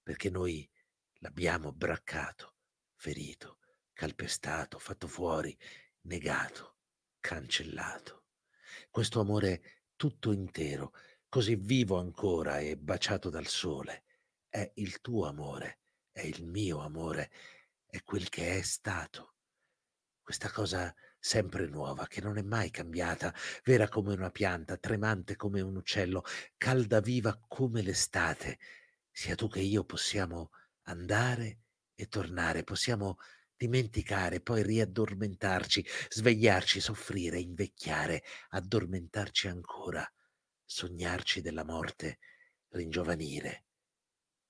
perché 0.05 0.31
noi 0.31 0.71
l'abbiamo 1.15 1.73
braccato, 1.73 2.55
ferito, 2.95 3.59
calpestato, 3.93 4.79
fatto 4.79 5.09
fuori, 5.09 5.59
negato, 6.03 6.77
cancellato. 7.19 8.27
Questo 8.89 9.19
amore 9.19 9.89
tutto 9.97 10.31
intero, 10.31 10.93
così 11.29 11.57
vivo 11.57 11.99
ancora 11.99 12.61
e 12.61 12.77
baciato 12.77 13.31
dal 13.31 13.49
sole. 13.49 14.05
È 14.49 14.71
il 14.77 15.01
tuo 15.01 15.27
amore, 15.27 15.81
è 16.13 16.21
il 16.21 16.45
mio 16.45 16.79
amore, 16.79 17.33
è 17.85 18.01
quel 18.05 18.29
che 18.29 18.59
è 18.59 18.63
stato. 18.63 19.35
Questa 20.23 20.51
cosa 20.53 20.95
sempre 21.27 21.67
nuova, 21.67 22.07
che 22.07 22.21
non 22.21 22.39
è 22.39 22.43
mai 22.43 22.71
cambiata, 22.71 23.35
vera 23.65 23.89
come 23.89 24.15
una 24.15 24.31
pianta, 24.31 24.77
tremante 24.77 25.35
come 25.35 25.61
un 25.61 25.75
uccello, 25.75 26.23
calda 26.57 27.01
viva 27.01 27.37
come 27.49 27.83
l'estate. 27.83 28.61
Sia 29.11 29.35
tu 29.35 29.49
che 29.49 29.59
io 29.59 29.83
possiamo 29.83 30.51
andare 30.83 31.63
e 31.97 32.07
tornare, 32.07 32.63
possiamo 32.63 33.17
dimenticare, 33.57 34.41
poi 34.41 34.63
riaddormentarci, 34.63 35.85
svegliarci, 36.11 36.79
soffrire, 36.79 37.41
invecchiare, 37.41 38.23
addormentarci 38.51 39.49
ancora, 39.49 40.09
sognarci 40.65 41.41
della 41.41 41.65
morte, 41.65 42.21
ringiovanire 42.69 43.65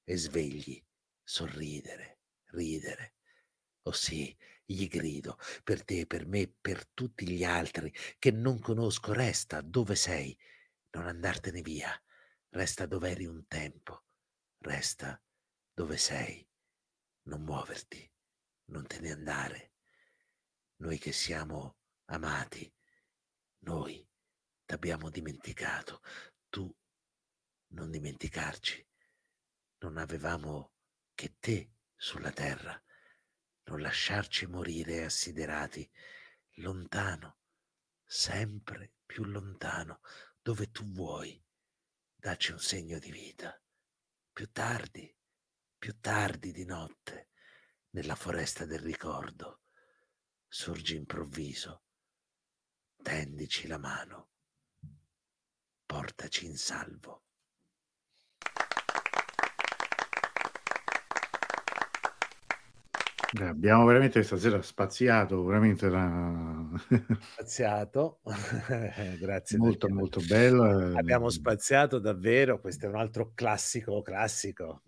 e 0.04 0.18
svegli, 0.18 0.84
sorridere, 1.22 2.18
ridere. 2.50 3.14
Oh 3.84 3.92
sì, 3.92 4.36
gli 4.66 4.88
grido, 4.88 5.38
per 5.64 5.84
te, 5.84 6.06
per 6.06 6.26
me, 6.26 6.48
per 6.48 6.86
tutti 6.88 7.28
gli 7.28 7.44
altri 7.44 7.92
che 8.18 8.30
non 8.30 8.58
conosco, 8.58 9.12
resta 9.12 9.60
dove 9.60 9.94
sei, 9.94 10.36
non 10.90 11.06
andartene 11.06 11.62
via, 11.62 11.90
resta 12.50 12.86
dove 12.86 13.10
eri 13.10 13.24
un 13.24 13.46
tempo, 13.46 14.04
resta 14.58 15.20
dove 15.72 15.96
sei, 15.96 16.46
non 17.22 17.42
muoverti 17.42 18.10
non 18.66 18.86
te 18.86 19.00
ne 19.00 19.10
andare. 19.12 19.72
Noi 20.76 20.98
che 20.98 21.12
siamo 21.12 21.76
amati, 22.06 22.72
noi 23.60 24.06
t'abbiamo 24.64 25.10
dimenticato, 25.10 26.02
tu 26.48 26.74
non 27.68 27.90
dimenticarci. 27.90 28.86
Non 29.78 29.98
avevamo 29.98 30.72
che 31.14 31.36
te 31.38 31.72
sulla 31.94 32.32
terra, 32.32 32.80
non 33.66 33.80
lasciarci 33.80 34.46
morire 34.46 35.04
assiderati, 35.04 35.88
lontano, 36.56 37.38
sempre 38.04 38.94
più 39.04 39.24
lontano, 39.24 40.00
dove 40.40 40.70
tu 40.70 40.84
vuoi. 40.92 41.42
Dacci 42.14 42.52
un 42.52 42.58
segno 42.58 42.98
di 42.98 43.10
vita. 43.10 43.60
Più 44.32 44.50
tardi, 44.50 45.14
più 45.78 45.98
tardi 46.00 46.52
di 46.52 46.64
notte 46.64 47.30
nella 47.90 48.14
foresta 48.14 48.64
del 48.66 48.80
ricordo, 48.80 49.62
sorgi 50.46 50.96
improvviso, 50.96 51.84
tendici 53.02 53.66
la 53.66 53.78
mano, 53.78 54.30
portaci 55.86 56.46
in 56.46 56.56
salvo. 56.56 57.25
Beh, 63.37 63.49
abbiamo 63.49 63.84
veramente 63.84 64.22
stasera 64.22 64.62
spaziato, 64.62 65.45
veramente 65.45 65.91
la... 65.91 66.70
spaziato, 67.34 68.20
grazie. 69.20 69.59
Molto 69.59 69.91
molto 69.91 70.20
bello. 70.26 70.97
Abbiamo 70.97 71.28
spaziato 71.28 71.99
davvero, 71.99 72.59
questo 72.61 72.87
è 72.87 72.89
un 72.89 72.97
altro 72.97 73.32
classico 73.34 74.01
classico. 74.01 74.82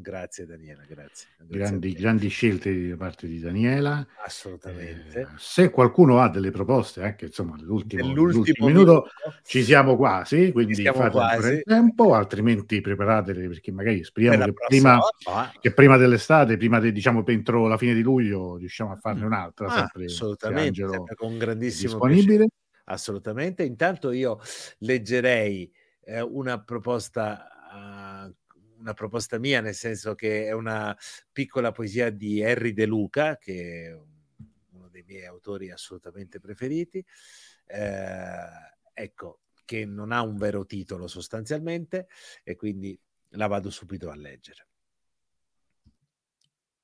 Grazie 0.00 0.46
Daniela, 0.46 0.84
grazie. 0.86 1.26
grazie 1.38 1.58
grandi, 1.58 1.92
grandi, 1.92 2.28
scelte 2.28 2.88
da 2.90 2.96
parte 2.96 3.26
di 3.26 3.40
Daniela. 3.40 4.06
Assolutamente. 4.24 5.20
Eh, 5.20 5.26
se 5.36 5.70
qualcuno 5.70 6.20
ha 6.20 6.28
delle 6.28 6.52
proposte, 6.52 7.02
anche 7.02 7.24
insomma, 7.24 7.56
l'ultimo, 7.58 8.06
l'ultimo 8.14 8.68
minuto, 8.68 8.92
minuto, 8.92 9.08
ci 9.42 9.64
siamo 9.64 9.96
quasi, 9.96 10.52
quindi 10.52 10.76
siamo 10.76 11.10
fate 11.10 11.62
tempo, 11.64 12.14
altrimenti 12.14 12.80
preparatele 12.80 13.48
perché 13.48 13.72
magari 13.72 14.04
speriamo 14.04 14.44
che 14.44 14.52
prima, 14.68 15.00
che 15.60 15.72
prima, 15.72 15.96
dell'estate, 15.96 16.56
prima 16.56 16.78
di, 16.78 16.92
diciamo 16.92 17.26
entro 17.26 17.66
la 17.66 17.76
fine 17.76 17.92
di 17.92 18.02
luglio, 18.02 18.56
riusciamo 18.56 18.92
a 18.92 18.96
farne 18.96 19.22
mm. 19.22 19.26
un'altra. 19.26 19.66
Ah, 19.66 19.78
sempre, 19.78 20.04
assolutamente, 20.04 20.88
sempre 20.88 21.14
con 21.16 21.36
grandissimo 21.38 21.90
disponibile. 21.90 22.36
Piacere. 22.36 22.52
Assolutamente. 22.84 23.64
Intanto 23.64 24.12
io 24.12 24.38
leggerei 24.78 25.68
eh, 26.04 26.20
una 26.20 26.62
proposta 26.62 27.48
una 28.78 28.94
proposta 28.94 29.38
mia, 29.38 29.60
nel 29.60 29.74
senso 29.74 30.14
che 30.14 30.46
è 30.46 30.52
una 30.52 30.96
piccola 31.32 31.72
poesia 31.72 32.10
di 32.10 32.42
Harry 32.42 32.72
De 32.72 32.86
Luca, 32.86 33.36
che 33.36 33.86
è 33.86 33.92
uno 34.70 34.88
dei 34.88 35.02
miei 35.02 35.26
autori 35.26 35.70
assolutamente 35.70 36.40
preferiti. 36.40 37.04
Eh, 37.66 38.36
ecco, 38.92 39.40
che 39.64 39.84
non 39.84 40.12
ha 40.12 40.22
un 40.22 40.36
vero 40.36 40.64
titolo 40.64 41.06
sostanzialmente, 41.06 42.08
e 42.42 42.56
quindi 42.56 42.98
la 43.32 43.46
vado 43.46 43.70
subito 43.70 44.10
a 44.10 44.14
leggere. 44.14 44.66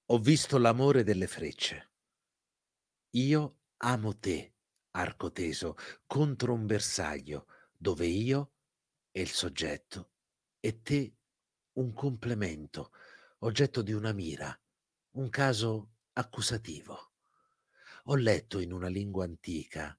Ho 0.07 0.19
visto 0.19 0.59
l'amore 0.59 1.03
delle 1.03 1.27
frecce. 1.27 1.91
Io 3.13 3.59
amo 3.79 4.19
te, 4.19 4.55
arco 4.91 5.33
teso, 5.33 5.77
contro 6.07 6.53
un 6.53 6.67
bersaglio, 6.67 7.47
dove 7.77 8.07
io 8.07 8.53
è 9.11 9.21
il 9.21 9.31
soggetto 9.31 10.11
e 10.61 10.83
te 10.83 11.15
un 11.75 11.93
complemento, 11.93 12.93
oggetto 13.39 13.83
di 13.83 13.93
una 13.93 14.13
mira, 14.13 14.59
un 15.13 15.29
caso 15.29 15.91
accusativo. 16.13 17.13
Ho 18.05 18.17
letto 18.17 18.59
in 18.59 18.73
una 18.73 18.89
lingua 18.89 19.25
antica 19.25 19.99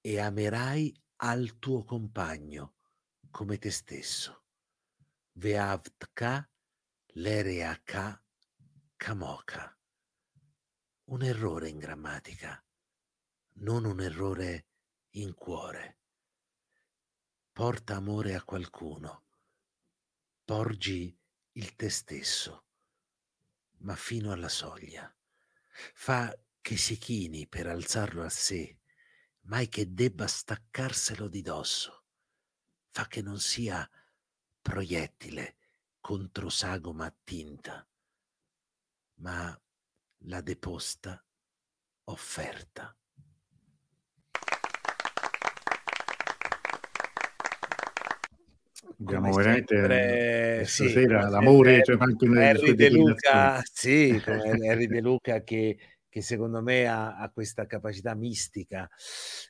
e 0.00 0.18
amerai 0.18 0.94
al 1.16 1.58
tuo 1.58 1.84
compagno 1.84 2.76
come 3.30 3.58
te 3.58 3.70
stesso. 3.70 4.44
Veavtka 5.32 6.48
Lereaka 7.14 8.22
Kamoka. 8.96 9.76
Un 11.04 11.22
errore 11.22 11.68
in 11.68 11.78
grammatica, 11.78 12.62
non 13.60 13.84
un 13.84 14.00
errore 14.00 14.66
in 15.10 15.34
cuore. 15.34 15.98
Porta 17.52 17.96
amore 17.96 18.34
a 18.34 18.42
qualcuno, 18.44 19.27
porgi 20.48 21.14
il 21.56 21.76
te 21.76 21.90
stesso, 21.90 22.68
ma 23.80 23.94
fino 23.94 24.32
alla 24.32 24.48
soglia. 24.48 25.14
Fa 25.92 26.34
che 26.62 26.78
si 26.78 26.96
chini 26.96 27.46
per 27.46 27.66
alzarlo 27.66 28.24
a 28.24 28.30
sé, 28.30 28.80
mai 29.40 29.68
che 29.68 29.92
debba 29.92 30.26
staccarselo 30.26 31.28
di 31.28 31.42
dosso. 31.42 32.06
Fa 32.88 33.06
che 33.08 33.20
non 33.20 33.38
sia 33.38 33.86
proiettile 34.62 35.58
contro 36.00 36.48
sagoma 36.48 37.14
tinta, 37.22 37.86
ma 39.16 39.62
la 40.20 40.40
deposta 40.40 41.22
offerta. 42.04 42.97
Abbiamo 49.00 49.32
veramente 49.32 49.76
sempre, 49.76 50.64
stasera 50.64 51.24
sì, 51.26 51.30
l'amore, 51.30 51.82
cioè 51.84 51.96
anche 52.00 52.26
Harry 52.26 52.74
De 52.74 52.90
Luca, 52.90 53.62
sì, 53.62 54.20
Harry 54.26 54.88
De 54.88 55.00
Luca 55.00 55.44
che, 55.44 55.78
che 56.08 56.20
secondo 56.20 56.60
me 56.62 56.88
ha, 56.88 57.16
ha, 57.16 57.30
questa 57.30 57.66
capacità 57.66 58.14
mistica 58.16 58.90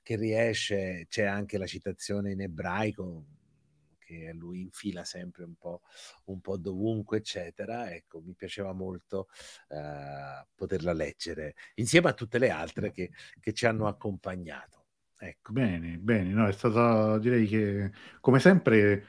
che 0.03 0.17
riesce, 0.17 1.07
c'è 1.09 1.25
anche 1.25 1.57
la 1.57 1.67
citazione 1.67 2.33
in 2.33 2.43
ebraico 2.43 3.25
che 4.09 4.33
lui 4.33 4.61
infila 4.61 5.05
sempre 5.05 5.45
un 5.45 5.55
po', 5.57 5.83
un 6.25 6.41
po 6.41 6.57
dovunque, 6.57 7.19
eccetera. 7.19 7.91
Ecco, 7.93 8.21
mi 8.21 8.35
piaceva 8.35 8.73
molto 8.73 9.29
uh, 9.69 10.47
poterla 10.55 10.95
leggere 10.95 11.55
insieme 11.75 12.09
a 12.09 12.15
tutte 12.15 12.39
le 12.39 12.49
altre 12.49 12.91
che, 12.91 13.11
che 13.39 13.53
ci 13.53 13.67
hanno 13.67 13.87
accompagnato. 13.87 14.85
Ecco. 15.19 15.53
Bene, 15.53 15.99
bene, 15.99 16.33
no, 16.33 16.47
è 16.47 16.53
stato 16.53 17.19
direi 17.19 17.47
che 17.47 17.91
come 18.21 18.39
sempre 18.39 19.05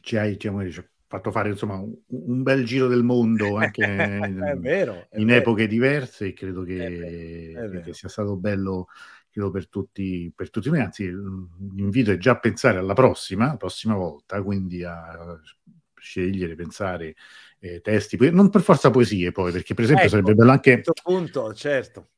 ci 0.00 0.16
hai 0.16 0.32
diciamo, 0.32 0.62
fatto 1.06 1.30
fare 1.30 1.50
insomma 1.50 1.76
un, 1.76 1.94
un, 2.06 2.42
bel 2.42 2.64
giro 2.64 2.86
del 2.86 3.02
mondo 3.02 3.56
anche 3.56 3.82
è 3.84 4.56
vero, 4.56 5.06
è 5.10 5.18
in 5.18 5.26
vero. 5.26 5.40
epoche 5.40 5.66
diverse 5.66 6.26
e 6.26 6.32
credo 6.34 6.62
che, 6.62 7.52
è 7.54 7.68
vero, 7.68 7.80
che 7.80 7.94
sia 7.94 8.08
stato 8.08 8.36
bello 8.36 8.88
credo 9.30 9.50
per 9.50 9.68
tutti, 9.68 10.32
per 10.34 10.50
tutti 10.50 10.68
noi, 10.68 10.80
anzi 10.80 11.08
l'invito 11.74 12.10
è 12.10 12.16
già 12.16 12.32
a 12.32 12.38
pensare 12.38 12.78
alla 12.78 12.94
prossima, 12.94 13.56
prossima 13.56 13.94
volta, 13.94 14.42
quindi 14.42 14.82
a 14.84 15.40
scegliere, 15.94 16.54
pensare 16.54 17.14
eh, 17.60 17.80
testi, 17.80 18.16
non 18.30 18.50
per 18.50 18.62
forza 18.62 18.90
poesie 18.90 19.30
poi, 19.32 19.52
perché 19.52 19.74
per 19.74 19.84
esempio 19.84 20.06
ecco, 20.06 20.14
sarebbe 20.16 20.34
bello 20.34 20.50
anche... 20.50 20.72
A 20.72 20.74
questo 20.74 20.92
punto, 21.02 21.54
certo. 21.54 22.10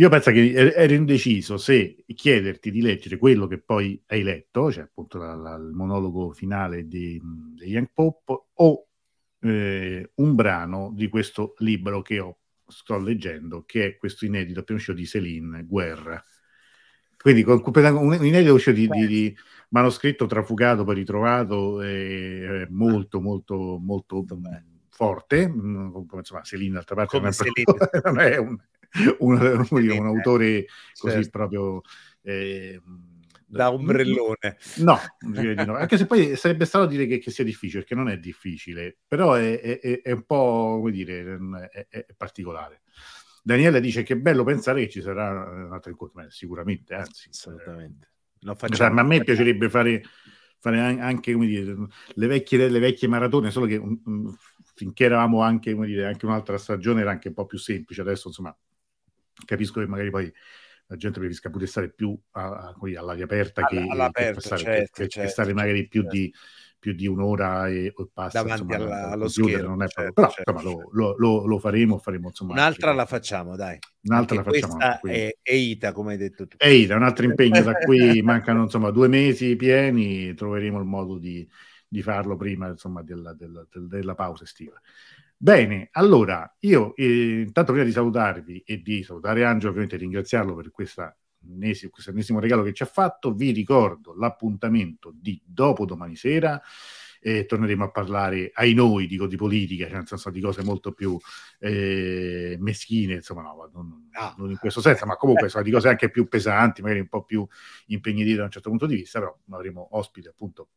Io 0.00 0.08
penso 0.08 0.30
che 0.30 0.52
er-, 0.52 0.72
ero 0.76 0.94
indeciso 0.94 1.58
se 1.58 2.04
chiederti 2.06 2.70
di 2.70 2.80
leggere 2.80 3.18
quello 3.18 3.46
che 3.46 3.58
poi 3.58 4.02
hai 4.06 4.22
letto, 4.22 4.72
cioè 4.72 4.84
appunto 4.84 5.18
la, 5.18 5.34
la, 5.34 5.54
il 5.56 5.72
monologo 5.74 6.32
finale 6.32 6.88
di, 6.88 7.20
di 7.54 7.66
Young 7.66 7.90
Pope, 7.92 8.46
o 8.54 8.86
eh, 9.40 10.10
un 10.14 10.34
brano 10.34 10.90
di 10.94 11.08
questo 11.08 11.52
libro 11.58 12.00
che 12.00 12.18
ho, 12.18 12.38
sto 12.66 12.98
leggendo, 12.98 13.64
che 13.66 13.86
è 13.86 13.96
questo 13.98 14.24
inedito 14.24 14.60
appena 14.60 14.78
uscito 14.78 14.96
di 14.96 15.04
Céline, 15.04 15.64
Guerra. 15.66 16.24
Quindi 17.18 17.42
con, 17.42 17.62
un 17.62 18.24
inedito 18.24 18.54
uscito 18.54 18.76
di, 18.76 18.88
di, 18.88 19.06
di, 19.06 19.36
manoscritto 19.68 20.24
trafugato, 20.24 20.82
poi 20.82 20.94
ritrovato, 20.94 21.82
eh, 21.82 22.66
molto, 22.70 23.20
molto, 23.20 23.76
molto 23.78 24.24
forte. 24.88 25.46
Mm, 25.46 25.94
insomma, 26.14 26.40
Céline 26.40 26.72
d'altra 26.72 26.94
parte 26.94 27.20
non 27.20 27.28
è, 27.28 27.32
non 28.02 28.18
è 28.18 28.36
un 28.38 28.56
un, 29.18 29.66
un, 29.70 29.88
un 29.88 30.06
autore 30.06 30.66
così 30.98 31.14
certo. 31.14 31.30
proprio... 31.30 31.80
Eh, 32.22 32.80
da 33.50 33.72
ombrellone. 33.72 34.56
No, 34.76 34.98
no, 35.20 35.74
anche 35.74 35.98
se 35.98 36.06
poi 36.06 36.36
sarebbe 36.36 36.64
stato 36.64 36.86
dire 36.86 37.06
che, 37.06 37.18
che, 37.18 37.30
sia 37.30 37.44
difficile, 37.44 37.80
perché 37.80 37.96
non 37.96 38.08
è 38.08 38.18
difficile, 38.18 38.96
però 39.06 39.34
è, 39.34 39.60
è, 39.60 40.02
è 40.02 40.12
un 40.12 40.22
po', 40.24 40.76
come 40.78 40.92
dire, 40.92 41.38
è, 41.70 41.86
è, 41.88 42.06
particolare. 42.16 42.82
Daniele 43.42 43.80
dice 43.80 44.02
che 44.02 44.14
è 44.14 44.16
bello 44.16 44.44
pensare 44.44 44.82
che 44.82 44.88
ci 44.88 45.02
sarà 45.02 45.30
un 45.50 45.72
altro 45.72 45.90
incontro, 45.90 46.24
sicuramente, 46.30 46.94
anzi. 46.94 47.28
Assolutamente. 47.30 48.08
Cioè, 48.68 48.90
ma 48.90 49.00
a 49.00 49.04
me 49.04 49.22
piacerebbe 49.22 49.68
fare, 49.68 50.02
fare 50.58 50.78
anche, 50.78 51.32
come 51.32 51.46
dire, 51.46 51.74
le 52.14 52.26
vecchie, 52.26 52.68
le 52.68 52.78
vecchie 52.78 53.08
maratone, 53.08 53.50
solo 53.50 53.66
che 53.66 53.76
um, 53.76 54.34
finché 54.74 55.04
eravamo 55.04 55.42
anche, 55.42 55.74
come 55.74 55.86
dire, 55.86 56.06
anche 56.06 56.24
un'altra 56.24 56.56
stagione 56.56 57.00
era 57.00 57.10
anche 57.10 57.28
un 57.28 57.34
po' 57.34 57.46
più 57.46 57.58
semplice, 57.58 58.00
adesso 58.00 58.28
insomma 58.28 58.56
capisco 59.44 59.80
che 59.80 59.86
magari 59.86 60.10
poi 60.10 60.32
la 60.86 60.96
gente 60.96 61.18
preferisca 61.18 61.50
pure 61.50 61.66
stare 61.66 61.90
più 61.90 62.18
a, 62.32 62.48
a, 62.48 62.74
all'aria 62.98 63.24
aperta 63.24 63.64
che, 63.64 63.86
che, 64.12 64.40
stare, 64.40 64.62
certo, 64.62 65.02
che, 65.02 65.08
certo, 65.08 65.20
che 65.20 65.28
stare 65.28 65.52
magari 65.52 65.86
più 65.86 66.02
certo. 66.02 66.16
di 66.16 66.32
più 66.80 66.94
di 66.94 67.06
un'ora 67.06 67.68
e, 67.68 67.86
e 67.86 67.94
passa 68.12 68.42
davanti 68.42 68.62
insomma, 68.62 68.84
alla, 68.84 69.10
allo 69.10 69.28
schermo. 69.28 69.68
Non 69.68 69.82
è 69.82 69.88
certo, 69.88 70.12
però 70.12 70.30
certo, 70.30 70.50
insomma, 70.50 70.72
certo. 70.72 70.90
Lo, 70.92 71.14
lo, 71.18 71.46
lo, 71.46 71.58
faremo, 71.58 71.98
faremo 71.98 72.28
insomma, 72.28 72.54
Un'altra 72.54 72.92
la 72.92 73.04
facciamo, 73.04 73.54
dai. 73.54 73.78
Un'altra 74.00 74.36
la 74.36 74.42
facciamo. 74.42 75.00
È, 75.02 75.36
è 75.42 75.52
ITA, 75.52 75.92
come 75.92 76.12
hai 76.12 76.18
detto 76.18 76.48
tu. 76.48 76.56
È 76.56 76.66
ITA, 76.66 76.96
un 76.96 77.02
altro 77.02 77.26
impegno 77.26 77.62
da 77.62 77.74
qui, 77.74 78.20
mancano 78.24 78.62
insomma 78.62 78.90
due 78.90 79.08
mesi 79.08 79.54
pieni, 79.56 80.32
troveremo 80.32 80.78
il 80.78 80.86
modo 80.86 81.18
di, 81.18 81.46
di 81.86 82.02
farlo 82.02 82.36
prima 82.36 82.68
insomma, 82.68 83.02
della, 83.02 83.34
della, 83.34 83.64
della 83.70 84.14
pausa 84.14 84.44
estiva. 84.44 84.80
Bene, 85.42 85.88
allora 85.92 86.54
io 86.60 86.94
eh, 86.96 87.40
intanto 87.46 87.72
prima 87.72 87.86
di 87.86 87.92
salutarvi 87.92 88.58
e 88.60 88.82
di 88.82 89.02
salutare 89.02 89.42
Angelo, 89.42 89.70
ovviamente 89.70 89.96
ringraziarlo 89.96 90.54
per 90.54 90.70
questa, 90.70 91.16
questo 91.88 92.10
ennesimo 92.10 92.40
regalo 92.40 92.62
che 92.62 92.74
ci 92.74 92.82
ha 92.82 92.86
fatto, 92.86 93.32
vi 93.32 93.50
ricordo 93.50 94.14
l'appuntamento 94.14 95.10
di 95.14 95.40
dopo 95.42 95.86
domani 95.86 96.14
sera. 96.14 96.60
Eh, 97.22 97.46
torneremo 97.46 97.84
a 97.84 97.90
parlare 97.90 98.50
ai 98.52 98.74
noi, 98.74 99.06
dico 99.06 99.26
di 99.26 99.36
politica, 99.36 99.86
cioè 99.86 99.96
nel 99.96 100.06
senso 100.06 100.28
di 100.30 100.40
cose 100.40 100.62
molto 100.62 100.92
più 100.92 101.18
eh, 101.58 102.56
meschine, 102.60 103.14
insomma, 103.14 103.42
no, 103.42 103.70
non, 103.72 104.08
ah. 104.12 104.34
non, 104.38 104.50
in 104.50 104.58
questo 104.58 104.82
senso, 104.82 105.06
ma 105.06 105.16
comunque 105.16 105.44
insomma, 105.44 105.64
di 105.64 105.70
cose 105.70 105.88
anche 105.88 106.10
più 106.10 106.28
pesanti, 106.28 106.82
magari 106.82 107.00
un 107.00 107.08
po' 107.08 107.24
più 107.24 107.46
impegnative 107.86 108.36
da 108.36 108.44
un 108.44 108.50
certo 108.50 108.68
punto 108.68 108.86
di 108.86 108.96
vista, 108.96 109.18
però 109.20 109.38
avremo 109.50 109.88
ospite 109.92 110.28
appunto 110.28 110.68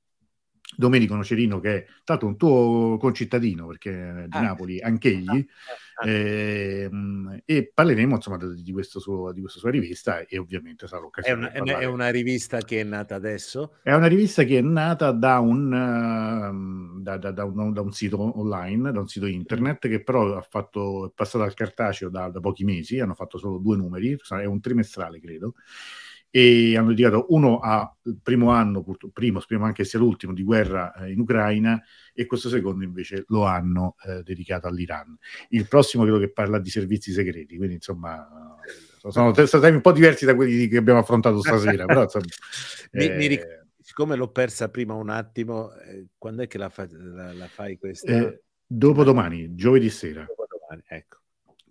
Domenico 0.76 1.15
Nocerino, 1.15 1.59
che 1.59 1.76
è 1.76 1.86
stato 2.01 2.26
un 2.26 2.38
tuo 2.38 2.97
concittadino, 2.97 3.67
perché 3.67 3.91
è 3.91 4.28
di 4.28 4.38
ah, 4.38 4.41
Napoli, 4.41 4.80
anch'egli, 4.82 5.28
ah, 5.28 6.03
ah, 6.03 6.09
eh, 6.09 6.89
e 7.45 7.71
parleremo 7.74 8.15
insomma 8.15 8.38
di, 8.38 8.71
questo 8.71 8.99
suo, 8.99 9.32
di 9.32 9.41
questa 9.41 9.59
sua 9.59 9.69
rivista 9.69 10.26
e 10.26 10.38
ovviamente 10.38 10.88
sarà 10.88 11.01
l'occasione. 11.01 11.51
È 11.51 11.59
una, 11.59 11.80
è 11.80 11.86
una, 11.86 12.09
rivista 12.09 12.59
che 12.59 12.82
è 12.82 12.84
nata 12.84 13.15
adesso? 13.15 13.78
È 13.82 13.93
una 13.93 14.07
rivista 14.07 14.43
che 14.43 14.57
è 14.57 14.61
nata 14.61 15.11
da 15.11 15.39
un, 15.39 15.71
uh, 15.71 17.01
da, 17.01 17.17
da, 17.17 17.32
da, 17.32 17.43
un, 17.45 17.74
da 17.74 17.82
un, 17.82 17.91
sito 17.91 18.39
online, 18.39 18.91
da 18.91 18.99
un 18.99 19.07
sito 19.07 19.26
internet, 19.26 19.88
che 19.88 20.03
però 20.03 20.36
ha 20.36 20.41
fatto, 20.41 21.07
è 21.07 21.11
passato 21.13 21.43
al 21.43 21.53
cartaceo 21.53 22.09
da, 22.09 22.32
pochi 22.41 22.63
mesi, 22.63 22.99
hanno 22.99 23.15
fatto 23.15 23.38
solo 23.38 23.57
due 23.57 23.78
numeri, 23.78 24.17
è 24.30 24.45
un 24.45 24.59
trimestrale 24.59 25.19
credo, 25.19 25.55
e 26.36 26.76
hanno 26.76 26.88
dedicato 26.88 27.28
uno 27.30 27.60
al 27.60 27.92
primo 28.24 28.50
anno, 28.50 28.84
primo, 29.14 29.40
speriamo 29.40 29.68
anche 29.68 29.84
sia 29.84 30.00
l'ultimo, 30.00 30.34
di 30.34 30.42
guerra 30.42 30.92
eh, 30.96 31.12
in 31.12 31.20
Ucraina 31.20 31.80
e 32.12 32.26
questo 32.26 32.50
secondo 32.50 32.84
invece 32.84 33.26
lo 33.28 33.46
hanno 33.46 33.98
eh, 34.04 34.24
dedicato 34.24 34.66
all'Iran. 34.66 35.16
Il 35.50 35.68
prossimo 35.68 36.02
credo 36.02 36.18
che 36.18 36.32
parla 36.32 36.58
di 36.58 36.72
servizi 36.72 37.12
segreti, 37.12 37.56
quindi 37.56 37.76
insomma 37.76 38.58
sono 38.98 39.32
temi 39.32 39.76
un 39.76 39.82
po' 39.82 39.92
diversi 39.92 40.26
da 40.26 40.34
quelli 40.34 40.68
che 40.68 40.78
abbiamo 40.78 41.02
affrontato 41.02 41.40
stasera, 41.40 41.86
però 41.86 42.02
insomma, 42.02 42.26
mi, 42.94 43.06
eh, 43.06 43.16
mi 43.16 43.28
ric- 43.28 43.66
siccome 43.80 44.16
l'ho 44.16 44.32
persa 44.32 44.70
prima 44.70 44.96
un 44.96 45.10
attimo, 45.10 45.72
eh, 45.76 46.08
quando 46.18 46.42
è 46.42 46.48
che 46.48 46.58
la, 46.58 46.70
fa- 46.70 46.88
la, 46.90 47.32
la 47.32 47.48
fai 47.48 47.78
questa? 47.78 48.12
Eh, 48.12 48.42
dopodomani, 48.66 49.54
giovedì 49.54 49.92
sera. 49.92 50.26
Dopodomani, 50.26 50.82
ecco 50.88 51.22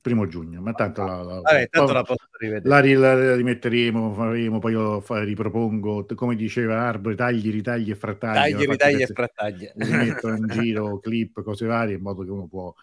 primo 0.03 0.27
giugno, 0.27 0.61
ma 0.61 0.73
tanto 0.73 1.05
la, 1.05 1.23
la, 1.23 1.41
Vabbè, 1.41 1.69
tanto 1.71 1.93
la. 1.93 2.05
La, 2.65 2.81
rimetteremo, 2.81 4.13
faremo, 4.13 4.59
poi 4.59 4.73
io 4.73 5.01
fa, 5.01 5.23
ripropongo, 5.23 6.05
come 6.15 6.35
diceva 6.35 6.81
Arbore, 6.83 7.15
tagli, 7.15 7.51
ritagli 7.51 7.91
e 7.91 7.95
frattagli. 7.95 8.53
Tagli, 8.53 8.67
ritagli 8.67 9.03
e 9.03 9.07
frattagli. 9.07 9.71
Rimetto 9.77 10.29
in 10.29 10.47
giro 10.49 10.99
clip, 10.99 11.43
cose 11.43 11.67
varie, 11.67 11.95
in 11.95 12.03
modo 12.03 12.25
che 12.25 12.31
uno 12.31 12.49
può 12.49 12.75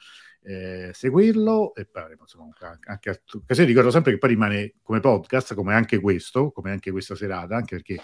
eh, 0.43 0.91
seguirlo 0.93 1.75
e 1.75 1.85
poi 1.85 2.15
insomma, 2.17 2.49
anche 2.85 3.09
a 3.09 3.19
occasione 3.33 3.67
ricordo 3.67 3.91
sempre 3.91 4.13
che 4.13 4.17
poi 4.17 4.29
rimane 4.29 4.75
come 4.81 5.01
podcast, 5.01 5.53
come 5.53 5.73
anche 5.73 5.99
questo, 5.99 6.51
come 6.51 6.71
anche 6.71 6.91
questa 6.91 7.15
serata, 7.15 7.55
anche 7.55 7.75
perché 7.75 7.97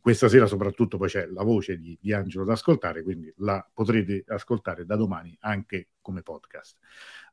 questa 0.00 0.28
sera 0.28 0.46
soprattutto 0.46 0.98
poi 0.98 1.08
c'è 1.08 1.26
la 1.26 1.42
voce 1.42 1.78
di, 1.78 1.96
di, 2.00 2.12
Angelo 2.12 2.44
da 2.44 2.52
ascoltare, 2.52 3.02
quindi 3.02 3.32
la 3.38 3.66
potrete 3.72 4.24
ascoltare 4.26 4.84
da 4.84 4.96
domani 4.96 5.36
anche 5.40 5.90
come 6.00 6.22
podcast. 6.22 6.76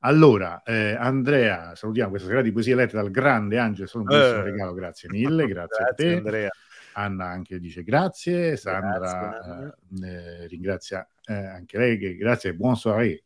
Allora, 0.01 0.61
eh, 0.63 0.95
Andrea, 0.97 1.75
salutiamo 1.75 2.11
questa 2.11 2.27
sera 2.27 2.41
di 2.41 2.51
poesia 2.51 2.75
letta 2.75 3.01
dal 3.01 3.11
grande 3.11 3.57
Angelo, 3.57 3.87
stato 3.87 4.03
un 4.03 4.09
bellissimo 4.09 4.39
eh. 4.39 4.43
regalo, 4.43 4.73
grazie 4.73 5.09
mille, 5.11 5.47
grazie, 5.47 5.83
grazie 5.83 5.85
a 5.85 5.93
te. 5.93 6.15
Andrea. 6.15 6.49
Anna 6.93 7.25
anche 7.25 7.59
dice 7.59 7.83
grazie, 7.83 8.57
Sandra 8.57 8.97
grazie, 8.97 9.75
eh, 10.03 10.47
ringrazia 10.47 11.07
eh, 11.25 11.33
anche 11.33 11.77
lei, 11.77 11.97
che, 11.99 12.15
grazie, 12.15 12.55
buon 12.55 12.75
soirée, 12.75 13.21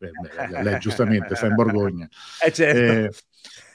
lei 0.62 0.78
giustamente 0.80 1.36
sta 1.36 1.46
in 1.46 1.56
Borgogna. 1.56 2.06
Eh, 2.44 2.52
certo. 2.52 2.80
Eh, 2.82 3.12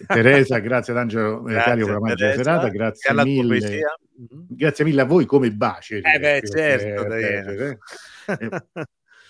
Teresa, 0.06 0.58
grazie 0.58 0.92
ad 0.92 0.98
Angelo 0.98 1.42
Calio 1.48 1.86
per 1.86 1.94
la 1.94 2.00
magia 2.00 2.34
serata, 2.34 2.68
grazie 2.68 3.14
mille. 3.24 3.58
Mm-hmm. 3.58 4.44
Grazie 4.48 4.84
mille 4.84 5.00
a 5.00 5.04
voi 5.04 5.24
come 5.24 5.50
baci. 5.50 5.96
Eh 5.96 6.18
beh, 6.18 6.42
certo, 6.44 7.14
eh, 7.14 7.78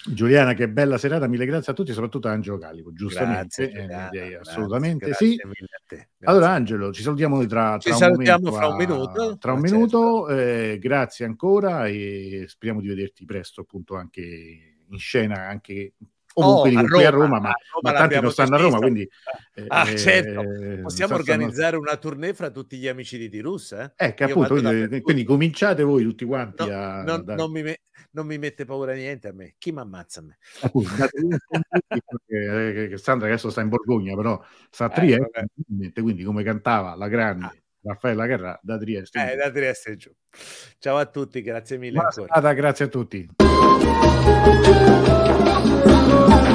Giuliana, 0.09 0.55
che 0.55 0.69
bella 0.69 0.99
serata, 0.99 1.27
mille 1.27 1.47
grazie 1.47 1.73
a 1.73 1.75
tutti, 1.75 1.93
soprattutto 1.93 2.29
a 2.29 2.33
Angelo 2.33 2.59
Calico, 2.59 2.93
giustamente, 2.93 3.71
grazie, 3.71 4.07
eh, 4.07 4.09
direi 4.11 4.35
assolutamente 4.35 5.07
grazie, 5.07 5.27
sì. 5.27 6.07
Allora 6.25 6.51
Angelo, 6.51 6.93
ci 6.93 7.03
salutiamo 7.03 7.45
tra, 7.47 7.77
tra, 7.79 7.95
ci 7.95 8.05
un, 8.05 8.11
momento, 8.11 8.53
fra 8.53 8.69
un 8.69 8.77
minuto. 8.77 9.37
Tra 9.39 9.53
un 9.53 9.61
certo. 9.61 9.75
minuto, 9.75 10.29
eh, 10.29 10.79
grazie 10.81 11.25
ancora 11.25 11.87
e 11.87 12.45
speriamo 12.47 12.81
di 12.81 12.89
vederti 12.89 13.25
presto 13.25 13.63
appunto 13.63 13.97
anche 13.97 14.23
in 14.89 14.99
scena, 14.99 15.49
anche 15.49 15.95
comunque 16.43 16.77
oh, 16.77 16.85
qui 16.85 17.05
a 17.05 17.11
Roma, 17.11 17.41
ma, 17.41 17.55
Roma 17.73 17.93
ma 17.93 17.93
tanti 17.93 18.21
non 18.21 18.31
stanno 18.31 18.57
a 18.57 18.59
Roma, 18.59 18.77
quindi... 18.79 19.09
Eh, 19.55 19.65
ah, 19.69 19.89
eh, 19.89 19.97
certo, 19.97 20.43
possiamo 20.83 21.15
organizzare 21.15 21.69
stanno... 21.69 21.81
una 21.81 21.97
tournée 21.97 22.35
fra 22.35 22.51
tutti 22.51 22.77
gli 22.77 22.87
amici 22.87 23.17
di 23.17 23.31
Tirus, 23.31 23.73
eh? 23.73 23.93
Eh, 23.97 24.13
che 24.13 24.25
appunto, 24.25 24.55
quindi, 24.55 25.01
quindi, 25.01 25.25
cominciate 25.25 25.83
voi 25.83 26.03
tutti 26.03 26.27
quanti 26.27 26.69
no, 26.69 26.75
a... 26.75 27.03
Non, 27.03 27.25
non, 27.27 27.51
mi 27.51 27.63
me- 27.63 27.81
non, 28.11 28.27
mi 28.27 28.37
mette 28.37 28.67
paura 28.67 28.93
niente 28.93 29.29
a 29.29 29.33
me, 29.33 29.55
chi 29.57 29.73
mi 29.73 29.81
ammazza 29.81 30.21
a 30.21 30.25
me? 30.25 30.37
Appunto, 30.61 30.91
che 32.27 32.99
Sandra 32.99 33.29
adesso 33.29 33.49
sta 33.49 33.63
in 33.63 33.71
Borgogna, 33.71 34.15
però 34.15 34.39
sta 34.69 34.85
a 34.85 34.91
eh, 34.91 34.95
Trieste, 34.95 35.47
eh, 35.95 36.03
quindi 36.03 36.23
come 36.23 36.43
cantava 36.43 36.95
la 36.97 37.09
grande... 37.09 37.45
Ah. 37.45 37.55
Raffaella 37.87 38.27
Carrà 38.27 38.59
da 38.65 38.79
Trieste. 38.79 39.33
Eh, 39.33 39.37
da 39.37 39.49
Trieste 39.49 39.95
giù. 39.95 40.11
Ciao 40.79 40.97
a 40.97 41.07
tutti, 41.07 41.41
grazie 41.41 41.79
mille 41.79 42.01
Buona 42.01 42.53
grazie 42.53 42.87
a 42.87 42.89
tutti. 42.89 43.29
oh 46.19 46.41
you. 46.41 46.46